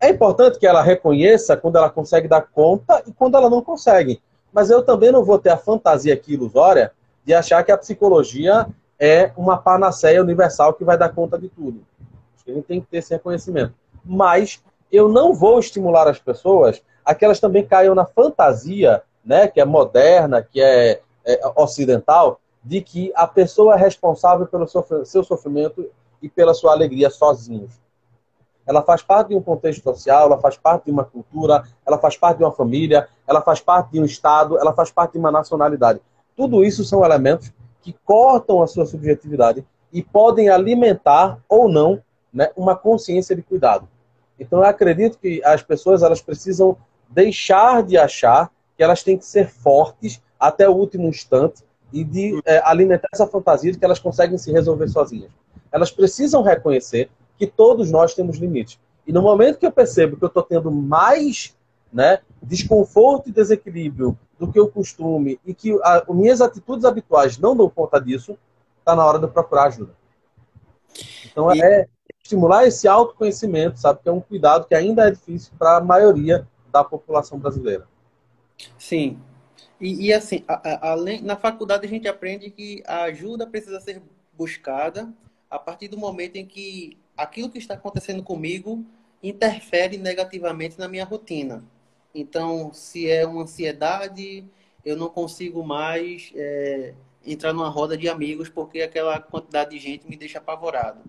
É 0.00 0.08
importante 0.08 0.58
que 0.58 0.66
ela 0.66 0.80
reconheça 0.80 1.54
quando 1.58 1.76
ela 1.76 1.90
consegue 1.90 2.26
dar 2.26 2.40
conta 2.40 3.02
e 3.06 3.12
quando 3.12 3.36
ela 3.36 3.50
não 3.50 3.60
consegue. 3.60 4.22
Mas 4.50 4.70
eu 4.70 4.82
também 4.82 5.12
não 5.12 5.22
vou 5.22 5.38
ter 5.38 5.50
a 5.50 5.58
fantasia 5.58 6.14
aqui 6.14 6.32
ilusória 6.32 6.92
de 7.22 7.34
achar 7.34 7.62
que 7.62 7.70
a 7.70 7.76
psicologia 7.76 8.66
é 8.98 9.30
uma 9.36 9.58
panaceia 9.58 10.22
universal 10.22 10.72
que 10.72 10.84
vai 10.84 10.96
dar 10.96 11.10
conta 11.10 11.38
de 11.38 11.50
tudo. 11.50 11.84
A 12.48 12.50
gente 12.50 12.64
tem 12.64 12.80
que 12.80 12.86
ter 12.86 12.96
esse 12.98 13.12
reconhecimento. 13.12 13.74
Mas 14.02 14.62
eu 14.90 15.06
não 15.06 15.34
vou 15.34 15.60
estimular 15.60 16.08
as 16.08 16.18
pessoas 16.18 16.82
a 17.04 17.14
que 17.14 17.24
elas 17.24 17.38
também 17.38 17.66
caiam 17.66 17.94
na 17.94 18.06
fantasia, 18.06 19.02
né, 19.22 19.48
que 19.48 19.60
é 19.60 19.64
moderna, 19.66 20.42
que 20.42 20.62
é, 20.62 21.02
é 21.24 21.40
ocidental, 21.56 22.40
de 22.64 22.80
que 22.80 23.12
a 23.14 23.26
pessoa 23.26 23.74
é 23.74 23.78
responsável 23.78 24.46
pelo 24.46 24.66
seu 24.66 25.22
sofrimento 25.22 25.90
e 26.22 26.28
pela 26.28 26.54
sua 26.54 26.72
alegria 26.72 27.10
sozinhos 27.10 27.80
ela 28.70 28.82
faz 28.82 29.02
parte 29.02 29.30
de 29.30 29.34
um 29.34 29.42
contexto 29.42 29.82
social, 29.82 30.26
ela 30.26 30.38
faz 30.38 30.56
parte 30.56 30.84
de 30.84 30.92
uma 30.92 31.02
cultura, 31.02 31.64
ela 31.84 31.98
faz 31.98 32.16
parte 32.16 32.38
de 32.38 32.44
uma 32.44 32.52
família, 32.52 33.08
ela 33.26 33.42
faz 33.42 33.60
parte 33.60 33.90
de 33.90 34.00
um 34.00 34.04
estado, 34.04 34.56
ela 34.60 34.72
faz 34.72 34.92
parte 34.92 35.14
de 35.14 35.18
uma 35.18 35.32
nacionalidade. 35.32 36.00
Tudo 36.36 36.64
isso 36.64 36.84
são 36.84 37.04
elementos 37.04 37.52
que 37.82 37.92
cortam 38.04 38.62
a 38.62 38.68
sua 38.68 38.86
subjetividade 38.86 39.66
e 39.92 40.04
podem 40.04 40.50
alimentar 40.50 41.40
ou 41.48 41.68
não 41.68 42.00
né, 42.32 42.50
uma 42.56 42.76
consciência 42.76 43.34
de 43.34 43.42
cuidado. 43.42 43.88
Então 44.38 44.60
eu 44.60 44.64
acredito 44.64 45.18
que 45.18 45.42
as 45.44 45.64
pessoas 45.64 46.04
elas 46.04 46.20
precisam 46.20 46.76
deixar 47.08 47.82
de 47.82 47.98
achar 47.98 48.52
que 48.76 48.84
elas 48.84 49.02
têm 49.02 49.18
que 49.18 49.26
ser 49.26 49.48
fortes 49.48 50.22
até 50.38 50.68
o 50.68 50.72
último 50.76 51.08
instante 51.08 51.64
e 51.92 52.04
de 52.04 52.40
é, 52.44 52.62
alimentar 52.64 53.08
essa 53.12 53.26
fantasia 53.26 53.72
de 53.72 53.78
que 53.78 53.84
elas 53.84 53.98
conseguem 53.98 54.38
se 54.38 54.52
resolver 54.52 54.86
sozinhas. 54.86 55.32
Elas 55.72 55.90
precisam 55.90 56.40
reconhecer 56.44 57.10
que 57.40 57.46
todos 57.46 57.90
nós 57.90 58.12
temos 58.12 58.36
limites. 58.36 58.78
E 59.06 59.12
no 59.14 59.22
momento 59.22 59.58
que 59.58 59.64
eu 59.64 59.72
percebo 59.72 60.18
que 60.18 60.22
eu 60.22 60.28
estou 60.28 60.42
tendo 60.42 60.70
mais 60.70 61.56
né, 61.90 62.18
desconforto 62.42 63.30
e 63.30 63.32
desequilíbrio 63.32 64.16
do 64.38 64.52
que 64.52 64.60
o 64.60 64.68
costume 64.68 65.40
e 65.42 65.54
que 65.54 65.72
a, 65.82 66.04
minhas 66.10 66.42
atitudes 66.42 66.84
habituais 66.84 67.38
não 67.38 67.56
dão 67.56 67.70
conta 67.70 67.98
disso, 67.98 68.36
está 68.78 68.94
na 68.94 69.06
hora 69.06 69.18
de 69.18 69.24
eu 69.24 69.30
procurar 69.30 69.68
ajuda. 69.68 69.94
Então 71.24 71.50
e... 71.54 71.62
é 71.62 71.88
estimular 72.22 72.66
esse 72.66 72.86
autoconhecimento, 72.86 73.80
sabe? 73.80 74.00
Que 74.02 74.10
é 74.10 74.12
um 74.12 74.20
cuidado 74.20 74.66
que 74.66 74.74
ainda 74.74 75.08
é 75.08 75.10
difícil 75.10 75.54
para 75.58 75.78
a 75.78 75.80
maioria 75.80 76.46
da 76.70 76.84
população 76.84 77.38
brasileira. 77.38 77.88
Sim. 78.78 79.18
E, 79.80 80.08
e 80.08 80.12
assim, 80.12 80.44
a, 80.46 80.88
a, 80.88 80.90
além, 80.90 81.22
na 81.22 81.36
faculdade 81.36 81.86
a 81.86 81.88
gente 81.88 82.06
aprende 82.06 82.50
que 82.50 82.82
a 82.86 83.04
ajuda 83.04 83.46
precisa 83.46 83.80
ser 83.80 84.02
buscada 84.36 85.10
a 85.50 85.58
partir 85.58 85.88
do 85.88 85.96
momento 85.96 86.36
em 86.36 86.44
que 86.46 86.99
aquilo 87.22 87.50
que 87.50 87.58
está 87.58 87.74
acontecendo 87.74 88.22
comigo 88.22 88.84
interfere 89.22 89.98
negativamente 89.98 90.78
na 90.78 90.88
minha 90.88 91.04
rotina. 91.04 91.62
Então, 92.14 92.72
se 92.72 93.08
é 93.08 93.26
uma 93.26 93.42
ansiedade, 93.42 94.44
eu 94.84 94.96
não 94.96 95.08
consigo 95.08 95.62
mais 95.62 96.32
é, 96.34 96.94
entrar 97.24 97.52
numa 97.52 97.68
roda 97.68 97.96
de 97.96 98.08
amigos 98.08 98.48
porque 98.48 98.80
aquela 98.80 99.20
quantidade 99.20 99.70
de 99.70 99.78
gente 99.78 100.08
me 100.08 100.16
deixa 100.16 100.38
apavorado. 100.38 101.00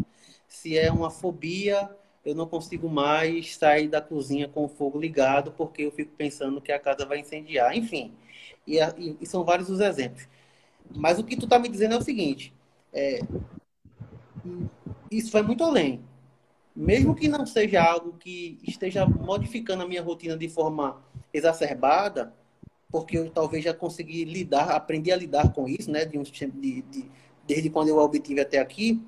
Se 0.47 0.77
é 0.77 0.91
uma 0.91 1.09
fobia, 1.09 1.89
eu 2.25 2.35
não 2.35 2.47
consigo 2.47 2.89
mais 2.89 3.55
sair 3.55 3.87
da 3.87 4.01
cozinha 4.01 4.47
com 4.47 4.65
o 4.65 4.69
fogo 4.69 4.99
ligado 4.99 5.51
porque 5.53 5.83
eu 5.83 5.91
fico 5.91 6.11
pensando 6.15 6.61
que 6.61 6.71
a 6.71 6.79
casa 6.79 7.05
vai 7.05 7.19
incendiar. 7.19 7.75
Enfim, 7.75 8.13
e, 8.67 8.77
e 9.19 9.25
são 9.25 9.43
vários 9.43 9.69
os 9.69 9.79
exemplos. 9.79 10.27
Mas 10.93 11.17
o 11.17 11.23
que 11.23 11.37
tu 11.37 11.45
está 11.45 11.57
me 11.57 11.69
dizendo 11.69 11.95
é 11.95 11.97
o 11.97 12.01
seguinte: 12.01 12.53
é, 12.93 13.21
isso 15.11 15.31
vai 15.31 15.41
muito 15.41 15.63
além. 15.63 16.01
Mesmo 16.75 17.13
que 17.13 17.27
não 17.27 17.45
seja 17.45 17.83
algo 17.83 18.13
que 18.13 18.57
esteja 18.63 19.05
modificando 19.05 19.83
a 19.83 19.87
minha 19.87 20.01
rotina 20.01 20.37
de 20.37 20.47
forma 20.47 21.01
exacerbada, 21.33 22.33
porque 22.89 23.17
eu 23.17 23.29
talvez 23.29 23.63
já 23.63 23.73
consegui 23.73 24.23
lidar, 24.23 24.71
aprendi 24.71 25.11
a 25.11 25.15
lidar 25.15 25.51
com 25.53 25.67
isso, 25.67 25.91
né, 25.91 26.05
de, 26.05 26.17
um, 26.17 26.23
de, 26.23 26.81
de 26.81 27.11
desde 27.45 27.69
quando 27.69 27.89
eu 27.89 27.97
obtive 27.97 28.39
até 28.39 28.59
aqui, 28.59 29.01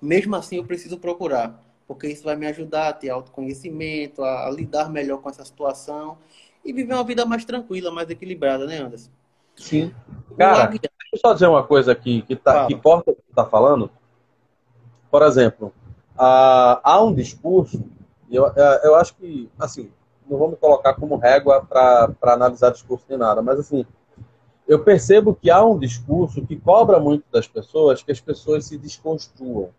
mesmo 0.00 0.36
assim 0.36 0.56
eu 0.56 0.64
preciso 0.64 0.98
procurar, 0.98 1.60
porque 1.86 2.06
isso 2.06 2.24
vai 2.24 2.36
me 2.36 2.46
ajudar 2.46 2.88
a 2.88 2.92
ter 2.92 3.10
autoconhecimento, 3.10 4.22
a, 4.22 4.46
a 4.46 4.50
lidar 4.50 4.88
melhor 4.88 5.18
com 5.18 5.28
essa 5.28 5.44
situação 5.44 6.18
e 6.64 6.72
viver 6.72 6.94
uma 6.94 7.04
vida 7.04 7.24
mais 7.24 7.44
tranquila, 7.44 7.90
mais 7.90 8.08
equilibrada, 8.08 8.66
né, 8.66 8.78
Anderson? 8.78 9.10
Sim. 9.56 9.92
Cara, 10.36 10.66
deixa 10.66 10.88
eu 11.12 11.18
só 11.18 11.32
dizer 11.32 11.46
uma 11.46 11.64
coisa 11.64 11.92
aqui 11.92 12.22
que, 12.22 12.36
tá, 12.36 12.66
que 12.66 12.74
importa 12.74 13.10
o 13.10 13.14
que 13.14 13.22
está 13.28 13.44
falando. 13.44 13.90
Por 15.10 15.22
exemplo, 15.22 15.72
há 16.16 17.02
um 17.02 17.12
discurso, 17.12 17.82
eu, 18.30 18.46
é, 18.46 18.80
eu 18.84 18.94
acho 18.94 19.14
que, 19.16 19.50
assim, 19.58 19.90
não 20.28 20.38
vamos 20.38 20.58
colocar 20.58 20.94
como 20.94 21.16
régua 21.16 21.64
para 21.68 22.14
analisar 22.22 22.70
discurso 22.70 23.04
nem 23.08 23.18
nada, 23.18 23.42
mas 23.42 23.58
assim, 23.58 23.84
eu 24.68 24.78
percebo 24.78 25.34
que 25.34 25.50
há 25.50 25.64
um 25.64 25.76
discurso 25.76 26.46
que 26.46 26.54
cobra 26.54 27.00
muito 27.00 27.24
das 27.32 27.48
pessoas 27.48 28.04
que 28.04 28.12
as 28.12 28.20
pessoas 28.20 28.66
se 28.66 28.78
desconstruam. 28.78 29.70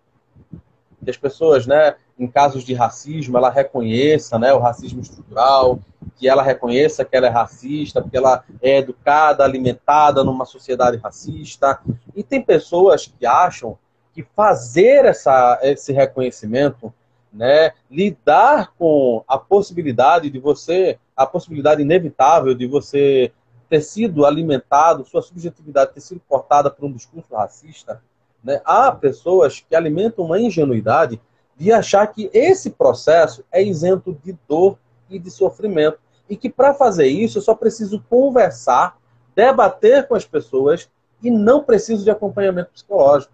Que 1.02 1.10
as 1.10 1.16
pessoas, 1.16 1.66
né, 1.66 1.96
em 2.20 2.28
casos 2.28 2.66
de 2.66 2.74
racismo, 2.74 3.38
ela 3.38 3.50
reconheça 3.50 4.38
né, 4.38 4.54
o 4.54 4.60
racismo 4.60 5.00
estrutural, 5.00 5.80
que 6.18 6.28
ela 6.28 6.44
reconheça 6.44 7.06
que 7.06 7.16
ela 7.16 7.28
é 7.28 7.30
racista, 7.30 8.02
porque 8.02 8.18
ela 8.18 8.44
é 8.62 8.80
educada, 8.80 9.46
alimentada 9.46 10.24
numa 10.24 10.46
sociedade 10.46 10.98
racista. 10.98 11.80
E 12.14 12.22
tem 12.22 12.42
pessoas 12.42 13.08
que 13.08 13.26
acham 13.26 13.78
que 14.14 14.24
fazer 14.36 15.06
essa, 15.06 15.60
esse 15.62 15.92
reconhecimento, 15.94 16.94
né, 17.32 17.72
lidar 17.90 18.74
com 18.78 19.24
a 19.28 19.38
possibilidade 19.38 20.30
de 20.30 20.38
você, 20.38 21.00
a 21.16 21.26
possibilidade 21.26 21.82
inevitável 21.82 22.54
de 22.54 22.68
você 22.68 23.32
ter 23.70 23.82
sido 23.82 24.26
alimentado, 24.26 25.06
sua 25.06 25.22
subjetividade 25.22 25.94
ter 25.94 26.02
sido 26.02 26.22
cortada 26.28 26.70
por 26.70 26.86
um 26.86 26.92
discurso 26.92 27.34
racista, 27.34 28.02
né, 28.44 28.62
há 28.66 28.92
pessoas 28.92 29.64
que 29.68 29.76
alimentam 29.76 30.26
uma 30.26 30.40
ingenuidade 30.40 31.22
de 31.56 31.72
achar 31.72 32.08
que 32.08 32.30
esse 32.34 32.72
processo 32.72 33.46
é 33.52 33.64
isento 33.64 34.18
de 34.24 34.38
dor 34.48 34.78
e 35.10 35.18
de 35.18 35.30
sofrimento 35.30 36.00
e 36.30 36.36
que 36.36 36.50
para 36.50 36.74
fazer 36.74 37.08
isso 37.08 37.38
eu 37.38 37.42
só 37.42 37.54
preciso 37.54 38.04
conversar, 38.10 38.98
debater 39.36 40.08
com 40.08 40.16
as 40.16 40.26
pessoas 40.26 40.90
e 41.22 41.30
não 41.30 41.64
preciso 41.64 42.04
de 42.04 42.10
acompanhamento 42.10 42.72
psicológico 42.72 43.34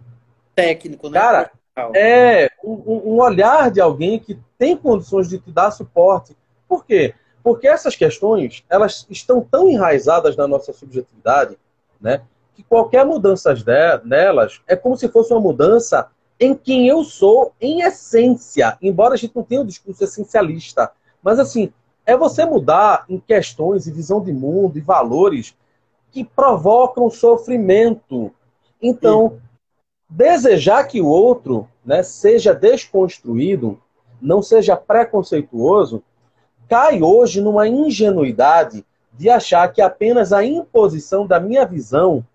técnico, 0.58 1.08
né? 1.08 1.20
Cara, 1.20 1.52
é 1.94 2.50
um, 2.64 3.14
um, 3.14 3.22
olhar 3.22 3.70
de 3.70 3.80
alguém 3.80 4.20
que 4.20 4.40
tem 4.58 4.76
condições 4.76 5.30
de 5.30 5.38
te 5.38 5.52
dar 5.52 5.70
suporte. 5.70 6.36
Por 6.68 6.84
quê? 6.84 7.14
Porque 7.44 7.68
essas 7.68 7.96
questões, 7.96 8.64
elas 8.68 9.06
estão 9.08 9.40
tão 9.40 9.70
enraizadas 9.70 10.36
na 10.36 10.48
nossa 10.48 10.74
subjetividade, 10.74 11.56
né? 12.02 12.24
Que 12.56 12.64
qualquer 12.64 13.06
mudança 13.06 13.54
nelas 14.04 14.60
é 14.68 14.76
como 14.76 14.98
se 14.98 15.08
fosse 15.10 15.32
uma 15.32 15.40
mudança 15.40 16.10
em 16.40 16.56
quem 16.56 16.88
eu 16.88 17.04
sou 17.04 17.54
em 17.62 17.82
essência, 17.82 18.78
embora 18.82 19.14
a 19.14 19.18
gente 19.18 19.36
não 19.36 19.44
tenha 19.44 19.62
um 19.62 19.66
discurso 19.66 20.04
essencialista. 20.04 20.92
Mas 21.22 21.38
assim, 21.38 21.72
é 22.04 22.18
você 22.18 22.46
mudar 22.46 23.06
em 23.08 23.20
questões 23.20 23.86
e 23.86 23.92
visão 23.92 24.22
de 24.24 24.34
mundo 24.34 24.78
e 24.78 24.82
valores 24.82 25.56
que 26.12 26.24
provocam 26.24 27.10
sofrimento. 27.12 28.32
Então, 28.82 29.40
desejar 30.10 30.86
que 30.86 31.02
o 31.02 31.08
outro 31.08 31.68
né, 31.86 32.02
seja 32.04 32.54
desconstruído, 32.54 33.80
não 34.22 34.42
seja 34.42 34.76
preconceituoso, 34.76 36.04
cai 36.68 37.02
hoje 37.02 37.42
numa 37.42 37.68
ingenuidade 37.68 38.86
de 39.14 39.30
achar 39.30 39.72
que 39.72 39.82
apenas 39.82 40.32
a 40.32 40.44
imposição 40.44 41.26
da 41.26 41.40
minha 41.40 41.66
visão 41.66 42.26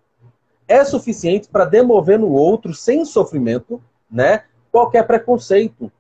é 0.67 0.85
suficiente 0.85 1.49
para 1.49 1.65
demover 1.65 2.19
no 2.19 2.33
outro, 2.33 2.75
sem 2.75 3.05
sofrimento, 3.05 3.81
né, 4.11 4.45
qualquer 4.71 5.07
preconceito. 5.07 5.91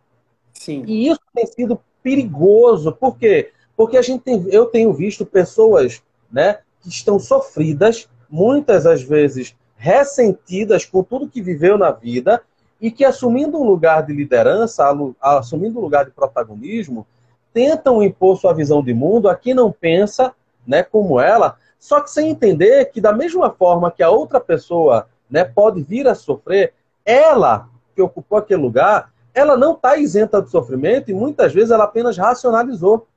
Sim. 0.52 0.84
E 0.86 1.08
isso 1.08 1.20
tem 1.34 1.46
sido 1.46 1.80
perigoso. 2.02 2.92
Por 2.92 3.16
quê? 3.16 3.52
Porque 3.76 3.96
a 3.96 4.02
gente 4.02 4.22
tem, 4.22 4.44
eu 4.48 4.66
tenho 4.66 4.92
visto 4.92 5.24
pessoas 5.24 6.02
né, 6.30 6.58
que 6.80 6.88
estão 6.88 7.18
sofridas, 7.18 8.08
muitas 8.28 8.84
das 8.84 9.02
vezes 9.02 9.54
ressentidas 9.82 10.84
com 10.84 11.02
tudo 11.02 11.28
que 11.28 11.42
viveu 11.42 11.76
na 11.76 11.90
vida 11.90 12.40
e 12.80 12.88
que, 12.88 13.04
assumindo 13.04 13.60
um 13.60 13.64
lugar 13.64 14.06
de 14.06 14.12
liderança, 14.12 14.84
assumindo 15.20 15.80
um 15.80 15.82
lugar 15.82 16.04
de 16.04 16.12
protagonismo, 16.12 17.04
tentam 17.52 18.00
impor 18.00 18.38
sua 18.38 18.54
visão 18.54 18.80
de 18.80 18.94
mundo 18.94 19.28
a 19.28 19.34
quem 19.34 19.54
não 19.54 19.72
pensa 19.72 20.32
né, 20.64 20.84
como 20.84 21.18
ela, 21.20 21.56
só 21.80 22.00
que 22.00 22.12
sem 22.12 22.30
entender 22.30 22.92
que, 22.92 23.00
da 23.00 23.12
mesma 23.12 23.50
forma 23.50 23.90
que 23.90 24.04
a 24.04 24.08
outra 24.08 24.38
pessoa 24.38 25.08
né, 25.28 25.42
pode 25.44 25.82
vir 25.82 26.06
a 26.06 26.14
sofrer, 26.14 26.72
ela 27.04 27.68
que 27.96 28.00
ocupou 28.00 28.38
aquele 28.38 28.62
lugar, 28.62 29.12
ela 29.34 29.56
não 29.56 29.72
está 29.72 29.96
isenta 29.96 30.40
de 30.40 30.48
sofrimento 30.48 31.10
e 31.10 31.14
muitas 31.14 31.52
vezes 31.52 31.72
ela 31.72 31.84
apenas 31.84 32.16
racionalizou. 32.16 33.08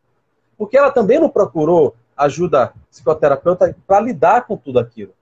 Porque 0.58 0.76
ela 0.76 0.90
também 0.90 1.20
não 1.20 1.30
procurou 1.30 1.96
ajuda 2.18 2.74
psicoterapeuta 2.90 3.76
para 3.86 4.00
lidar 4.00 4.48
com 4.48 4.58
tudo 4.58 4.80
aquilo. 4.80 5.14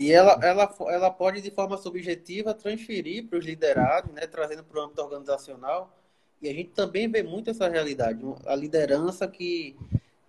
E 0.00 0.10
ela, 0.10 0.40
ela, 0.42 0.74
ela 0.88 1.10
pode, 1.10 1.42
de 1.42 1.50
forma 1.50 1.76
subjetiva, 1.76 2.54
transferir 2.54 3.26
para 3.28 3.38
os 3.38 3.44
liderados, 3.44 4.10
né, 4.14 4.26
trazendo 4.26 4.64
para 4.64 4.80
o 4.80 4.84
âmbito 4.84 5.02
organizacional. 5.02 5.94
E 6.40 6.48
a 6.48 6.54
gente 6.54 6.70
também 6.70 7.06
vê 7.06 7.22
muito 7.22 7.50
essa 7.50 7.68
realidade. 7.68 8.24
A 8.46 8.56
liderança 8.56 9.28
que 9.28 9.76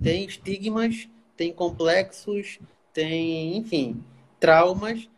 tem 0.04 0.26
estigmas, 0.26 1.08
tem 1.38 1.54
complexos, 1.54 2.60
tem, 2.92 3.56
enfim, 3.56 4.04
traumas 4.42 5.10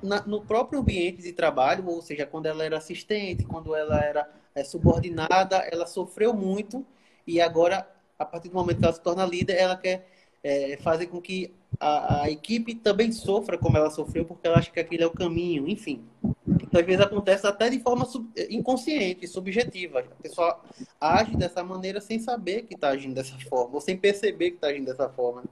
na, 0.00 0.22
no 0.22 0.40
próprio 0.40 0.78
ambiente 0.78 1.20
de 1.20 1.32
trabalho, 1.32 1.84
ou 1.88 2.00
seja, 2.00 2.24
quando 2.24 2.46
ela 2.46 2.64
era 2.64 2.78
assistente, 2.78 3.44
quando 3.44 3.74
ela 3.74 3.98
era 3.98 4.30
é, 4.54 4.62
subordinada, 4.62 5.56
ela 5.70 5.86
sofreu 5.86 6.32
muito 6.32 6.86
e 7.26 7.40
agora, 7.40 7.88
a 8.16 8.24
partir 8.24 8.50
do 8.50 8.54
momento 8.54 8.78
que 8.78 8.84
ela 8.84 8.94
se 8.94 9.02
torna 9.02 9.26
líder, 9.26 9.56
ela 9.56 9.76
quer 9.76 10.06
é, 10.42 10.78
fazer 10.82 11.06
com 11.06 11.20
que 11.20 11.54
a, 11.78 12.22
a, 12.22 12.30
equipe 12.30 12.74
também 12.74 13.12
sofra 13.12 13.58
como 13.58 13.76
ela 13.76 13.90
sofreu, 13.90 14.24
porque 14.24 14.46
ela 14.46 14.58
acha 14.58 14.70
que 14.70 14.80
aquele 14.80 15.02
é 15.02 15.06
o 15.06 15.10
caminho, 15.10 15.68
enfim. 15.68 16.04
Então, 16.48 16.80
às 16.80 16.86
vezes 16.86 17.00
acontece 17.00 17.46
até 17.46 17.68
de 17.68 17.80
forma 17.80 18.04
sub, 18.04 18.28
inconsciente, 18.48 19.26
subjetiva. 19.26 20.00
A 20.00 20.22
pessoa 20.22 20.60
age 21.00 21.36
dessa 21.36 21.62
maneira 21.62 22.00
sem 22.00 22.18
saber 22.18 22.62
que 22.62 22.74
está 22.74 22.88
agindo 22.88 23.14
dessa 23.14 23.36
forma, 23.48 23.74
ou 23.74 23.80
sem 23.80 23.96
perceber 23.96 24.50
que 24.50 24.56
está 24.56 24.68
agindo 24.68 24.86
dessa 24.86 25.08
forma. 25.08 25.44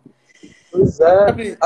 Pois 0.70 1.01
é. 1.01 1.57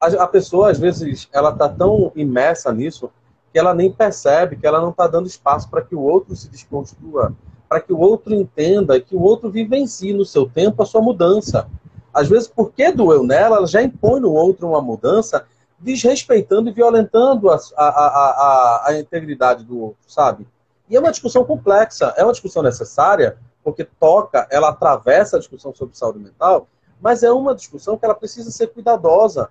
A, 0.00 0.06
a 0.06 0.26
pessoa, 0.26 0.70
às 0.70 0.80
vezes, 0.80 1.28
ela 1.32 1.50
está 1.50 1.68
tão 1.68 2.10
imersa 2.16 2.72
nisso 2.72 3.10
que 3.52 3.58
ela 3.58 3.74
nem 3.74 3.92
percebe 3.92 4.56
que 4.56 4.66
ela 4.66 4.80
não 4.80 4.90
está 4.90 5.06
dando 5.06 5.26
espaço 5.26 5.68
para 5.68 5.82
que 5.82 5.94
o 5.94 6.00
outro 6.00 6.34
se 6.34 6.48
desconstrua, 6.48 7.34
para 7.68 7.80
que 7.80 7.92
o 7.92 7.98
outro 7.98 8.34
entenda, 8.34 9.00
que 9.00 9.14
o 9.14 9.20
outro 9.20 9.50
vivencie 9.50 10.12
no 10.12 10.24
seu 10.24 10.48
tempo 10.48 10.82
a 10.82 10.86
sua 10.86 11.02
mudança. 11.02 11.68
Às 12.12 12.28
vezes, 12.28 12.48
porque 12.48 12.92
doeu 12.92 13.22
nela, 13.22 13.56
ela 13.56 13.66
já 13.66 13.82
impõe 13.82 14.20
no 14.20 14.32
outro 14.32 14.68
uma 14.68 14.82
mudança, 14.82 15.46
desrespeitando 15.78 16.68
e 16.68 16.72
violentando 16.72 17.50
a, 17.50 17.58
a, 17.76 17.88
a, 17.88 18.84
a, 18.88 19.00
integridade 19.00 19.64
do 19.64 19.80
outro, 19.80 19.98
sabe? 20.06 20.46
E 20.88 20.96
é 20.96 21.00
uma 21.00 21.10
discussão 21.10 21.44
complexa, 21.44 22.14
é 22.16 22.22
uma 22.22 22.32
discussão 22.32 22.62
necessária, 22.62 23.36
porque 23.64 23.84
toca, 23.98 24.46
ela 24.50 24.68
atravessa 24.68 25.36
a 25.36 25.40
discussão 25.40 25.74
sobre 25.74 25.96
saúde 25.96 26.18
mental, 26.18 26.68
mas 27.00 27.22
é 27.22 27.32
uma 27.32 27.54
discussão 27.54 27.96
que 27.96 28.04
ela 28.04 28.14
precisa 28.14 28.50
ser 28.50 28.68
cuidadosa. 28.68 29.48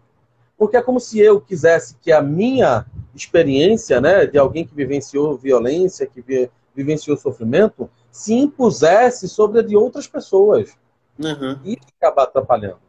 Porque 0.58 0.78
é 0.78 0.82
como 0.82 1.00
se 1.00 1.20
eu 1.20 1.42
quisesse 1.42 1.96
que 2.02 2.12
a 2.12 2.22
minha 2.22 2.86
experiência, 3.16 4.00
né, 4.00 4.26
de 4.26 4.38
alguém 4.38 4.66
que 4.66 4.76
vivenciou 4.76 5.36
violência, 5.36 6.06
que 6.06 6.50
vivenciou 6.74 7.18
sofrimento, 7.18 7.90
se 8.12 8.34
impusesse 8.34 9.28
sobre 9.28 9.60
a 9.60 9.64
de 9.64 9.76
outras 9.76 10.08
pessoas. 10.08 10.78
Uhum. 11.20 11.60
E 11.64 11.78
acabar 12.00 12.24
atrapalhando. 12.24 12.80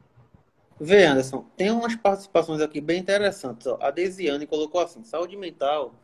Vê, 0.81 1.05
Anderson, 1.05 1.45
tem 1.57 1.71
umas 1.71 1.95
participações 1.95 2.61
aqui 2.61 2.81
bem 2.81 2.99
interessantes. 2.99 3.67
Ó. 3.67 3.79
A 3.81 3.91
Desiane 3.91 4.47
colocou 4.47 4.81
assim: 4.81 5.05
saúde 5.05 5.37
mental 5.37 5.95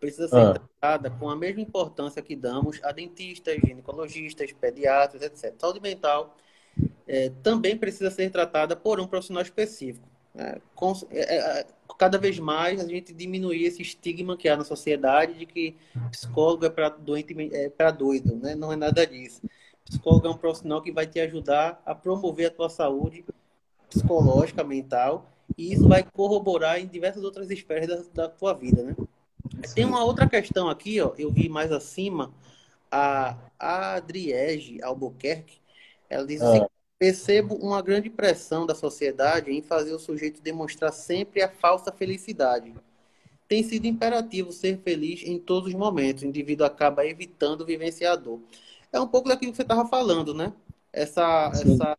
precisa 0.00 0.28
ser 0.28 0.36
ah. 0.36 0.52
tratada 0.52 1.10
com 1.10 1.28
a 1.28 1.36
mesma 1.36 1.60
importância 1.60 2.22
que 2.22 2.36
damos 2.36 2.80
a 2.82 2.92
dentistas, 2.92 3.56
ginecologistas, 3.64 4.52
pediatras, 4.52 5.22
etc. 5.22 5.54
Saúde 5.58 5.80
mental 5.80 6.36
é, 7.06 7.30
também 7.42 7.76
precisa 7.76 8.10
ser 8.10 8.30
tratada 8.30 8.74
por 8.76 9.00
um 9.00 9.06
profissional 9.06 9.42
específico. 9.42 10.08
É, 10.36 10.60
com, 10.74 10.92
é, 11.10 11.36
é, 11.36 11.66
cada 11.96 12.18
vez 12.18 12.38
mais 12.38 12.80
a 12.80 12.88
gente 12.88 13.12
diminuir 13.12 13.64
esse 13.64 13.82
estigma 13.82 14.36
que 14.36 14.48
há 14.48 14.56
na 14.56 14.64
sociedade 14.64 15.34
de 15.34 15.46
que 15.46 15.76
psicólogo 16.10 16.66
é 16.66 16.70
para 16.70 16.88
doente, 16.88 17.34
é 17.54 17.68
para 17.68 17.90
doido, 17.90 18.36
né? 18.36 18.54
Não 18.54 18.72
é 18.72 18.76
nada 18.76 19.06
disso. 19.06 19.40
Psicólogo 19.84 20.26
é 20.26 20.30
um 20.30 20.36
profissional 20.36 20.80
que 20.80 20.90
vai 20.90 21.06
te 21.06 21.20
ajudar 21.20 21.80
a 21.84 21.94
promover 21.94 22.46
a 22.46 22.50
tua 22.50 22.68
saúde 22.68 23.24
psicológica, 23.88 24.64
mental, 24.64 25.30
e 25.56 25.72
isso 25.72 25.86
vai 25.86 26.02
corroborar 26.02 26.80
em 26.80 26.86
diversas 26.86 27.22
outras 27.22 27.50
esferas 27.50 27.86
da, 27.86 28.24
da 28.24 28.28
tua 28.28 28.52
vida, 28.54 28.82
né? 28.82 28.96
Sim. 29.64 29.74
Tem 29.74 29.84
uma 29.84 30.02
outra 30.02 30.28
questão 30.28 30.68
aqui, 30.68 31.00
ó, 31.00 31.12
eu 31.16 31.30
vi 31.30 31.48
mais 31.48 31.70
acima, 31.70 32.32
a, 32.90 33.36
Adriege 33.58 34.82
Albuquerque, 34.82 35.60
ela 36.08 36.26
diz 36.26 36.42
assim, 36.42 36.62
ah. 36.62 36.68
percebo 36.98 37.54
uma 37.56 37.80
grande 37.82 38.10
pressão 38.10 38.66
da 38.66 38.74
sociedade 38.74 39.50
em 39.50 39.62
fazer 39.62 39.92
o 39.92 39.98
sujeito 39.98 40.42
demonstrar 40.42 40.92
sempre 40.92 41.42
a 41.42 41.48
falsa 41.48 41.92
felicidade. 41.92 42.74
Tem 43.46 43.62
sido 43.62 43.86
imperativo 43.86 44.52
ser 44.52 44.78
feliz 44.78 45.22
em 45.22 45.38
todos 45.38 45.68
os 45.68 45.74
momentos, 45.74 46.22
o 46.22 46.26
indivíduo 46.26 46.66
acaba 46.66 47.06
evitando 47.06 47.66
vivenciar 47.66 48.14
a 48.14 48.16
dor 48.16 48.40
é 48.94 49.00
um 49.00 49.08
pouco 49.08 49.28
daquilo 49.28 49.50
que 49.50 49.56
você 49.56 49.62
estava 49.62 49.86
falando, 49.86 50.32
né? 50.32 50.52
Essa, 50.92 51.50
essa 51.52 51.98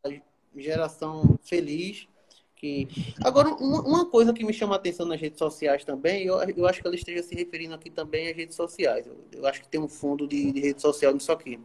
geração 0.55 1.37
feliz. 1.43 2.07
Que... 2.55 2.87
Agora, 3.23 3.49
uma, 3.49 3.81
uma, 3.81 4.05
coisa 4.05 4.31
que 4.31 4.45
me 4.45 4.53
chama 4.53 4.75
a 4.75 4.77
atenção 4.77 5.05
nas 5.05 5.19
redes 5.19 5.37
sociais 5.37 5.83
também, 5.83 6.23
eu, 6.23 6.41
eu 6.41 6.65
acho 6.65 6.81
que 6.81 6.87
ela 6.87 6.95
esteja 6.95 7.21
se 7.21 7.35
referindo 7.35 7.75
aqui 7.75 7.89
também 7.89 8.29
às 8.29 8.35
redes 8.35 8.55
sociais. 8.55 9.05
Eu, 9.05 9.17
eu 9.33 9.45
acho 9.45 9.61
que 9.61 9.67
tem 9.67 9.79
um 9.79 9.89
fundo 9.89 10.25
de, 10.25 10.53
de 10.53 10.61
rede 10.61 10.81
social 10.81 11.13
nisso 11.13 11.31
aqui. 11.31 11.59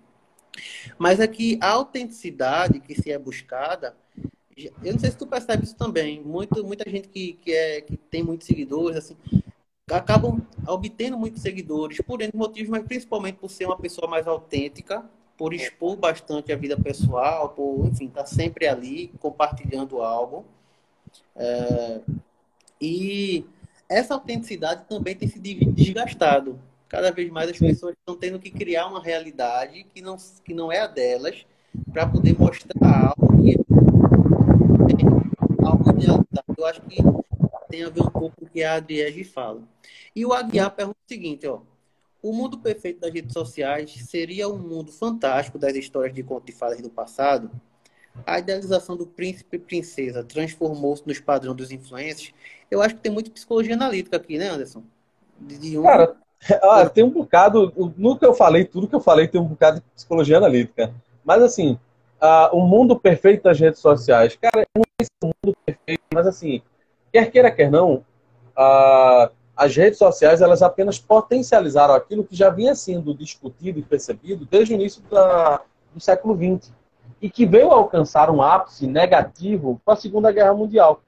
Mas 0.99 1.21
é 1.21 1.29
que 1.29 1.59
a 1.63 1.71
autenticidade 1.71 2.81
que 2.81 3.01
se 3.01 3.13
é 3.13 3.19
buscada, 3.19 3.97
eu 4.83 4.93
não 4.93 4.99
sei 4.99 5.13
se 5.13 5.17
tu 5.17 5.29
percebe 5.29 5.65
isso 5.65 5.77
também. 5.77 6.21
Muito, 6.21 6.65
muita 6.65 6.91
gente 6.91 7.09
que, 7.09 7.35
que, 7.35 7.53
é, 7.53 7.81
que 7.81 7.97
tem 7.97 8.25
muitos 8.25 8.49
seguidores, 8.49 8.97
assim, 8.97 9.17
acabam 9.89 10.41
obtendo 10.67 11.17
muitos 11.17 11.41
seguidores 11.41 12.01
por 12.01 12.21
N 12.21 12.33
motivos, 12.35 12.69
mas 12.69 12.85
principalmente 12.85 13.37
por 13.37 13.49
ser 13.49 13.67
uma 13.67 13.79
pessoa 13.79 14.09
mais 14.09 14.27
autêntica, 14.27 15.09
por 15.41 15.55
expor 15.55 15.97
bastante 15.97 16.53
a 16.53 16.57
vida 16.57 16.79
pessoal, 16.79 17.49
por, 17.49 17.87
enfim, 17.87 18.09
estar 18.09 18.25
tá 18.25 18.27
sempre 18.27 18.69
ali 18.69 19.09
compartilhando 19.21 20.03
algo. 20.03 20.45
É, 21.35 22.03
e 22.79 23.47
essa 23.89 24.13
autenticidade 24.13 24.85
também 24.87 25.17
tem 25.17 25.27
se 25.27 25.39
desgastado. 25.39 26.61
Cada 26.91 27.11
vez 27.11 27.31
mais 27.31 27.49
as 27.49 27.59
pessoas 27.59 27.95
estão 27.99 28.19
tendo 28.19 28.39
que 28.39 28.51
criar 28.51 28.87
uma 28.87 29.03
realidade 29.03 29.85
que 29.85 30.03
não, 30.03 30.19
que 30.45 30.53
não 30.53 30.71
é 30.71 30.81
a 30.81 30.87
delas 30.87 31.47
para 31.91 32.07
poder 32.07 32.39
mostrar 32.39 33.15
algo 33.17 33.43
que 33.43 33.53
é 33.53 33.57
algo 35.65 35.93
de 35.95 36.05
realidade. 36.05 36.45
Eu 36.55 36.67
acho 36.67 36.83
que 36.83 36.97
tem 37.71 37.83
a 37.83 37.89
ver 37.89 38.03
um 38.03 38.11
pouco 38.11 38.37
com 38.37 38.45
o 38.45 38.49
que 38.51 38.63
a 38.63 38.75
Adriege 38.75 39.25
fala. 39.25 39.63
E 40.15 40.27
o 40.27 40.35
Aguiar 40.35 40.71
pergunta 40.71 40.99
o 41.03 41.09
seguinte, 41.09 41.47
ó. 41.47 41.61
O 42.23 42.33
mundo 42.33 42.59
perfeito 42.59 43.01
das 43.01 43.13
redes 43.13 43.33
sociais 43.33 43.93
seria 44.09 44.49
um 44.49 44.59
mundo 44.59 44.93
fantástico 44.93 45.59
das 45.59 45.75
histórias 45.75 46.15
de 46.15 46.23
contos 46.23 46.47
de 46.47 46.53
fadas 46.53 46.81
do 46.81 46.91
passado? 46.91 47.51
A 48.27 48.39
idealização 48.39 48.97
do 48.97 49.07
príncipe 49.07 49.57
e 49.57 49.61
princesa 49.61 50.23
transformou-se 50.23 51.07
nos 51.07 51.21
padrões 51.21 51.57
dos 51.57 51.71
influencers? 51.71 52.35
Eu 52.71 52.83
acho 52.83 52.95
que 52.95 53.01
tem 53.01 53.13
muita 53.13 53.31
psicologia 53.31 53.75
analítica 53.75 54.17
aqui, 54.17 54.37
né, 54.37 54.49
Anderson? 54.49 54.83
De 55.41 55.79
um... 55.79 55.83
Cara, 55.83 56.17
ah, 56.63 56.89
tem 56.89 57.05
um 57.05 57.11
bocado. 57.11 57.73
No 57.97 58.19
que 58.19 58.27
eu 58.27 58.35
falei, 58.35 58.65
tudo 58.65 58.89
que 58.89 58.95
eu 58.95 59.01
falei 59.01 59.27
tem 59.27 59.41
um 59.41 59.47
bocado 59.47 59.81
de 59.81 59.87
psicologia 59.95 60.37
analítica. 60.37 60.93
Mas 61.25 61.43
assim, 61.43 61.79
o 62.53 62.61
mundo 62.61 62.99
perfeito 62.99 63.45
das 63.45 63.59
redes 63.59 63.81
sociais, 63.81 64.37
cara, 64.37 64.67
não 64.75 64.83
é 64.83 65.03
esse 65.03 65.11
mundo 65.23 65.57
perfeito, 65.65 66.03
mas 66.13 66.27
assim, 66.27 66.63
quer 67.13 67.31
queira, 67.31 67.51
quer 67.51 67.71
não, 67.71 68.05
as 69.61 69.77
redes 69.77 69.99
sociais 69.99 70.41
elas 70.41 70.63
apenas 70.63 70.99
potencializaram 70.99 71.93
aquilo 71.93 72.25
que 72.25 72.35
já 72.35 72.49
vinha 72.49 72.75
sendo 72.75 73.13
discutido 73.13 73.79
e 73.79 73.83
percebido 73.83 74.49
desde 74.51 74.73
o 74.73 74.75
início 74.75 75.03
da, 75.11 75.61
do 75.93 76.01
século 76.01 76.35
XX 76.35 76.73
e 77.21 77.29
que 77.29 77.45
veio 77.45 77.71
alcançar 77.71 78.31
um 78.31 78.41
ápice 78.41 78.87
negativo 78.87 79.79
com 79.85 79.93
a 79.93 79.97
Segunda 79.97 80.33
Guerra 80.33 80.55
Mundial, 80.55 81.03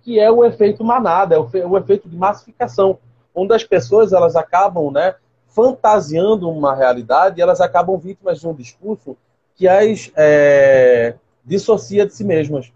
que 0.00 0.18
é 0.18 0.30
o 0.30 0.42
efeito 0.42 0.82
manada, 0.82 1.34
é 1.34 1.38
o, 1.38 1.46
o 1.68 1.76
efeito 1.76 2.08
de 2.08 2.16
massificação, 2.16 2.98
onde 3.34 3.52
as 3.52 3.64
pessoas 3.64 4.14
elas 4.14 4.34
acabam, 4.34 4.90
né, 4.90 5.16
fantasiando 5.48 6.48
uma 6.48 6.74
realidade 6.74 7.38
e 7.38 7.42
elas 7.42 7.60
acabam 7.60 7.98
vítimas 7.98 8.40
de 8.40 8.48
um 8.48 8.54
discurso 8.54 9.14
que 9.54 9.68
as 9.68 10.10
é, 10.16 11.16
dissocia 11.44 12.06
de 12.06 12.14
si 12.14 12.24
mesmas. 12.24 12.72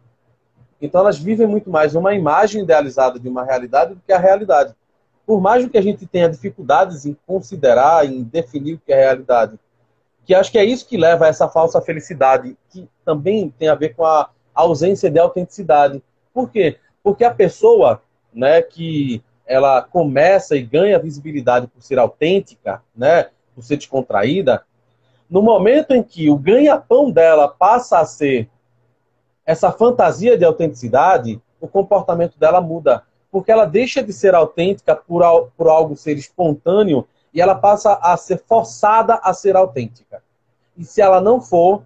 Então 0.82 1.00
elas 1.00 1.18
vivem 1.18 1.46
muito 1.46 1.70
mais 1.70 1.94
uma 1.94 2.12
imagem 2.12 2.62
idealizada 2.62 3.18
de 3.18 3.26
uma 3.26 3.42
realidade 3.42 3.94
do 3.94 4.02
que 4.06 4.12
a 4.12 4.18
realidade 4.18 4.74
por 5.26 5.40
mais 5.40 5.66
que 5.66 5.78
a 5.78 5.82
gente 5.82 6.06
tenha 6.06 6.28
dificuldades 6.28 7.06
em 7.06 7.16
considerar, 7.26 8.06
em 8.06 8.22
definir 8.22 8.74
o 8.74 8.78
que 8.78 8.92
é 8.92 8.96
realidade, 8.96 9.58
que 10.24 10.34
acho 10.34 10.50
que 10.50 10.58
é 10.58 10.64
isso 10.64 10.86
que 10.86 10.96
leva 10.96 11.26
a 11.26 11.28
essa 11.28 11.48
falsa 11.48 11.80
felicidade, 11.80 12.56
que 12.70 12.88
também 13.04 13.50
tem 13.58 13.68
a 13.68 13.74
ver 13.74 13.94
com 13.94 14.04
a 14.04 14.30
ausência 14.54 15.10
de 15.10 15.18
autenticidade. 15.18 16.02
Por 16.32 16.50
quê? 16.50 16.78
Porque 17.02 17.24
a 17.24 17.34
pessoa 17.34 18.02
né, 18.32 18.62
que 18.62 19.22
ela 19.46 19.82
começa 19.82 20.56
e 20.56 20.62
ganha 20.62 20.98
visibilidade 20.98 21.66
por 21.66 21.82
ser 21.82 21.98
autêntica, 21.98 22.82
né, 22.96 23.28
por 23.54 23.62
ser 23.62 23.76
descontraída, 23.76 24.64
no 25.28 25.42
momento 25.42 25.92
em 25.92 26.02
que 26.02 26.30
o 26.30 26.36
ganha-pão 26.36 27.10
dela 27.10 27.48
passa 27.48 27.98
a 27.98 28.06
ser 28.06 28.48
essa 29.44 29.70
fantasia 29.70 30.38
de 30.38 30.44
autenticidade, 30.44 31.40
o 31.60 31.68
comportamento 31.68 32.38
dela 32.38 32.60
muda. 32.60 33.02
Porque 33.34 33.50
ela 33.50 33.64
deixa 33.64 34.00
de 34.00 34.12
ser 34.12 34.32
autêntica 34.32 34.94
por, 34.94 35.50
por 35.56 35.66
algo 35.66 35.96
ser 35.96 36.16
espontâneo 36.16 37.04
e 37.32 37.40
ela 37.40 37.56
passa 37.56 37.94
a 37.94 38.16
ser 38.16 38.40
forçada 38.46 39.14
a 39.14 39.34
ser 39.34 39.56
autêntica. 39.56 40.22
E 40.78 40.84
se 40.84 41.02
ela 41.02 41.20
não 41.20 41.40
for, 41.40 41.82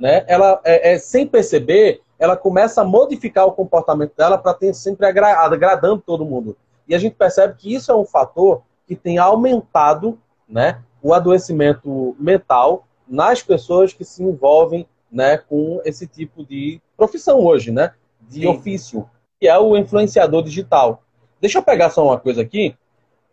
né, 0.00 0.24
ela 0.26 0.60
é, 0.64 0.94
é 0.94 0.98
sem 0.98 1.28
perceber, 1.28 2.00
ela 2.18 2.36
começa 2.36 2.80
a 2.80 2.84
modificar 2.84 3.46
o 3.46 3.52
comportamento 3.52 4.16
dela 4.16 4.36
para 4.36 4.52
ter 4.52 4.74
sempre 4.74 5.06
agradando 5.06 6.02
todo 6.04 6.24
mundo. 6.24 6.56
E 6.88 6.94
a 6.96 6.98
gente 6.98 7.14
percebe 7.14 7.54
que 7.56 7.72
isso 7.72 7.92
é 7.92 7.94
um 7.94 8.04
fator 8.04 8.62
que 8.84 8.96
tem 8.96 9.16
aumentado 9.16 10.18
né, 10.48 10.82
o 11.00 11.14
adoecimento 11.14 12.16
mental 12.18 12.84
nas 13.06 13.44
pessoas 13.44 13.92
que 13.92 14.04
se 14.04 14.24
envolvem 14.24 14.88
né, 15.08 15.38
com 15.38 15.80
esse 15.84 16.08
tipo 16.08 16.44
de 16.44 16.82
profissão 16.96 17.44
hoje, 17.44 17.70
né? 17.70 17.92
De 18.22 18.40
Sim. 18.40 18.48
ofício, 18.48 19.08
que 19.40 19.48
é 19.48 19.58
o 19.58 19.76
influenciador 19.76 20.42
digital. 20.42 21.02
Deixa 21.40 21.58
eu 21.58 21.62
pegar 21.62 21.88
só 21.88 22.04
uma 22.04 22.18
coisa 22.18 22.42
aqui, 22.42 22.76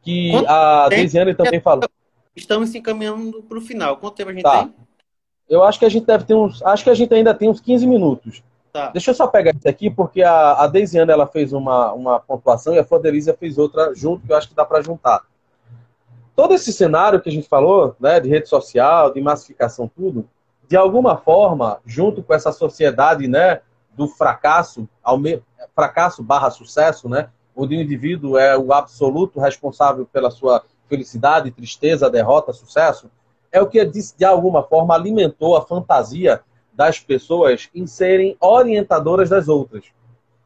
que 0.01 0.32
Quanto 0.32 0.47
a 0.47 0.88
Deisiane 0.88 1.36
também 1.36 1.60
falou. 1.60 1.84
Estamos 2.34 2.70
se 2.70 2.78
encaminhando 2.78 3.43
para 3.43 3.58
o 3.58 3.62
final. 3.62 3.97
Quanto 3.97 4.16
tempo 4.16 4.30
a 4.30 4.34
gente 4.34 4.43
tá. 4.43 4.64
tem? 4.64 4.74
Eu 5.49 5.64
acho 5.64 5.78
que 5.78 5.86
a 5.86 5.89
gente 5.89 6.05
deve 6.05 6.24
ter 6.24 6.34
uns. 6.34 6.64
Acho 6.64 6.84
que 6.84 6.89
a 6.89 6.93
gente 6.93 7.14
ainda 7.14 7.34
tem 7.34 7.49
uns 7.49 7.60
15 7.60 7.86
minutos. 7.86 8.41
Tá. 8.72 8.89
Deixa 8.91 9.12
eu 9.12 9.16
só 9.16 9.28
pegar 9.28 9.51
isso 9.51 9.68
aqui, 9.68 9.89
porque 9.89 10.22
a, 10.22 10.53
a 10.53 10.68
Deisiane 10.68 11.12
ela 11.12 11.28
fez 11.28 11.51
uma, 11.51 11.91
uma 11.93 12.20
pontuação 12.20 12.74
e 12.74 12.80
a 12.80 12.86
Flodelícia 12.86 13.36
fez 13.38 13.58
outra 13.58 13.93
junto, 13.93 14.26
que 14.26 14.32
eu 14.32 14.38
acho 14.38 14.47
que 14.47 14.55
dá 14.55 14.64
para 14.64 14.82
juntar. 14.82 15.24
Todo 16.36 16.53
esse 16.53 16.72
cenário 16.72 17.20
que 17.20 17.30
a 17.30 17.32
gente 17.32 17.47
falou, 17.47 17.95
né, 17.99 18.20
de 18.20 18.30
rede 18.30 18.47
social, 18.47 19.12
de 19.12 19.20
massificação, 19.20 19.89
tudo, 19.93 20.30
de 20.68 20.78
alguma 20.78 21.18
forma, 21.18 21.80
junto 21.86 22.22
com 22.22 22.34
essa 22.34 22.51
sociedade 22.51 23.28
né, 23.28 23.62
do 23.97 24.07
fracasso, 24.07 24.87
ao 25.03 25.17
me... 25.17 25.41
fracasso 25.75 26.21
barra 26.21 26.51
sucesso, 26.51 27.09
né, 27.09 27.29
onde 27.55 27.75
o 27.75 27.81
indivíduo 27.81 28.37
é 28.37 28.55
o 28.55 28.71
absoluto 28.71 29.39
responsável 29.39 30.05
pela 30.05 30.29
sua 30.29 30.63
felicidade, 30.87 31.51
tristeza, 31.51 32.09
derrota, 32.09 32.53
sucesso, 32.53 33.09
é 33.51 33.59
o 33.59 33.67
que, 33.67 33.83
de 33.83 34.23
alguma 34.23 34.61
forma, 34.61 34.93
alimentou 34.93 35.57
a 35.57 35.65
fantasia 35.65 36.41
das 36.71 36.99
pessoas 36.99 37.69
em 37.73 37.87
serem 37.87 38.37
orientadoras 38.39 39.29
das 39.29 39.47
outras. 39.47 39.85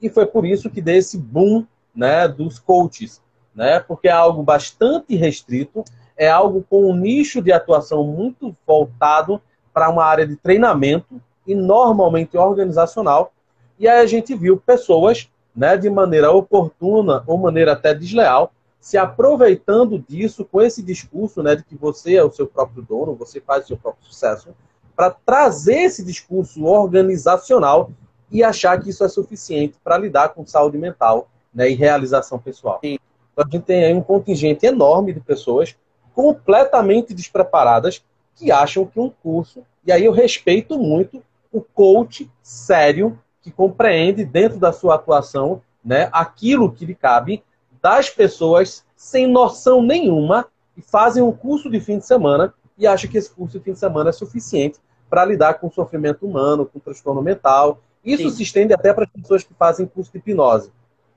E 0.01 0.09
foi 0.09 0.25
por 0.25 0.45
isso 0.45 0.69
que 0.69 0.81
deu 0.81 0.95
esse 0.95 1.17
boom 1.17 1.65
né, 1.93 2.27
dos 2.27 2.57
coaches, 2.57 3.21
né, 3.53 3.81
porque 3.81 4.07
é 4.07 4.11
algo 4.11 4.41
bastante 4.41 5.15
restrito, 5.15 5.83
é 6.15 6.29
algo 6.29 6.65
com 6.69 6.89
um 6.89 6.95
nicho 6.95 7.41
de 7.41 7.51
atuação 7.51 8.05
muito 8.05 8.55
voltado 8.65 9.41
para 9.73 9.89
uma 9.89 10.05
área 10.05 10.25
de 10.25 10.37
treinamento 10.37 11.21
e 11.45 11.55
normalmente 11.55 12.37
organizacional. 12.37 13.33
E 13.81 13.87
aí 13.87 13.99
a 13.99 14.05
gente 14.05 14.35
viu 14.35 14.57
pessoas, 14.57 15.27
né, 15.55 15.75
de 15.75 15.89
maneira 15.89 16.29
oportuna 16.31 17.23
ou 17.25 17.35
maneira 17.35 17.71
até 17.71 17.95
desleal, 17.95 18.53
se 18.79 18.95
aproveitando 18.95 19.97
disso 19.97 20.45
com 20.45 20.61
esse 20.61 20.83
discurso, 20.83 21.41
né, 21.41 21.55
de 21.55 21.63
que 21.63 21.75
você 21.75 22.13
é 22.13 22.23
o 22.23 22.31
seu 22.31 22.45
próprio 22.45 22.83
dono, 22.83 23.15
você 23.15 23.41
faz 23.41 23.63
o 23.63 23.67
seu 23.69 23.77
próprio 23.77 24.05
sucesso, 24.05 24.49
para 24.95 25.09
trazer 25.09 25.77
esse 25.77 26.05
discurso 26.05 26.63
organizacional 26.63 27.89
e 28.29 28.43
achar 28.43 28.79
que 28.79 28.91
isso 28.91 29.03
é 29.03 29.09
suficiente 29.09 29.79
para 29.83 29.97
lidar 29.97 30.29
com 30.29 30.45
saúde 30.45 30.77
mental 30.77 31.27
né, 31.51 31.67
e 31.71 31.73
realização 31.73 32.37
pessoal. 32.37 32.79
Sim. 32.83 32.99
Então 33.33 33.45
a 33.47 33.49
gente 33.49 33.63
tem 33.63 33.83
aí 33.83 33.95
um 33.95 34.03
contingente 34.03 34.63
enorme 34.63 35.11
de 35.11 35.19
pessoas 35.19 35.75
completamente 36.13 37.15
despreparadas 37.15 38.05
que 38.35 38.51
acham 38.51 38.85
que 38.85 38.99
um 38.99 39.09
curso, 39.09 39.65
e 39.83 39.91
aí 39.91 40.05
eu 40.05 40.11
respeito 40.11 40.77
muito 40.77 41.23
o 41.51 41.61
coach 41.61 42.29
sério 42.43 43.17
que 43.41 43.51
compreende 43.51 44.23
dentro 44.23 44.59
da 44.59 44.71
sua 44.71 44.95
atuação 44.95 45.61
né, 45.83 46.09
aquilo 46.11 46.71
que 46.71 46.85
lhe 46.85 46.95
cabe 46.95 47.43
das 47.81 48.09
pessoas 48.09 48.85
sem 48.95 49.27
noção 49.27 49.81
nenhuma 49.81 50.47
e 50.77 50.81
fazem 50.81 51.23
um 51.23 51.31
curso 51.31 51.69
de 51.69 51.79
fim 51.79 51.97
de 51.97 52.05
semana 52.05 52.53
e 52.77 52.85
acham 52.85 53.09
que 53.09 53.17
esse 53.17 53.29
curso 53.29 53.57
de 53.57 53.63
fim 53.63 53.73
de 53.73 53.79
semana 53.79 54.09
é 54.09 54.13
suficiente 54.13 54.79
para 55.09 55.25
lidar 55.25 55.55
com 55.55 55.67
o 55.67 55.71
sofrimento 55.71 56.25
humano, 56.25 56.65
com 56.65 56.77
o 56.77 56.81
transtorno 56.81 57.21
mental. 57.21 57.79
Isso 58.05 58.29
Sim. 58.29 58.35
se 58.35 58.43
estende 58.43 58.73
até 58.73 58.93
para 58.93 59.03
as 59.03 59.09
pessoas 59.09 59.43
que 59.43 59.53
fazem 59.53 59.85
curso 59.85 60.11
de 60.11 60.19
hipnose. 60.19 60.71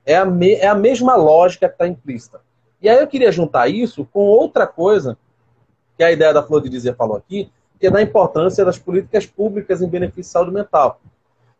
É 0.05 0.17
a, 0.17 0.25
me, 0.25 0.53
é 0.53 0.67
a 0.67 0.75
mesma 0.75 1.15
lógica 1.15 1.67
que 1.67 1.75
está 1.75 1.87
implícita. 1.87 2.41
E 2.81 2.89
aí 2.89 2.99
eu 2.99 3.07
queria 3.07 3.31
juntar 3.31 3.67
isso 3.67 4.05
com 4.11 4.19
outra 4.21 4.67
coisa 4.67 5.17
que 5.97 6.03
a 6.03 6.11
ideia 6.11 6.33
da 6.33 6.43
Flor 6.43 6.61
de 6.61 6.69
Dizer 6.69 6.95
falou 6.95 7.15
aqui, 7.15 7.49
que 7.79 7.87
é 7.87 7.91
da 7.91 8.01
importância 8.01 8.65
das 8.65 8.77
políticas 8.77 9.25
públicas 9.25 9.81
em 9.81 9.87
benefício 9.87 10.23
de 10.23 10.27
saúde 10.27 10.51
mental. 10.51 10.99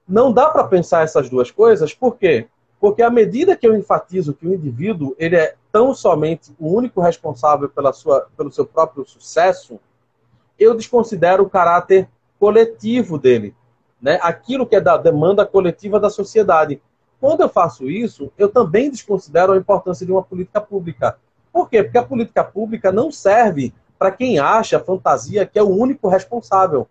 Não 0.08 0.32
dá 0.32 0.49
para 0.49 0.64
pensar 0.66 1.03
essas 1.03 1.30
duas 1.30 1.49
coisas, 1.49 1.93
por 1.93 2.18
quê? 2.18 2.47
Porque 2.80 3.01
à 3.01 3.10
medida 3.10 3.56
que 3.56 3.68
eu 3.68 3.76
enfatizo 3.76 4.34
que 4.34 4.47
o 4.47 4.53
indivíduo 4.53 5.16
ele 5.18 5.36
é 5.36 5.56
tão 5.72 5.93
somente 5.93 6.53
o 6.60 6.74
único 6.74 7.01
responsável 7.01 7.68
pela 7.68 7.91
sua, 7.91 8.28
pelo 8.38 8.51
seu 8.51 8.66
próprio 8.66 9.06
sucesso, 9.06 9.80
eu 10.60 10.76
desconsidero 10.76 11.43
o 11.43 11.49
caráter 11.49 12.08
coletivo 12.39 13.18
dele, 13.18 13.56
né? 14.01 14.20
aquilo 14.22 14.66
que 14.66 14.76
é 14.76 14.82
da 14.82 14.97
demanda 14.97 15.45
coletiva 15.45 15.99
da 15.99 16.10
sociedade. 16.10 16.82
Quando 17.20 17.41
eu 17.41 17.49
faço 17.49 17.89
isso, 17.89 18.32
eu 18.38 18.49
também 18.49 18.91
desconsidero 18.91 19.53
a 19.53 19.58
importância 19.58 20.06
de 20.06 20.12
uma 20.12 20.22
política 20.22 20.62
pública. 20.62 21.18
Por 21.51 21.70
quê? 21.70 21.82
Porque 21.84 21.97
a 21.97 22.03
política 22.03 22.43
pública 22.43 22.91
não 22.91 23.12
serve 23.12 23.74
para 23.97 24.12
quem 24.12 24.38
acha 24.38 24.80
fantasia 24.80 25.45
que 25.45 25.58
é 25.58 25.64
o 25.64 25.70
único 25.70 26.08
responsável. 26.08 26.88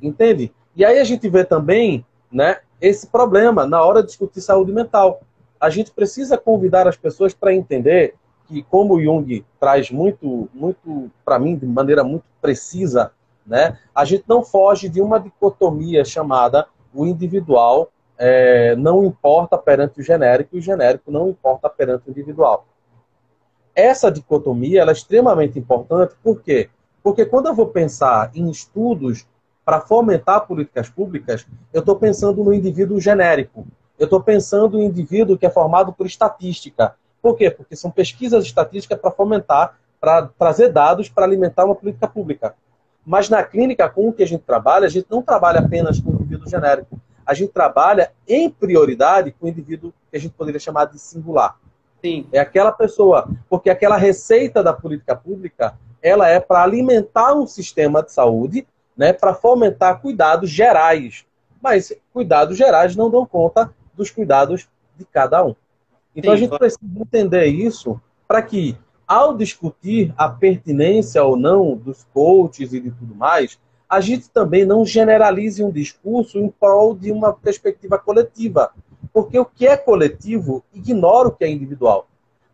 Entende? 0.00 0.52
E 0.74 0.84
aí 0.84 0.98
a 0.98 1.04
gente 1.04 1.28
vê 1.28 1.44
também 1.44 2.04
né, 2.30 2.60
esse 2.80 3.06
problema 3.06 3.66
na 3.66 3.82
hora 3.84 4.00
de 4.00 4.08
discutir 4.08 4.40
saúde 4.40 4.72
mental. 4.72 5.22
A 5.60 5.70
gente 5.70 5.90
precisa 5.90 6.36
convidar 6.36 6.88
as 6.88 6.96
pessoas 6.96 7.34
para 7.34 7.54
entender 7.54 8.14
que, 8.46 8.62
como 8.64 8.94
o 8.94 9.02
Jung 9.02 9.44
traz 9.60 9.90
muito, 9.90 10.48
muito 10.52 11.10
para 11.24 11.38
mim, 11.38 11.56
de 11.56 11.66
maneira 11.66 12.02
muito 12.02 12.24
precisa, 12.40 13.12
né, 13.46 13.78
a 13.94 14.04
gente 14.04 14.24
não 14.26 14.42
foge 14.42 14.88
de 14.88 15.00
uma 15.00 15.18
dicotomia 15.18 16.04
chamada 16.04 16.66
o 16.94 17.06
individual 17.06 17.90
é, 18.18 18.76
não 18.76 19.04
importa 19.04 19.58
perante 19.58 20.00
o 20.00 20.02
genérico 20.02 20.54
e 20.54 20.58
o 20.58 20.62
genérico 20.62 21.10
não 21.10 21.28
importa 21.28 21.68
perante 21.68 22.08
o 22.08 22.10
individual 22.10 22.66
essa 23.74 24.10
dicotomia 24.10 24.82
é 24.82 24.92
extremamente 24.92 25.58
importante, 25.58 26.14
por 26.22 26.42
quê? 26.42 26.68
Porque 27.02 27.24
quando 27.24 27.46
eu 27.46 27.54
vou 27.54 27.68
pensar 27.68 28.30
em 28.34 28.50
estudos 28.50 29.26
para 29.64 29.80
fomentar 29.80 30.46
políticas 30.46 30.88
públicas, 30.88 31.46
eu 31.72 31.80
estou 31.80 31.96
pensando 31.96 32.42
no 32.42 32.52
indivíduo 32.52 33.00
genérico. 33.00 33.66
Eu 33.98 34.04
estou 34.04 34.20
pensando 34.20 34.78
no 34.78 34.82
indivíduo 34.82 35.38
que 35.38 35.46
é 35.46 35.50
formado 35.50 35.92
por 35.92 36.06
estatística. 36.06 36.94
Por 37.20 37.36
quê? 37.36 37.50
Porque 37.50 37.76
são 37.76 37.90
pesquisas 37.90 38.44
estatísticas 38.44 38.98
para 38.98 39.10
fomentar, 39.12 39.78
para 40.00 40.26
trazer 40.36 40.70
dados 40.70 41.08
para 41.08 41.24
alimentar 41.24 41.64
uma 41.64 41.76
política 41.76 42.08
pública. 42.08 42.54
Mas 43.06 43.28
na 43.28 43.42
clínica 43.42 43.88
com 43.88 44.12
que 44.12 44.22
a 44.22 44.26
gente 44.26 44.42
trabalha, 44.42 44.86
a 44.86 44.90
gente 44.90 45.06
não 45.08 45.22
trabalha 45.22 45.60
apenas 45.60 46.00
com 46.00 46.10
o 46.10 46.14
indivíduo 46.14 46.48
genérico. 46.48 47.00
A 47.24 47.34
gente 47.34 47.52
trabalha 47.52 48.12
em 48.26 48.50
prioridade 48.50 49.32
com 49.32 49.46
o 49.46 49.48
indivíduo 49.48 49.92
que 50.10 50.16
a 50.16 50.20
gente 50.20 50.32
poderia 50.32 50.58
chamar 50.58 50.86
de 50.86 50.98
singular. 50.98 51.56
Sim. 52.00 52.26
É 52.32 52.40
aquela 52.40 52.72
pessoa, 52.72 53.28
porque 53.48 53.70
aquela 53.70 53.96
receita 53.96 54.62
da 54.62 54.72
política 54.72 55.14
pública, 55.14 55.74
ela 56.02 56.28
é 56.28 56.40
para 56.40 56.62
alimentar 56.62 57.34
um 57.34 57.46
sistema 57.46 58.02
de 58.02 58.10
saúde, 58.10 58.66
né, 58.96 59.12
para 59.12 59.34
fomentar 59.34 60.00
cuidados 60.00 60.50
gerais. 60.50 61.24
Mas 61.60 61.92
cuidados 62.12 62.56
gerais 62.56 62.96
não 62.96 63.10
dão 63.10 63.26
conta 63.26 63.72
dos 63.94 64.10
cuidados 64.10 64.68
de 64.96 65.04
cada 65.04 65.44
um. 65.44 65.54
Então 66.14 66.32
Sim, 66.32 66.36
a 66.36 66.40
gente 66.40 66.58
precisa 66.58 67.00
entender 67.00 67.46
isso 67.46 68.00
para 68.26 68.42
que, 68.42 68.76
ao 69.06 69.36
discutir 69.36 70.12
a 70.16 70.28
pertinência 70.28 71.22
ou 71.22 71.36
não 71.36 71.76
dos 71.76 72.04
coaches 72.12 72.72
e 72.72 72.80
de 72.80 72.90
tudo 72.90 73.14
mais, 73.14 73.58
a 73.88 74.00
gente 74.00 74.30
também 74.30 74.64
não 74.64 74.86
generalize 74.86 75.62
um 75.62 75.70
discurso 75.70 76.38
em 76.38 76.48
prol 76.48 76.94
de 76.94 77.12
uma 77.12 77.32
perspectiva 77.32 77.98
coletiva. 77.98 78.70
Porque 79.12 79.38
o 79.38 79.44
que 79.44 79.66
é 79.66 79.76
coletivo 79.76 80.64
ignora 80.72 81.28
o 81.28 81.32
que 81.32 81.44
é 81.44 81.50
individual. 81.50 82.06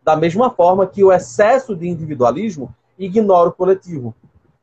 Da 0.02 0.16
mesma 0.16 0.50
forma 0.50 0.86
que 0.86 1.04
o 1.04 1.12
excesso 1.12 1.76
de 1.76 1.88
individualismo 1.88 2.74
ignora 2.98 3.50
o 3.50 3.52
coletivo. 3.52 4.14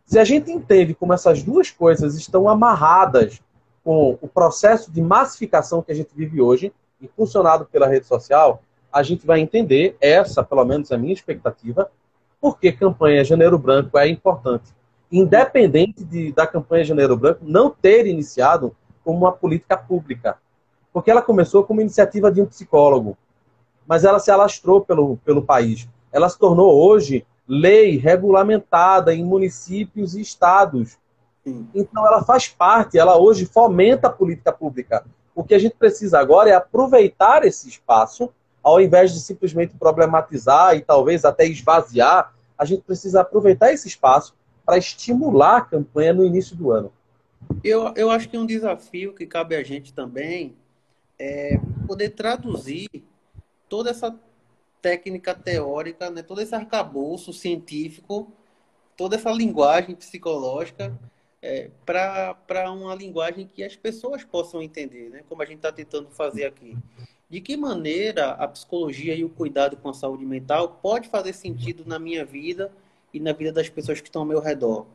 Se 0.05 0.19
a 0.19 0.23
gente 0.23 0.51
entende 0.51 0.93
como 0.93 1.13
essas 1.13 1.43
duas 1.43 1.71
coisas 1.71 2.15
estão 2.15 2.47
amarradas 2.47 3.41
com 3.83 4.17
o 4.21 4.27
processo 4.27 4.91
de 4.91 5.01
massificação 5.01 5.81
que 5.81 5.91
a 5.91 5.95
gente 5.95 6.09
vive 6.15 6.41
hoje, 6.41 6.71
impulsionado 7.01 7.65
pela 7.65 7.87
rede 7.87 8.05
social, 8.05 8.61
a 8.91 9.03
gente 9.03 9.25
vai 9.25 9.39
entender, 9.39 9.97
essa 9.99 10.43
pelo 10.43 10.63
menos 10.63 10.91
é 10.91 10.95
a 10.95 10.97
minha 10.97 11.13
expectativa, 11.13 11.91
porque 12.39 12.71
campanha 12.71 13.25
Janeiro 13.25 13.57
Branco 13.57 13.97
é 13.97 14.07
importante. 14.07 14.73
Independente 15.11 16.03
de, 16.03 16.31
da 16.31 16.47
campanha 16.47 16.85
Janeiro 16.85 17.17
Branco 17.17 17.41
não 17.43 17.69
ter 17.69 18.07
iniciado 18.07 18.75
como 19.03 19.19
uma 19.19 19.31
política 19.31 19.75
pública 19.77 20.37
porque 20.95 21.11
ela 21.11 21.21
começou 21.21 21.65
como 21.65 21.81
iniciativa 21.81 22.31
de 22.31 22.41
um 22.41 22.45
psicólogo. 22.45 23.17
mas 23.85 24.05
ela 24.05 24.17
se 24.17 24.31
alastrou 24.31 24.79
pelo, 24.79 25.17
pelo 25.17 25.41
país. 25.41 25.89
Ela 26.09 26.29
se 26.29 26.39
tornou 26.39 26.73
hoje 26.73 27.25
lei 27.47 27.97
regulamentada 27.97 29.13
em 29.13 29.23
municípios 29.23 30.15
e 30.15 30.21
estados. 30.21 30.97
Então 31.73 32.05
ela 32.05 32.23
faz 32.23 32.47
parte, 32.47 32.97
ela 32.97 33.17
hoje 33.17 33.45
fomenta 33.45 34.07
a 34.07 34.11
política 34.11 34.51
pública. 34.51 35.05
O 35.35 35.43
que 35.43 35.53
a 35.53 35.59
gente 35.59 35.75
precisa 35.75 36.19
agora 36.19 36.49
é 36.49 36.53
aproveitar 36.53 37.45
esse 37.45 37.69
espaço, 37.69 38.31
ao 38.63 38.81
invés 38.81 39.13
de 39.13 39.19
simplesmente 39.19 39.75
problematizar 39.77 40.75
e 40.75 40.81
talvez 40.81 41.23
até 41.23 41.45
esvaziar, 41.45 42.33
a 42.57 42.65
gente 42.65 42.81
precisa 42.81 43.21
aproveitar 43.21 43.71
esse 43.71 43.87
espaço 43.87 44.33
para 44.65 44.77
estimular 44.77 45.57
a 45.57 45.61
campanha 45.61 46.13
no 46.13 46.25
início 46.25 46.55
do 46.55 46.71
ano. 46.71 46.91
Eu, 47.63 47.93
eu 47.95 48.09
acho 48.09 48.27
que 48.27 48.37
um 48.37 48.45
desafio 48.45 49.13
que 49.13 49.27
cabe 49.27 49.55
a 49.55 49.63
gente 49.63 49.93
também 49.93 50.55
é 51.19 51.59
poder 51.85 52.09
traduzir 52.09 52.89
toda 53.69 53.91
essa 53.91 54.15
técnica 54.85 55.33
teórica, 55.33 56.11
né, 56.11 56.21
todo 56.21 56.41
esse 56.41 56.53
arcabouço 56.53 57.33
científico, 57.33 58.31
toda 58.95 59.15
essa 59.15 59.31
linguagem 59.31 59.95
psicológica 59.95 60.95
é, 61.41 61.71
para 61.83 62.71
uma 62.71 62.93
linguagem 62.93 63.47
que 63.47 63.63
as 63.63 63.75
pessoas 63.75 64.23
possam 64.23 64.61
entender, 64.61 65.09
né, 65.09 65.23
como 65.27 65.41
a 65.41 65.45
gente 65.45 65.55
está 65.55 65.71
tentando 65.71 66.11
fazer 66.11 66.45
aqui. 66.45 66.77
De 67.27 67.41
que 67.41 67.57
maneira 67.57 68.33
a 68.33 68.47
psicologia 68.47 69.15
e 69.15 69.23
o 69.23 69.29
cuidado 69.29 69.75
com 69.75 69.89
a 69.89 69.93
saúde 69.93 70.23
mental 70.23 70.79
pode 70.83 71.09
fazer 71.09 71.33
sentido 71.33 71.83
na 71.83 71.97
minha 71.97 72.23
vida 72.23 72.71
e 73.11 73.19
na 73.19 73.33
vida 73.33 73.51
das 73.51 73.67
pessoas 73.67 73.99
que 73.99 74.07
estão 74.07 74.21
ao 74.21 74.27
meu 74.27 74.39
redor? 74.39 74.85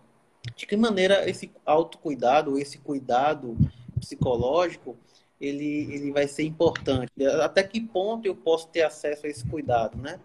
De 0.54 0.68
que 0.68 0.76
maneira 0.76 1.28
esse 1.28 1.50
autocuidado, 1.66 2.56
esse 2.60 2.78
cuidado 2.78 3.56
psicológico, 3.98 4.96
ele, 5.40 5.92
ele 5.92 6.12
vai 6.12 6.28
ser 6.28 6.42
importante. 6.44 7.10
Até 7.42 7.62
que 7.62 7.80
ponto 7.80 8.26
eu 8.26 8.34
posso 8.34 8.68
ter 8.68 8.82
acesso 8.82 9.26
a 9.26 9.28
esse 9.28 9.46
cuidado, 9.46 9.96
né? 9.96 10.20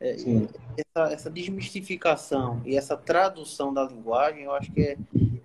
É, 0.00 0.16
essa, 0.76 1.12
essa, 1.12 1.30
desmistificação 1.30 2.62
e 2.64 2.76
essa 2.76 2.96
tradução 2.96 3.74
da 3.74 3.84
linguagem, 3.84 4.44
eu 4.44 4.52
acho 4.52 4.70
que 4.70 4.80
é, 4.80 4.96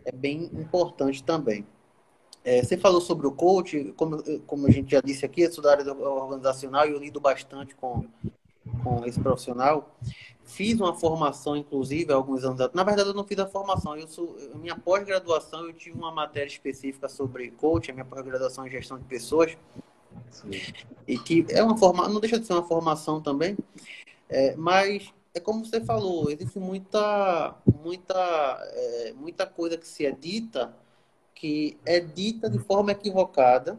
é 0.05 0.11
bem 0.11 0.43
importante 0.53 1.23
também. 1.23 1.65
É, 2.43 2.61
você 2.61 2.77
falou 2.77 3.01
sobre 3.01 3.25
o 3.25 3.31
coach, 3.31 3.93
como, 3.95 4.21
como 4.41 4.67
a 4.67 4.71
gente 4.71 4.91
já 4.91 5.01
disse 5.01 5.25
aqui, 5.25 5.41
eu 5.41 5.51
sou 5.51 5.63
da 5.63 5.71
área 5.71 5.91
organizacional 5.91 6.87
e 6.87 6.91
eu 6.91 6.99
lido 6.99 7.19
bastante 7.19 7.73
com, 7.73 8.05
com 8.83 9.05
esse 9.05 9.19
profissional. 9.19 9.97
Fiz 10.45 10.79
uma 10.79 10.93
formação, 10.93 11.55
inclusive, 11.55 12.11
há 12.11 12.15
alguns 12.15 12.43
anos 12.43 12.59
atrás. 12.59 12.73
Na 12.73 12.83
verdade, 12.83 13.09
eu 13.09 13.13
não 13.13 13.23
fiz 13.23 13.39
a 13.39 13.47
formação. 13.47 13.95
Eu 13.97 14.07
sou, 14.07 14.37
minha 14.55 14.75
pós-graduação, 14.75 15.65
eu 15.65 15.73
tive 15.73 15.97
uma 15.97 16.11
matéria 16.11 16.47
específica 16.47 17.07
sobre 17.07 17.51
coaching, 17.51 17.91
a 17.91 17.93
minha 17.93 18.05
pós-graduação 18.05 18.67
em 18.67 18.69
gestão 18.69 18.97
de 18.97 19.05
pessoas. 19.05 19.57
Sim. 20.29 20.51
E 21.07 21.17
que 21.17 21.45
é 21.49 21.63
uma 21.63 21.77
forma, 21.77 22.07
não 22.07 22.19
deixa 22.19 22.39
de 22.39 22.45
ser 22.45 22.53
uma 22.53 22.63
formação 22.63 23.21
também, 23.21 23.57
é, 24.29 24.55
mas 24.55 25.11
é 25.33 25.39
como 25.39 25.65
você 25.65 25.81
falou, 25.81 26.29
existe 26.29 26.59
muita, 26.59 27.55
muita, 27.83 28.59
é, 28.73 29.13
muita 29.13 29.45
coisa 29.47 29.77
que 29.77 29.87
se 29.87 30.05
é 30.05 30.11
dita 30.11 30.73
que 31.43 31.77
é 31.85 31.99
dita 31.99 32.49
de 32.49 32.57
forma 32.57 32.93
equivocada 32.93 33.77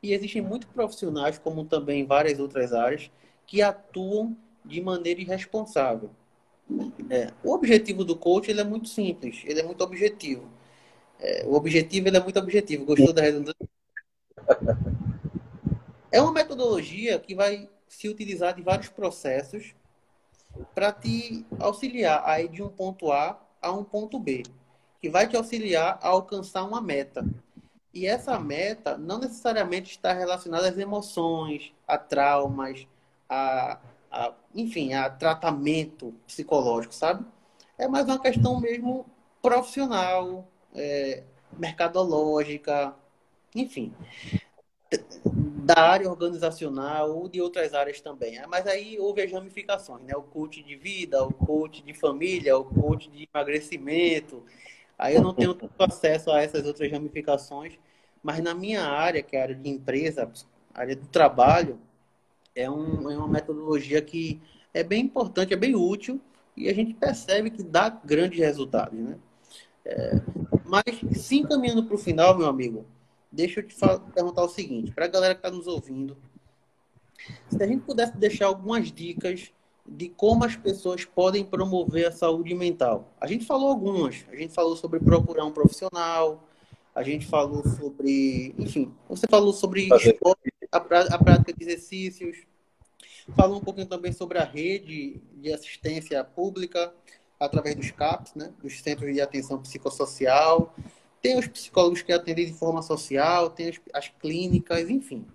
e 0.00 0.12
existem 0.12 0.40
muitos 0.40 0.68
profissionais, 0.68 1.40
como 1.40 1.64
também 1.64 2.06
várias 2.06 2.38
outras 2.38 2.72
áreas, 2.72 3.10
que 3.44 3.60
atuam 3.60 4.36
de 4.64 4.80
maneira 4.80 5.20
irresponsável. 5.20 6.10
É, 7.10 7.32
o 7.42 7.52
objetivo 7.52 8.04
do 8.04 8.16
coach 8.16 8.50
ele 8.50 8.60
é 8.60 8.64
muito 8.64 8.88
simples, 8.88 9.42
ele 9.44 9.60
é 9.60 9.62
muito 9.62 9.82
objetivo. 9.82 10.48
É, 11.18 11.44
o 11.46 11.54
objetivo 11.54 12.08
ele 12.08 12.16
é 12.16 12.22
muito 12.22 12.38
objetivo. 12.38 12.84
Gostou 12.84 13.12
da 13.12 13.22
redundância? 13.22 13.68
É 16.12 16.20
uma 16.20 16.32
metodologia 16.32 17.18
que 17.18 17.34
vai 17.34 17.68
se 17.88 18.08
utilizar 18.08 18.54
de 18.54 18.62
vários 18.62 18.88
processos 18.88 19.74
para 20.74 20.92
te 20.92 21.44
auxiliar 21.58 22.22
aí 22.24 22.48
de 22.48 22.62
um 22.62 22.68
ponto 22.68 23.12
A 23.12 23.40
a 23.60 23.72
um 23.72 23.84
ponto 23.84 24.18
B, 24.18 24.42
que 25.00 25.08
vai 25.08 25.28
te 25.28 25.36
auxiliar 25.36 25.98
a 26.02 26.08
alcançar 26.08 26.64
uma 26.64 26.80
meta. 26.80 27.24
E 27.92 28.06
essa 28.06 28.38
meta 28.38 28.96
não 28.96 29.18
necessariamente 29.18 29.90
está 29.90 30.12
relacionada 30.12 30.68
às 30.68 30.78
emoções, 30.78 31.72
a 31.86 31.98
traumas, 31.98 32.86
a 33.28 33.78
a, 34.10 34.32
enfim, 34.54 34.92
a 34.94 35.08
tratamento 35.08 36.14
psicológico, 36.26 36.94
sabe? 36.94 37.24
É 37.78 37.86
mais 37.86 38.06
uma 38.06 38.18
questão 38.18 38.60
mesmo 38.60 39.06
profissional, 39.40 40.46
é, 40.74 41.22
mercadológica, 41.58 42.94
enfim, 43.54 43.94
da 45.64 45.80
área 45.80 46.10
organizacional 46.10 47.16
ou 47.16 47.28
de 47.28 47.40
outras 47.40 47.74
áreas 47.74 48.00
também. 48.00 48.38
É, 48.38 48.46
mas 48.46 48.66
aí 48.66 48.98
houve 48.98 49.22
as 49.22 49.30
ramificações, 49.30 50.04
né? 50.04 50.14
O 50.16 50.22
coach 50.22 50.62
de 50.62 50.76
vida, 50.76 51.24
o 51.24 51.32
coach 51.32 51.82
de 51.82 51.94
família, 51.94 52.56
o 52.58 52.64
coach 52.64 53.08
de 53.08 53.28
emagrecimento. 53.32 54.44
Aí 54.98 55.14
eu 55.14 55.22
não 55.22 55.32
tenho 55.32 55.54
tanto 55.54 55.82
acesso 55.82 56.30
a 56.30 56.42
essas 56.42 56.66
outras 56.66 56.90
ramificações, 56.90 57.78
mas 58.22 58.40
na 58.40 58.52
minha 58.52 58.82
área, 58.82 59.22
que 59.22 59.36
é 59.36 59.40
a 59.40 59.42
área 59.44 59.54
de 59.54 59.70
empresa, 59.70 60.30
área 60.74 60.94
do 60.94 61.06
trabalho, 61.06 61.78
é, 62.54 62.70
um, 62.70 63.10
é 63.10 63.16
uma 63.16 63.28
metodologia 63.28 64.00
que 64.02 64.40
é 64.72 64.82
bem 64.82 65.04
importante, 65.04 65.52
é 65.52 65.56
bem 65.56 65.74
útil 65.74 66.20
e 66.56 66.68
a 66.68 66.74
gente 66.74 66.94
percebe 66.94 67.50
que 67.50 67.62
dá 67.62 67.88
grandes 67.88 68.38
resultados, 68.38 68.98
né? 68.98 69.18
É, 69.84 70.20
mas, 70.64 70.84
se 71.18 71.38
encaminhando 71.38 71.84
para 71.84 71.94
o 71.94 71.98
final, 71.98 72.36
meu 72.36 72.46
amigo, 72.46 72.84
deixa 73.32 73.60
eu 73.60 73.66
te 73.66 73.74
falar, 73.74 73.98
perguntar 73.98 74.44
o 74.44 74.48
seguinte, 74.48 74.92
para 74.92 75.06
a 75.06 75.08
galera 75.08 75.34
que 75.34 75.40
está 75.40 75.50
nos 75.50 75.66
ouvindo, 75.66 76.16
se 77.48 77.62
a 77.62 77.66
gente 77.66 77.82
pudesse 77.82 78.16
deixar 78.16 78.46
algumas 78.46 78.92
dicas 78.92 79.52
de 79.86 80.08
como 80.08 80.44
as 80.44 80.54
pessoas 80.54 81.04
podem 81.04 81.44
promover 81.44 82.06
a 82.06 82.12
saúde 82.12 82.54
mental. 82.54 83.12
A 83.20 83.26
gente 83.26 83.44
falou 83.44 83.68
algumas, 83.68 84.24
a 84.30 84.36
gente 84.36 84.54
falou 84.54 84.76
sobre 84.76 85.00
procurar 85.00 85.44
um 85.44 85.50
profissional, 85.50 86.46
a 86.94 87.02
gente 87.02 87.26
falou 87.26 87.66
sobre, 87.66 88.54
enfim, 88.58 88.92
você 89.08 89.26
falou 89.28 89.52
sobre 89.52 89.88
esporte, 89.88 90.52
a, 90.70 90.78
a 90.78 91.18
prática 91.18 91.52
de 91.52 91.64
exercícios, 91.64 92.36
falou 93.36 93.58
um 93.58 93.64
pouquinho 93.64 93.86
também 93.86 94.12
sobre 94.12 94.38
a 94.38 94.44
rede 94.44 95.20
de 95.34 95.52
assistência 95.52 96.22
pública 96.24 96.92
através 97.38 97.74
dos 97.74 97.90
CAPs, 97.90 98.34
né, 98.34 98.52
dos 98.62 98.80
Centros 98.80 99.12
de 99.12 99.20
Atenção 99.20 99.60
Psicossocial, 99.60 100.74
tem 101.22 101.38
os 101.38 101.46
psicólogos 101.46 102.02
que 102.02 102.12
atendem 102.12 102.46
de 102.46 102.52
forma 102.52 102.82
social, 102.82 103.50
tem 103.50 103.68
as, 103.68 103.80
as 103.92 104.08
clínicas, 104.08 104.88
enfim. 104.88 105.26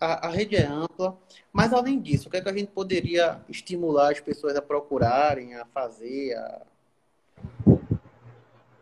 A, 0.00 0.26
a, 0.26 0.30
rede 0.30 0.56
é 0.56 0.66
ampla, 0.66 1.16
mas 1.52 1.72
além 1.72 2.00
disso, 2.00 2.28
o 2.28 2.30
que, 2.30 2.36
é 2.36 2.40
que 2.40 2.48
a 2.48 2.56
gente 2.56 2.70
poderia 2.72 3.40
estimular 3.48 4.10
as 4.10 4.20
pessoas 4.20 4.56
a 4.56 4.62
procurarem, 4.62 5.54
a 5.54 5.64
fazer, 5.66 6.34
a, 6.34 6.62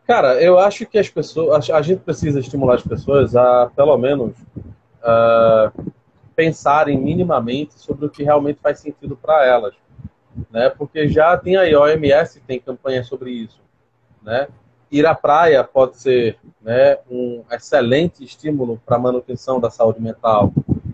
Cara, 0.07 0.43
eu 0.43 0.59
acho 0.59 0.85
que 0.85 0.99
as 0.99 1.09
pessoas, 1.09 1.71
a 1.71 1.81
gente 1.81 2.01
precisa 2.01 2.41
estimular 2.41 2.75
as 2.75 2.83
pessoas 2.83 3.37
a, 3.37 3.71
pelo 3.75 3.97
menos, 3.97 4.35
uh, 5.03 5.93
pensarem 6.35 6.99
minimamente 6.99 7.79
sobre 7.79 8.07
o 8.07 8.11
que 8.11 8.23
realmente 8.23 8.61
faz 8.61 8.81
sentido 8.81 9.17
para 9.17 9.45
elas, 9.45 9.75
né? 10.51 10.71
Porque 10.71 11.09
já 11.09 11.37
tem 11.37 11.57
aí 11.57 11.75
a 11.75 11.81
OMS 11.81 12.41
tem 12.41 12.61
campanha 12.61 13.05
sobre 13.05 13.31
isso, 13.31 13.61
né? 14.23 14.49
Ir 14.91 15.07
à 15.07 15.15
praia 15.15 15.65
pode 15.65 15.97
ser, 15.97 16.39
né, 16.61 16.99
um 17.11 17.43
excelente 17.51 18.23
estímulo 18.23 18.81
para 18.85 18.99
manutenção 18.99 19.59
da 19.59 19.71
saúde 19.71 20.03
mental. 20.03 20.53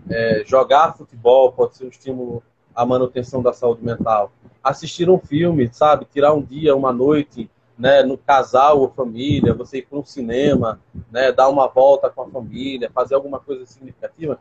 É, 0.09 0.43
jogar 0.45 0.95
futebol 0.95 1.51
pode 1.51 1.75
ser 1.75 1.85
um 1.85 1.89
estímulo 1.89 2.41
à 2.73 2.85
manutenção 2.85 3.43
da 3.43 3.51
saúde 3.51 3.83
mental. 3.83 4.31
Assistir 4.63 5.09
um 5.09 5.19
filme, 5.19 5.69
sabe? 5.73 6.05
Tirar 6.05 6.33
um 6.33 6.41
dia, 6.41 6.75
uma 6.75 6.93
noite 6.93 7.49
né, 7.79 8.03
no 8.03 8.17
casal 8.17 8.81
ou 8.81 8.89
família, 8.89 9.53
você 9.53 9.77
ir 9.77 9.87
para 9.87 9.97
um 9.97 10.03
cinema, 10.03 10.81
né, 11.09 11.31
dar 11.31 11.47
uma 11.47 11.65
volta 11.65 12.09
com 12.09 12.23
a 12.23 12.29
família, 12.29 12.91
fazer 12.93 13.15
alguma 13.15 13.39
coisa 13.39 13.65
significativa, 13.65 14.37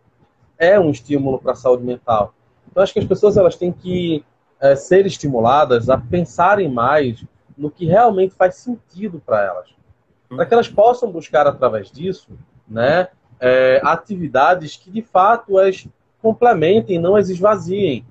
é 0.58 0.78
um 0.78 0.90
estímulo 0.90 1.38
para 1.38 1.52
a 1.52 1.54
saúde 1.54 1.84
mental. 1.84 2.34
Então, 2.68 2.82
acho 2.82 2.92
que 2.92 2.98
as 2.98 3.04
pessoas 3.04 3.36
elas 3.36 3.54
têm 3.54 3.72
que 3.72 4.24
é, 4.60 4.74
ser 4.74 5.06
estimuladas 5.06 5.88
a 5.88 5.96
pensarem 5.96 6.68
mais 6.68 7.24
no 7.56 7.70
que 7.70 7.86
realmente 7.86 8.34
faz 8.34 8.56
sentido 8.56 9.22
para 9.24 9.44
elas, 9.44 9.68
para 10.28 10.44
que 10.44 10.52
elas 10.52 10.68
possam 10.68 11.10
buscar 11.12 11.46
através 11.46 11.92
disso, 11.92 12.32
né, 12.66 13.06
é, 13.38 13.80
atividades 13.84 14.76
que 14.76 14.90
de 14.90 15.00
fato 15.00 15.58
as 15.58 15.86
complementem, 16.20 16.98
não 16.98 17.14
as 17.14 17.28
esvaziem, 17.28 18.04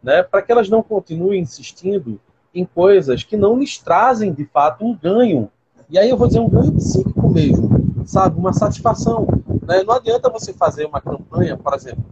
né, 0.00 0.22
para 0.22 0.40
que 0.40 0.52
elas 0.52 0.68
não 0.68 0.84
continuem 0.84 1.40
insistindo 1.40 2.20
em 2.54 2.64
coisas 2.64 3.22
que 3.22 3.36
não 3.36 3.58
lhes 3.58 3.78
trazem, 3.78 4.32
de 4.32 4.44
fato, 4.46 4.84
um 4.84 4.96
ganho. 4.96 5.50
E 5.90 5.98
aí 5.98 6.08
eu 6.10 6.16
vou 6.16 6.26
dizer 6.26 6.40
um 6.40 6.48
ganho 6.48 6.72
psíquico 6.72 7.30
mesmo, 7.30 8.06
sabe? 8.06 8.38
Uma 8.38 8.52
satisfação. 8.52 9.26
Né? 9.62 9.82
Não 9.82 9.94
adianta 9.94 10.30
você 10.30 10.52
fazer 10.52 10.86
uma 10.86 11.00
campanha, 11.00 11.56
por 11.56 11.74
exemplo, 11.74 12.04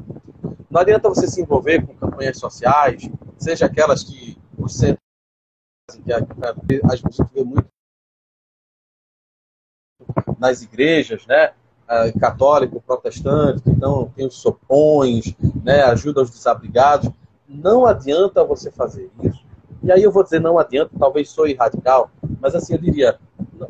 não 0.71 0.81
adianta 0.81 1.09
você 1.09 1.27
se 1.27 1.41
envolver 1.41 1.87
com 1.87 1.95
campanhas 1.95 2.39
sociais, 2.39 3.09
seja 3.39 3.67
aquelas 3.67 4.03
que 4.03 4.37
os 4.59 4.75
centros 4.77 5.01
que 6.05 6.13
a, 6.13 6.97
gente 6.97 7.23
vê 7.33 7.45
muito 7.45 7.69
nas 10.39 10.63
igrejas, 10.63 11.27
né? 11.27 11.55
católico, 12.21 12.83
protestante, 12.83 13.63
então 13.67 14.13
tem 14.17 14.27
os 14.27 14.35
sopões, 14.35 15.35
né? 15.63 15.83
ajuda 15.83 16.23
os 16.23 16.31
desabrigados. 16.31 17.11
não 17.49 17.87
adianta 17.87 18.45
você 18.45 18.71
fazer 18.73 19.11
isso. 19.23 19.46
E 19.87 19.93
aí 19.93 20.03
eu 20.03 20.11
vou 20.11 20.25
dizer 20.25 20.41
não 20.41 20.59
adianta, 20.59 20.91
talvez 20.99 21.31
sou 21.31 21.47
radical, 21.57 22.11
mas 22.41 22.57
assim 22.57 22.73
eu 22.73 22.81
diria, 22.81 23.17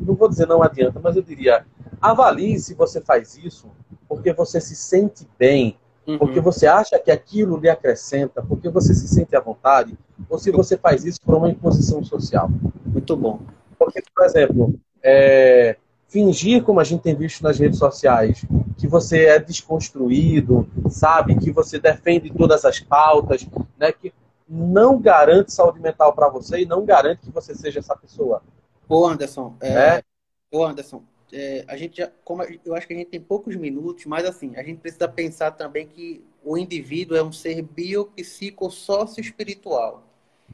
não 0.01 0.15
vou 0.15 0.27
dizer 0.27 0.47
não 0.47 0.63
adianta, 0.63 0.99
mas 0.99 1.15
eu 1.15 1.21
diria, 1.21 1.63
avalie 2.01 2.57
se 2.57 2.73
você 2.73 2.99
faz 2.99 3.37
isso 3.37 3.69
porque 4.09 4.33
você 4.33 4.59
se 4.59 4.75
sente 4.75 5.27
bem, 5.37 5.77
uhum. 6.07 6.17
porque 6.17 6.39
você 6.39 6.65
acha 6.65 6.97
que 6.97 7.11
aquilo 7.11 7.57
lhe 7.57 7.69
acrescenta, 7.69 8.41
porque 8.41 8.67
você 8.67 8.95
se 8.95 9.07
sente 9.07 9.35
à 9.35 9.39
vontade, 9.39 9.95
ou 10.27 10.39
se 10.39 10.49
você 10.49 10.75
faz 10.75 11.05
isso 11.05 11.21
por 11.21 11.35
uma 11.35 11.51
imposição 11.51 12.03
social. 12.03 12.49
Muito 12.83 13.15
bom. 13.15 13.39
Porque, 13.77 14.01
por 14.15 14.25
exemplo, 14.25 14.73
é, 15.03 15.77
fingir, 16.07 16.63
como 16.63 16.79
a 16.79 16.83
gente 16.83 17.01
tem 17.01 17.15
visto 17.15 17.43
nas 17.43 17.59
redes 17.59 17.77
sociais, 17.77 18.43
que 18.75 18.87
você 18.87 19.25
é 19.25 19.39
desconstruído, 19.39 20.67
sabe, 20.89 21.37
que 21.37 21.51
você 21.51 21.77
defende 21.77 22.31
todas 22.31 22.65
as 22.65 22.79
pautas, 22.79 23.45
né, 23.77 23.91
que 23.91 24.11
não 24.47 24.99
garante 24.99 25.51
saúde 25.51 25.79
mental 25.79 26.13
para 26.13 26.29
você 26.29 26.61
e 26.61 26.65
não 26.65 26.85
garante 26.85 27.25
que 27.25 27.31
você 27.31 27.53
seja 27.53 27.79
essa 27.79 27.95
pessoa. 27.95 28.41
Ô 28.87 29.05
Anderson, 29.05 29.55
é, 29.61 29.73
é? 29.73 30.03
Ô 30.51 30.63
Anderson, 30.63 31.03
é, 31.31 31.63
a 31.67 31.75
gente 31.75 31.97
já, 31.97 32.09
como 32.23 32.41
eu 32.43 32.73
acho 32.73 32.87
que 32.87 32.93
a 32.93 32.97
gente 32.97 33.09
tem 33.09 33.19
poucos 33.19 33.55
minutos, 33.55 34.05
mas 34.05 34.25
assim, 34.25 34.55
a 34.55 34.63
gente 34.63 34.79
precisa 34.79 35.07
pensar 35.07 35.51
também 35.51 35.85
que 35.85 36.25
o 36.43 36.57
indivíduo 36.57 37.15
é 37.17 37.23
um 37.23 37.31
ser 37.31 37.61
biopsicossócio-espiritual. 37.61 40.03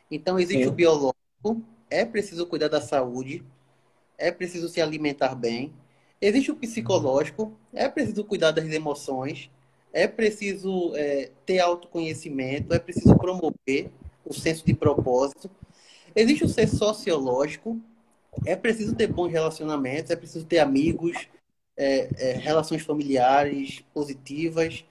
Então 0.09 0.39
existe 0.39 0.63
Sim. 0.63 0.69
o 0.69 0.73
biológico, 0.73 1.61
é 1.89 2.03
preciso 2.03 2.45
cuidar 2.47 2.69
da 2.69 2.81
saúde, 2.81 3.45
é 4.17 4.31
preciso 4.31 4.67
se 4.67 4.81
alimentar 4.81 5.35
bem. 5.35 5.71
Existe 6.19 6.51
o 6.51 6.55
psicológico, 6.55 7.55
é 7.71 7.87
preciso 7.87 8.23
cuidar 8.23 8.49
das 8.51 8.65
emoções, 8.65 9.51
é 9.93 10.07
preciso 10.07 10.95
é, 10.95 11.29
ter 11.45 11.59
autoconhecimento, 11.59 12.73
é 12.73 12.79
preciso 12.79 13.15
promover 13.15 13.91
o 14.25 14.33
senso 14.33 14.65
de 14.65 14.73
propósito. 14.73 15.49
Existe 16.15 16.43
o 16.43 16.49
ser 16.49 16.67
sociológico, 16.67 17.79
é 18.45 18.55
preciso 18.55 18.95
ter 18.95 19.07
bons 19.07 19.31
relacionamentos, 19.31 20.09
é 20.09 20.15
preciso 20.15 20.45
ter 20.45 20.59
amigos, 20.59 21.27
é, 21.77 22.09
é, 22.17 22.31
relações 22.33 22.81
familiares 22.81 23.83
positivas. 23.93 24.83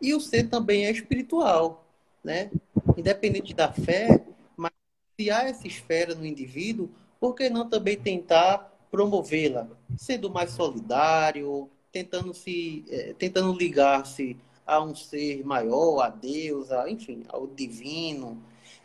E 0.00 0.14
o 0.14 0.20
ser 0.20 0.48
também 0.48 0.86
é 0.86 0.90
espiritual, 0.90 1.84
né? 2.24 2.50
Independente 2.96 3.52
da 3.52 3.70
fé, 3.70 4.24
mas 4.56 4.72
se 5.18 5.30
há 5.30 5.44
essa 5.44 5.66
esfera 5.66 6.14
no 6.14 6.24
indivíduo, 6.24 6.88
por 7.20 7.34
que 7.34 7.50
não 7.50 7.68
também 7.68 7.96
tentar 7.96 8.74
promovê-la, 8.90 9.68
sendo 9.96 10.30
mais 10.30 10.50
solidário, 10.52 11.68
tentando 11.92 12.34
se, 12.34 12.84
é, 12.88 13.14
tentando 13.18 13.52
ligar-se 13.52 14.36
a 14.66 14.82
um 14.82 14.94
ser 14.94 15.44
maior, 15.44 16.00
a 16.00 16.10
Deus, 16.10 16.70
a, 16.70 16.90
enfim, 16.90 17.22
ao 17.28 17.46
divino. 17.46 18.38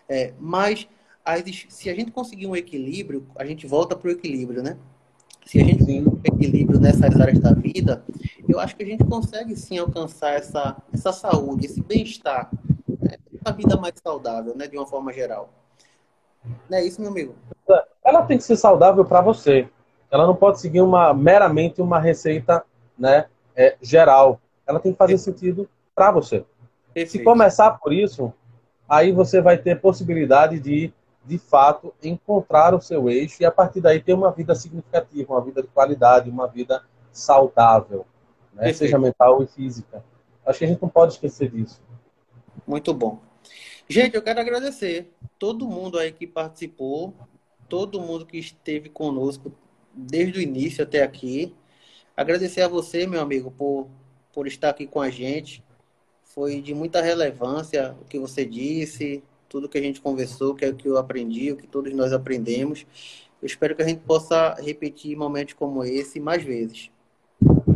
É, 0.07 0.33
mas 0.39 0.87
as, 1.25 1.43
se 1.69 1.89
a 1.89 1.95
gente 1.95 2.11
conseguir 2.11 2.47
um 2.47 2.55
equilíbrio, 2.55 3.27
a 3.35 3.45
gente 3.45 3.67
volta 3.67 3.95
para 3.95 4.07
o 4.07 4.11
equilíbrio, 4.11 4.63
né? 4.63 4.77
Se 5.45 5.59
a 5.59 5.63
gente 5.63 5.79
conseguir 5.79 6.07
um 6.07 6.19
equilíbrio 6.23 6.79
nessas 6.79 7.19
áreas 7.19 7.39
da 7.39 7.53
vida, 7.53 8.03
eu 8.47 8.59
acho 8.59 8.75
que 8.75 8.83
a 8.83 8.85
gente 8.85 9.03
consegue 9.03 9.55
sim 9.57 9.77
alcançar 9.77 10.35
essa, 10.35 10.77
essa 10.93 11.11
saúde, 11.11 11.65
esse 11.65 11.81
bem-estar, 11.81 12.49
né? 13.01 13.17
essa 13.33 13.53
vida 13.53 13.75
mais 13.75 13.93
saudável, 14.01 14.55
né? 14.55 14.67
De 14.67 14.77
uma 14.77 14.87
forma 14.87 15.11
geral. 15.11 15.49
Não 16.69 16.77
é 16.77 16.85
isso, 16.85 17.01
meu 17.01 17.09
amigo? 17.09 17.35
Ela 18.03 18.23
tem 18.23 18.37
que 18.37 18.43
ser 18.43 18.55
saudável 18.55 19.03
para 19.03 19.21
você. 19.21 19.67
Ela 20.09 20.27
não 20.27 20.35
pode 20.35 20.59
seguir 20.59 20.81
uma 20.81 21.13
meramente 21.13 21.81
uma 21.81 21.99
receita, 21.99 22.63
né, 22.97 23.25
é, 23.55 23.75
geral. 23.81 24.39
Ela 24.65 24.79
tem 24.79 24.91
que 24.91 24.97
fazer 24.97 25.17
sentido 25.17 25.69
para 25.95 26.11
você. 26.11 26.45
Perfeito. 26.93 27.11
Se 27.11 27.23
começar 27.23 27.71
por 27.71 27.91
isso, 27.91 28.33
aí 28.87 29.11
você 29.11 29.41
vai 29.41 29.57
ter 29.57 29.79
possibilidade 29.79 30.59
de, 30.59 30.93
de 31.25 31.37
fato, 31.37 31.93
encontrar 32.03 32.73
o 32.73 32.81
seu 32.81 33.09
eixo 33.09 33.41
e 33.41 33.45
a 33.45 33.51
partir 33.51 33.81
daí 33.81 33.99
ter 33.99 34.13
uma 34.13 34.31
vida 34.31 34.55
significativa, 34.55 35.33
uma 35.33 35.41
vida 35.41 35.61
de 35.61 35.67
qualidade, 35.69 36.29
uma 36.29 36.47
vida 36.47 36.83
saudável, 37.11 38.05
né? 38.53 38.71
seja 38.73 38.97
mental 38.97 39.41
e 39.43 39.47
física. 39.47 40.03
Acho 40.45 40.59
que 40.59 40.65
a 40.65 40.67
gente 40.67 40.81
não 40.81 40.89
pode 40.89 41.13
esquecer 41.13 41.49
disso. 41.49 41.81
Muito 42.67 42.93
bom. 42.93 43.19
Gente, 43.87 44.15
eu 44.15 44.21
quero 44.21 44.39
agradecer 44.39 45.11
todo 45.37 45.67
mundo 45.67 45.97
aí 45.97 46.11
que 46.11 46.25
participou, 46.25 47.13
todo 47.67 47.99
mundo 47.99 48.25
que 48.25 48.37
esteve 48.37 48.89
conosco 48.89 49.51
desde 49.93 50.39
o 50.39 50.41
início 50.41 50.83
até 50.83 51.03
aqui. 51.03 51.55
Agradecer 52.15 52.61
a 52.61 52.67
você, 52.67 53.07
meu 53.07 53.21
amigo, 53.21 53.49
por, 53.49 53.87
por 54.31 54.45
estar 54.45 54.69
aqui 54.69 54.85
com 54.85 55.01
a 55.01 55.09
gente. 55.09 55.63
Foi 56.23 56.61
de 56.61 56.73
muita 56.73 57.01
relevância 57.01 57.95
o 58.01 58.05
que 58.05 58.19
você 58.19 58.45
disse, 58.45 59.23
tudo 59.49 59.67
que 59.67 59.77
a 59.77 59.81
gente 59.81 59.99
conversou, 59.99 60.53
que 60.53 60.63
é 60.63 60.69
o 60.69 60.75
que 60.75 60.87
eu 60.87 60.97
aprendi, 60.97 61.51
o 61.51 61.57
que 61.57 61.65
todos 61.65 61.91
nós 61.93 62.13
aprendemos. 62.13 62.85
Eu 63.41 63.47
espero 63.47 63.75
que 63.75 63.81
a 63.81 63.87
gente 63.87 64.01
possa 64.01 64.55
repetir 64.61 65.17
momentos 65.17 65.55
como 65.55 65.83
esse 65.83 66.19
mais 66.19 66.43
vezes. 66.43 66.91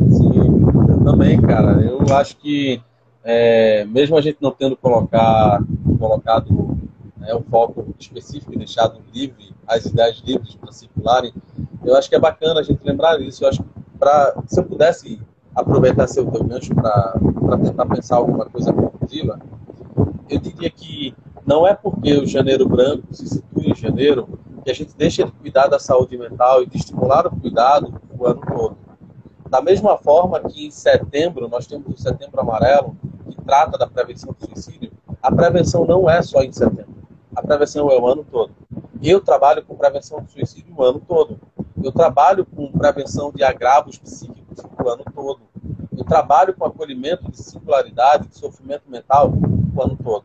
Sim, 0.08 0.62
eu 0.88 1.04
também, 1.04 1.40
cara. 1.42 1.82
Eu 1.82 2.00
acho 2.16 2.36
que, 2.36 2.80
é, 3.24 3.84
mesmo 3.84 4.16
a 4.16 4.20
gente 4.20 4.38
não 4.40 4.52
tendo 4.52 4.76
colocar, 4.76 5.62
colocado 5.98 6.78
né, 7.16 7.34
o 7.34 7.42
foco 7.42 7.94
específico 7.98 8.56
deixado 8.56 9.00
livre, 9.12 9.52
as 9.66 9.84
ideias 9.84 10.22
livres 10.24 10.54
para 10.54 10.72
circularem, 10.72 11.34
eu 11.84 11.96
acho 11.96 12.08
que 12.08 12.14
é 12.14 12.20
bacana 12.20 12.60
a 12.60 12.62
gente 12.62 12.84
lembrar 12.84 13.20
isso. 13.20 13.44
Eu 13.44 13.48
acho 13.48 13.62
que 13.62 13.77
se 14.46 14.60
eu 14.60 14.64
pudesse 14.64 15.20
aproveitar 15.54 16.06
seu 16.06 16.26
teu 16.30 16.44
gancho 16.44 16.74
para 16.74 17.18
tentar 17.62 17.86
pensar 17.86 18.16
alguma 18.16 18.46
coisa 18.46 18.72
conclusiva, 18.72 19.40
eu 20.28 20.38
diria 20.38 20.70
que 20.70 21.14
não 21.46 21.66
é 21.66 21.74
porque 21.74 22.14
o 22.14 22.26
janeiro 22.26 22.68
branco 22.68 23.06
se 23.10 23.26
situa 23.26 23.64
em 23.64 23.74
janeiro 23.74 24.28
que 24.62 24.70
a 24.70 24.74
gente 24.74 24.94
deixa 24.96 25.24
de 25.24 25.32
cuidar 25.32 25.66
da 25.66 25.78
saúde 25.78 26.16
mental 26.16 26.62
e 26.62 26.66
de 26.66 26.76
estimular 26.76 27.26
o 27.26 27.30
cuidado 27.30 28.00
o 28.16 28.26
ano 28.26 28.40
todo. 28.46 28.76
Da 29.48 29.62
mesma 29.62 29.96
forma 29.96 30.40
que 30.40 30.66
em 30.66 30.70
setembro, 30.70 31.48
nós 31.48 31.66
temos 31.66 31.86
o 31.88 31.96
setembro 31.96 32.40
amarelo, 32.40 32.94
que 33.30 33.36
trata 33.42 33.78
da 33.78 33.86
prevenção 33.86 34.34
do 34.38 34.46
suicídio, 34.46 34.92
a 35.22 35.32
prevenção 35.32 35.86
não 35.86 36.08
é 36.08 36.20
só 36.20 36.42
em 36.42 36.52
setembro. 36.52 36.98
A 37.34 37.42
prevenção 37.42 37.90
é 37.90 37.98
o 37.98 38.06
ano 38.06 38.26
todo. 38.30 38.52
Eu 39.02 39.20
trabalho 39.20 39.64
com 39.64 39.74
prevenção 39.74 40.22
do 40.22 40.30
suicídio 40.30 40.74
o 40.76 40.82
ano 40.82 41.00
todo. 41.00 41.38
Eu 41.82 41.92
trabalho 41.92 42.44
com 42.44 42.70
prevenção 42.72 43.32
de 43.32 43.42
agravos 43.42 43.98
psíquicos 43.98 44.64
o 44.82 44.88
ano 44.88 45.04
todo. 45.14 45.40
Eu 45.96 46.04
trabalho 46.04 46.54
com 46.54 46.64
acolhimento 46.64 47.30
de 47.30 47.38
singularidade, 47.38 48.28
de 48.28 48.38
sofrimento 48.38 48.84
mental 48.88 49.32
o 49.74 49.82
ano 49.82 49.96
todo. 50.02 50.24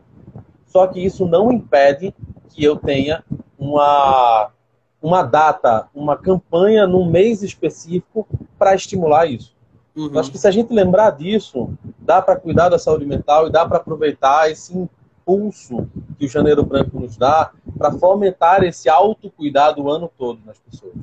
Só 0.65 0.87
que 0.87 0.99
isso 0.99 1.25
não 1.25 1.51
impede 1.51 2.13
que 2.49 2.63
eu 2.63 2.75
tenha 2.75 3.23
uma, 3.57 4.49
uma 5.01 5.23
data, 5.23 5.87
uma 5.93 6.17
campanha 6.17 6.87
num 6.87 7.09
mês 7.09 7.43
específico 7.43 8.27
para 8.57 8.75
estimular 8.75 9.25
isso. 9.25 9.53
Uhum. 9.95 10.17
Acho 10.17 10.31
que 10.31 10.37
se 10.37 10.47
a 10.47 10.51
gente 10.51 10.73
lembrar 10.73 11.11
disso, 11.11 11.69
dá 11.99 12.21
para 12.21 12.35
cuidar 12.35 12.69
da 12.69 12.79
saúde 12.79 13.05
mental 13.05 13.47
e 13.47 13.51
dá 13.51 13.65
para 13.65 13.77
aproveitar 13.77 14.49
esse 14.49 14.75
impulso 14.75 15.87
que 16.17 16.25
o 16.25 16.29
Janeiro 16.29 16.65
Branco 16.65 16.99
nos 16.99 17.15
dá 17.15 17.51
para 17.77 17.91
fomentar 17.91 18.63
esse 18.63 18.89
autocuidado 18.89 19.83
o 19.83 19.91
ano 19.91 20.11
todo 20.17 20.39
nas 20.45 20.57
pessoas. 20.59 20.93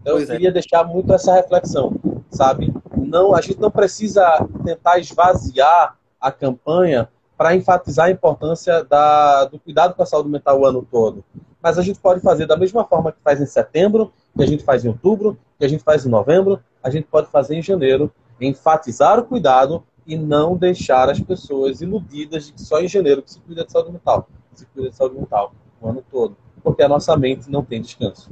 Então, 0.00 0.18
eu 0.18 0.22
é. 0.22 0.26
queria 0.26 0.48
é. 0.50 0.52
deixar 0.52 0.84
muito 0.84 1.12
essa 1.12 1.34
reflexão, 1.34 1.94
sabe? 2.30 2.72
Não, 2.96 3.34
a 3.34 3.40
gente 3.40 3.60
não 3.60 3.70
precisa 3.70 4.46
tentar 4.64 4.98
esvaziar 4.98 5.96
a 6.20 6.30
campanha 6.30 7.08
para 7.36 7.54
enfatizar 7.54 8.06
a 8.06 8.10
importância 8.10 8.84
da, 8.84 9.46
do 9.46 9.58
cuidado 9.58 9.94
com 9.94 10.02
a 10.02 10.06
saúde 10.06 10.28
mental 10.28 10.60
o 10.60 10.66
ano 10.66 10.86
todo. 10.90 11.24
Mas 11.62 11.78
a 11.78 11.82
gente 11.82 11.98
pode 11.98 12.20
fazer 12.20 12.46
da 12.46 12.56
mesma 12.56 12.84
forma 12.84 13.12
que 13.12 13.18
faz 13.24 13.40
em 13.40 13.46
setembro, 13.46 14.12
que 14.36 14.42
a 14.42 14.46
gente 14.46 14.62
faz 14.62 14.84
em 14.84 14.88
outubro, 14.88 15.38
que 15.58 15.64
a 15.64 15.68
gente 15.68 15.82
faz 15.82 16.04
em 16.04 16.10
novembro, 16.10 16.60
a 16.82 16.90
gente 16.90 17.06
pode 17.06 17.28
fazer 17.28 17.56
em 17.56 17.62
janeiro, 17.62 18.12
enfatizar 18.40 19.18
o 19.18 19.24
cuidado 19.24 19.82
e 20.06 20.16
não 20.16 20.56
deixar 20.56 21.08
as 21.08 21.18
pessoas 21.18 21.80
iludidas 21.80 22.46
de 22.46 22.52
que 22.52 22.62
só 22.62 22.80
em 22.80 22.88
janeiro 22.88 23.22
que 23.22 23.32
se 23.32 23.40
cuida 23.40 23.64
de 23.64 23.72
saúde 23.72 23.92
mental. 23.92 24.28
Se 24.52 24.66
cuida 24.66 24.90
de 24.90 24.96
saúde 24.96 25.16
mental 25.16 25.54
o 25.80 25.88
ano 25.88 26.04
todo. 26.10 26.36
Porque 26.62 26.82
a 26.82 26.88
nossa 26.88 27.16
mente 27.16 27.50
não 27.50 27.64
tem 27.64 27.80
descanso. 27.80 28.30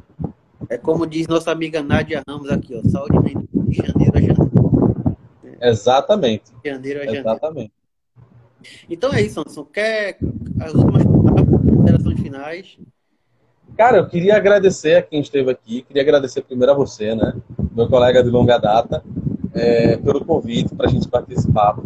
É 0.72 0.78
como 0.78 1.06
diz 1.06 1.28
nossa 1.28 1.50
amiga 1.50 1.82
Nádia 1.82 2.22
Ramos 2.26 2.50
aqui, 2.50 2.74
ó, 2.74 2.88
saúde 2.88 3.18
mental 3.18 3.44
de 3.52 3.76
janeiro 3.76 4.16
a 4.16 4.20
janeiro. 4.20 5.16
Exatamente. 5.60 6.44
De 6.64 6.70
janeiro 6.70 7.00
a 7.00 7.04
janeiro. 7.04 7.28
Exatamente. 7.28 7.72
Então 8.88 9.12
é 9.12 9.20
isso, 9.20 9.38
Anderson. 9.38 9.64
Quer 9.66 10.16
as 10.58 10.72
últimas 10.72 11.04
considerações 11.04 12.20
finais? 12.20 12.78
Cara, 13.76 13.98
eu 13.98 14.08
queria 14.08 14.34
agradecer 14.34 14.94
a 14.94 15.02
quem 15.02 15.20
esteve 15.20 15.50
aqui. 15.50 15.82
Queria 15.82 16.00
agradecer 16.00 16.40
primeiro 16.40 16.72
a 16.72 16.74
você, 16.74 17.14
né? 17.14 17.34
Meu 17.76 17.86
colega 17.86 18.22
de 18.22 18.30
longa 18.30 18.56
data 18.56 19.04
é, 19.52 19.98
pelo 19.98 20.24
convite 20.24 20.74
para 20.74 20.86
a 20.86 20.90
gente 20.90 21.06
participar. 21.06 21.76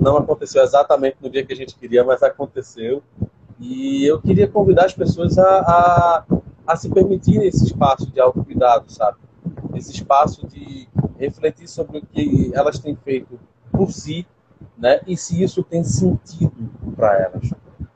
Não 0.00 0.16
aconteceu 0.16 0.60
exatamente 0.60 1.18
no 1.22 1.30
dia 1.30 1.46
que 1.46 1.52
a 1.52 1.56
gente 1.56 1.76
queria, 1.76 2.02
mas 2.02 2.20
aconteceu. 2.20 3.00
E 3.60 4.04
eu 4.04 4.20
queria 4.20 4.48
convidar 4.48 4.86
as 4.86 4.92
pessoas 4.92 5.38
a, 5.38 5.44
a, 5.44 6.24
a 6.66 6.76
se 6.76 6.88
permitirem 6.88 7.46
esse 7.46 7.64
espaço 7.64 8.10
de 8.10 8.20
autocuidado, 8.20 8.90
sabe? 8.90 9.18
Esse 9.74 9.92
espaço 9.92 10.46
de 10.46 10.88
refletir 11.18 11.68
sobre 11.68 11.98
o 11.98 12.02
que 12.02 12.50
elas 12.54 12.78
têm 12.78 12.96
feito 12.96 13.38
por 13.70 13.90
si, 13.92 14.26
né? 14.76 15.00
E 15.06 15.16
se 15.16 15.42
isso 15.42 15.62
tem 15.62 15.84
sentido 15.84 16.70
para 16.96 17.20
elas. 17.20 17.50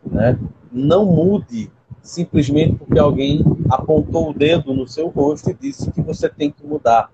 Né? 0.05 0.39
Não 0.71 1.07
mude 1.07 1.71
simplesmente 2.03 2.77
porque 2.77 2.99
alguém 2.99 3.45
apontou 3.69 4.31
o 4.31 4.35
dedo 4.35 4.73
no 4.73 4.87
seu 4.87 5.09
rosto 5.09 5.51
e 5.51 5.55
disse 5.55 5.91
que 5.93 6.01
você 6.01 6.29
tem 6.29 6.51
que 6.51 6.67
mudar. 6.67 7.11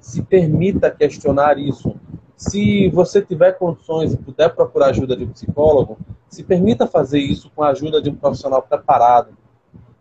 Se 0.00 0.22
permita 0.22 0.90
questionar 0.90 1.58
isso. 1.58 1.94
Se 2.36 2.88
você 2.90 3.20
tiver 3.22 3.52
condições 3.52 4.12
e 4.12 4.16
puder 4.16 4.54
procurar 4.54 4.88
ajuda 4.88 5.16
de 5.16 5.24
um 5.24 5.30
psicólogo, 5.30 5.98
se 6.28 6.42
permita 6.42 6.86
fazer 6.86 7.18
isso 7.18 7.50
com 7.54 7.62
a 7.62 7.70
ajuda 7.70 8.00
de 8.00 8.10
um 8.10 8.14
profissional 8.14 8.62
preparado. 8.62 9.36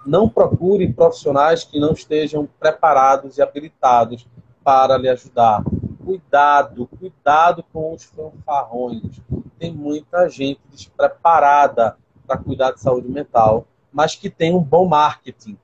Não 0.06 0.30
procure 0.30 0.92
profissionais 0.94 1.64
que 1.64 1.80
não 1.80 1.94
estejam 1.94 2.48
preparados 2.60 3.38
e 3.38 3.42
habilitados 3.42 4.28
para 4.64 4.98
lhe 4.98 5.10
ajudar. 5.10 5.64
Cuidado, 6.04 6.88
cuidado 7.00 7.64
com 7.74 7.94
os 7.94 8.04
fanfarrões. 8.04 9.20
Tem 9.58 9.74
muita 9.74 10.30
gente 10.30 10.62
despreparada 10.70 11.98
para 12.28 12.38
cuidar 12.38 12.72
de 12.72 12.82
saúde 12.82 13.08
mental, 13.08 13.66
mas 13.92 14.16
que 14.16 14.30
tem 14.30 14.54
um 14.54 14.62
bom 14.62 14.88
marketing, 14.88 15.58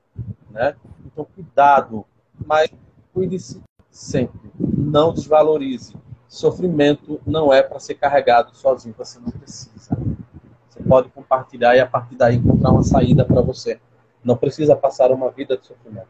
né? 0.50 0.74
Então 1.06 1.26
cuidado, 1.34 2.04
mas 2.44 2.70
cuide-se 3.12 3.62
sempre. 3.90 4.50
Não 4.58 5.12
desvalorize 5.12 5.94
sofrimento 6.32 7.20
não 7.26 7.52
é 7.52 7.62
para 7.62 7.78
ser 7.78 7.94
carregado 7.94 8.56
sozinho, 8.56 8.94
você 8.96 9.20
não 9.20 9.30
precisa. 9.30 9.96
Você 10.68 10.82
pode 10.82 11.10
compartilhar 11.10 11.76
e 11.76 11.80
a 11.80 11.86
partir 11.86 12.16
daí 12.16 12.36
encontrar 12.36 12.70
uma 12.70 12.82
saída 12.82 13.22
para 13.22 13.42
você. 13.42 13.78
Não 14.22 14.36
precisa 14.36 14.76
passar 14.76 15.10
uma 15.10 15.30
vida 15.30 15.56
de 15.56 15.66
sofrimento. 15.66 16.08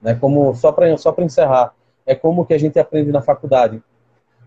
Né? 0.00 0.14
Como 0.14 0.54
só 0.54 0.72
para 0.72 0.96
só 0.96 1.12
para 1.12 1.24
encerrar, 1.24 1.74
é 2.04 2.14
como 2.14 2.46
que 2.46 2.54
a 2.54 2.58
gente 2.58 2.78
aprende 2.78 3.10
na 3.10 3.22
faculdade. 3.22 3.82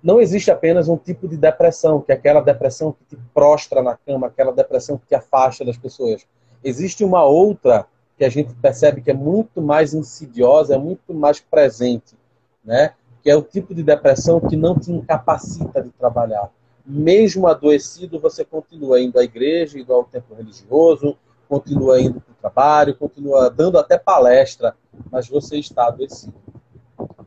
Não 0.01 0.21
existe 0.21 0.49
apenas 0.49 0.87
um 0.87 0.95
tipo 0.95 1.27
de 1.27 1.35
depressão, 1.35 1.99
que 1.99 2.11
é 2.11 2.15
aquela 2.15 2.39
depressão 2.39 2.93
que 2.93 3.03
te 3.15 3.21
prostra 3.33 3.81
na 3.81 3.97
cama, 3.97 4.27
aquela 4.27 4.53
depressão 4.53 4.97
que 4.97 5.07
te 5.07 5.15
afasta 5.15 5.65
das 5.65 5.77
pessoas. 5.77 6.25
Existe 6.63 7.03
uma 7.03 7.23
outra 7.25 7.85
que 8.17 8.23
a 8.23 8.29
gente 8.29 8.53
percebe 8.55 9.01
que 9.01 9.11
é 9.11 9.13
muito 9.13 9.61
mais 9.61 9.93
insidiosa, 9.93 10.75
é 10.75 10.77
muito 10.77 11.13
mais 11.13 11.39
presente, 11.39 12.15
né? 12.63 12.93
que 13.21 13.29
é 13.29 13.35
o 13.35 13.41
tipo 13.41 13.75
de 13.75 13.83
depressão 13.83 14.39
que 14.39 14.55
não 14.55 14.77
te 14.79 14.91
incapacita 14.91 15.81
de 15.81 15.89
trabalhar. 15.89 16.49
Mesmo 16.85 17.47
adoecido, 17.47 18.19
você 18.19 18.45
continua 18.45 18.99
indo 18.99 19.19
à 19.19 19.23
igreja, 19.23 19.77
indo 19.77 19.93
ao 19.93 20.05
templo 20.05 20.35
religioso, 20.35 21.17
continua 21.49 21.99
indo 21.99 22.21
para 22.21 22.31
o 22.31 22.35
trabalho, 22.39 22.95
continua 22.95 23.49
dando 23.49 23.79
até 23.79 23.97
palestra, 23.97 24.75
mas 25.11 25.27
você 25.27 25.57
está 25.57 25.87
adoecido. 25.87 26.35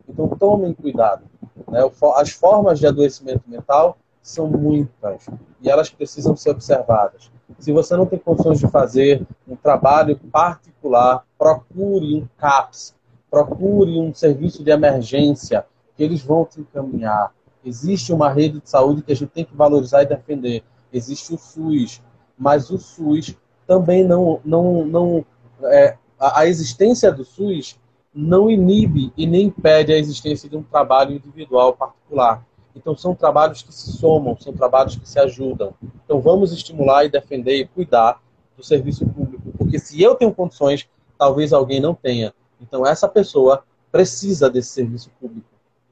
Então 0.08 0.28
tomem 0.28 0.72
cuidado. 0.72 1.24
Né? 1.68 1.80
As 2.14 2.30
formas 2.30 2.78
de 2.78 2.86
adoecimento 2.86 3.42
mental 3.48 3.98
são 4.22 4.46
muitas 4.46 5.26
e 5.60 5.68
elas 5.68 5.90
precisam 5.90 6.36
ser 6.36 6.50
observadas. 6.50 7.30
Se 7.58 7.72
você 7.72 7.96
não 7.96 8.06
tem 8.06 8.18
condições 8.18 8.60
de 8.60 8.68
fazer 8.68 9.26
um 9.46 9.56
trabalho 9.56 10.16
particular, 10.30 11.26
procure 11.36 12.22
um 12.22 12.28
CAPS, 12.38 12.94
procure 13.28 13.98
um 13.98 14.14
serviço 14.14 14.62
de 14.62 14.70
emergência, 14.70 15.66
que 15.96 16.02
eles 16.02 16.22
vão 16.22 16.44
te 16.44 16.60
encaminhar. 16.60 17.32
Existe 17.64 18.12
uma 18.12 18.30
rede 18.30 18.60
de 18.60 18.70
saúde 18.70 19.02
que 19.02 19.12
a 19.12 19.16
gente 19.16 19.30
tem 19.30 19.44
que 19.44 19.56
valorizar 19.56 20.02
e 20.02 20.06
defender. 20.06 20.62
Existe 20.92 21.34
o 21.34 21.38
SUS, 21.38 22.02
mas 22.38 22.70
o 22.70 22.78
SUS 22.78 23.36
também 23.72 24.04
não, 24.04 24.38
não, 24.44 24.84
não 24.84 25.24
é, 25.64 25.96
a, 26.20 26.46
existência 26.46 27.10
do 27.10 27.24
SUS 27.24 27.78
não 28.14 28.50
inibe 28.50 29.10
e 29.16 29.26
nem 29.26 29.46
impede 29.46 29.90
a 29.92 29.96
existência 29.96 30.46
de 30.46 30.56
um 30.58 30.62
trabalho 30.62 31.16
individual 31.16 31.72
particular. 31.72 32.44
Então 32.76 32.94
são 32.94 33.14
trabalhos 33.14 33.62
que 33.62 33.72
se 33.72 33.92
somam, 33.92 34.36
são 34.38 34.52
trabalhos 34.52 34.96
que 34.96 35.08
se 35.08 35.18
ajudam. 35.18 35.72
Então 36.04 36.20
vamos 36.20 36.52
estimular 36.52 37.06
e 37.06 37.08
defender 37.08 37.56
e 37.56 37.66
cuidar 37.66 38.20
do 38.54 38.62
serviço 38.62 39.06
público, 39.06 39.50
porque 39.56 39.78
se 39.78 40.02
eu 40.02 40.14
tenho 40.14 40.34
condições, 40.34 40.86
talvez 41.16 41.54
alguém 41.54 41.80
não 41.80 41.94
tenha. 41.94 42.34
Então 42.60 42.86
essa 42.86 43.08
pessoa 43.08 43.64
precisa 43.90 44.50
desse 44.50 44.68
serviço 44.68 45.10
público. 45.18 45.48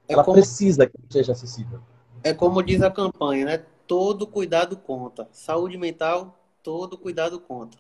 É 0.07 0.13
Ela 0.13 0.25
como, 0.25 0.35
precisa 0.35 0.87
que 0.87 0.99
seja 1.09 1.33
acessível. 1.33 1.81
É 2.23 2.35
como 2.35 2.63
diz 2.63 2.83
a 2.83 2.91
campanha, 2.91 3.47
né? 3.47 3.65
Todo 3.87 4.27
cuidado 4.27 4.77
conta. 4.77 5.27
Saúde 5.33 5.79
mental, 5.79 6.40
todo 6.63 6.99
cuidado 6.99 7.41
conta. 7.41 7.77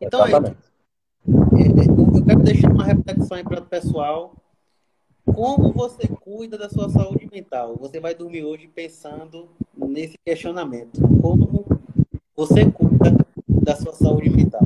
Então, 0.00 0.24
é, 0.26 0.32
é, 0.32 0.36
eu 0.36 2.24
quero 2.24 2.42
deixar 2.42 2.70
uma 2.70 2.84
reflexão 2.84 3.36
aí 3.36 3.44
para 3.44 3.60
o 3.60 3.66
pessoal. 3.66 4.34
Como 5.24 5.72
você 5.72 6.08
cuida 6.08 6.58
da 6.58 6.68
sua 6.68 6.88
saúde 6.88 7.28
mental? 7.30 7.76
Você 7.76 8.00
vai 8.00 8.14
dormir 8.14 8.44
hoje 8.44 8.66
pensando 8.68 9.48
nesse 9.76 10.16
questionamento. 10.24 11.00
Como 11.20 11.66
você 12.34 12.70
cuida 12.70 13.16
da 13.48 13.76
sua 13.76 13.92
saúde 13.92 14.30
mental? 14.30 14.62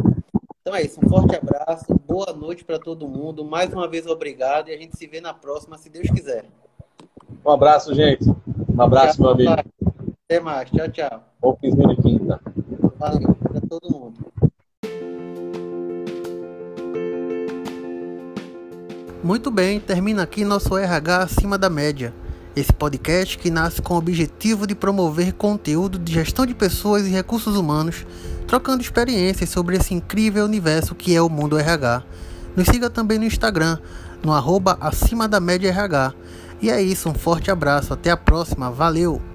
Então 0.61 0.75
é 0.75 0.83
isso. 0.83 0.99
Um 1.05 1.09
forte 1.09 1.37
abraço. 1.37 1.95
Boa 2.07 2.33
noite 2.33 2.65
para 2.65 2.79
todo 2.79 3.09
mundo. 3.09 3.45
Mais 3.45 3.73
uma 3.73 3.89
vez, 3.89 4.07
obrigado. 4.07 4.69
E 4.69 4.75
a 4.75 4.79
gente 4.79 4.97
se 4.97 5.07
vê 5.07 5.21
na 5.21 5.35
próxima, 5.35 5.77
se 5.77 5.91
Deus 5.91 6.09
quiser. 6.09 6.47
Um 7.45 7.51
abraço, 7.51 7.95
gente. 7.95 8.25
Um 8.27 8.81
abraço, 8.81 9.19
tchau, 9.19 9.37
meu 9.37 9.51
amigo. 9.53 9.71
Até 10.25 10.41
mais. 10.41 10.71
Tchau, 10.71 10.89
tchau. 10.91 11.25
Bom 11.41 11.57
finzinho 11.61 11.89
de 11.89 12.03
quinta. 12.03 12.41
Para 13.11 13.61
todo 13.61 13.91
mundo. 13.91 14.33
Muito 19.23 19.51
bem, 19.51 19.81
termina 19.81 20.23
aqui 20.23 20.45
nosso 20.45 20.77
RH 20.77 21.19
acima 21.19 21.59
da 21.59 21.71
média. 21.71 22.15
Esse 22.55 22.73
podcast 22.73 23.37
que 23.39 23.51
nasce 23.51 23.83
com 23.83 23.95
o 23.95 23.99
objetivo 23.99 24.67
de 24.67 24.75
promover 24.75 25.33
conteúdo 25.33 25.99
de 25.99 26.13
gestão 26.13 26.47
de 26.47 26.55
pessoas 26.55 27.07
e 27.07 27.11
recursos 27.11 27.57
humanos, 27.57 28.07
trocando 28.47 28.83
experiências 28.83 29.51
sobre 29.51 29.77
esse 29.77 29.93
incrível 29.93 30.45
universo 30.45 30.95
que 30.95 31.15
é 31.15 31.21
o 31.21 31.29
mundo 31.29 31.59
RH. 31.59 32.05
Nos 32.55 32.69
siga 32.69 32.89
também 32.89 33.19
no 33.19 33.25
Instagram, 33.25 33.79
no 34.23 34.33
arroba 34.33 34.79
acima 34.81 35.27
da 35.27 35.41
média 35.41 35.69
RH 35.69 36.15
e 36.63 36.71
é 36.71 36.81
isso, 36.81 37.11
um 37.11 37.15
forte 37.15 37.51
abraço, 37.51 37.93
até 37.93 38.11
a 38.11 38.17
próxima, 38.17 38.71
valeu! 38.71 39.34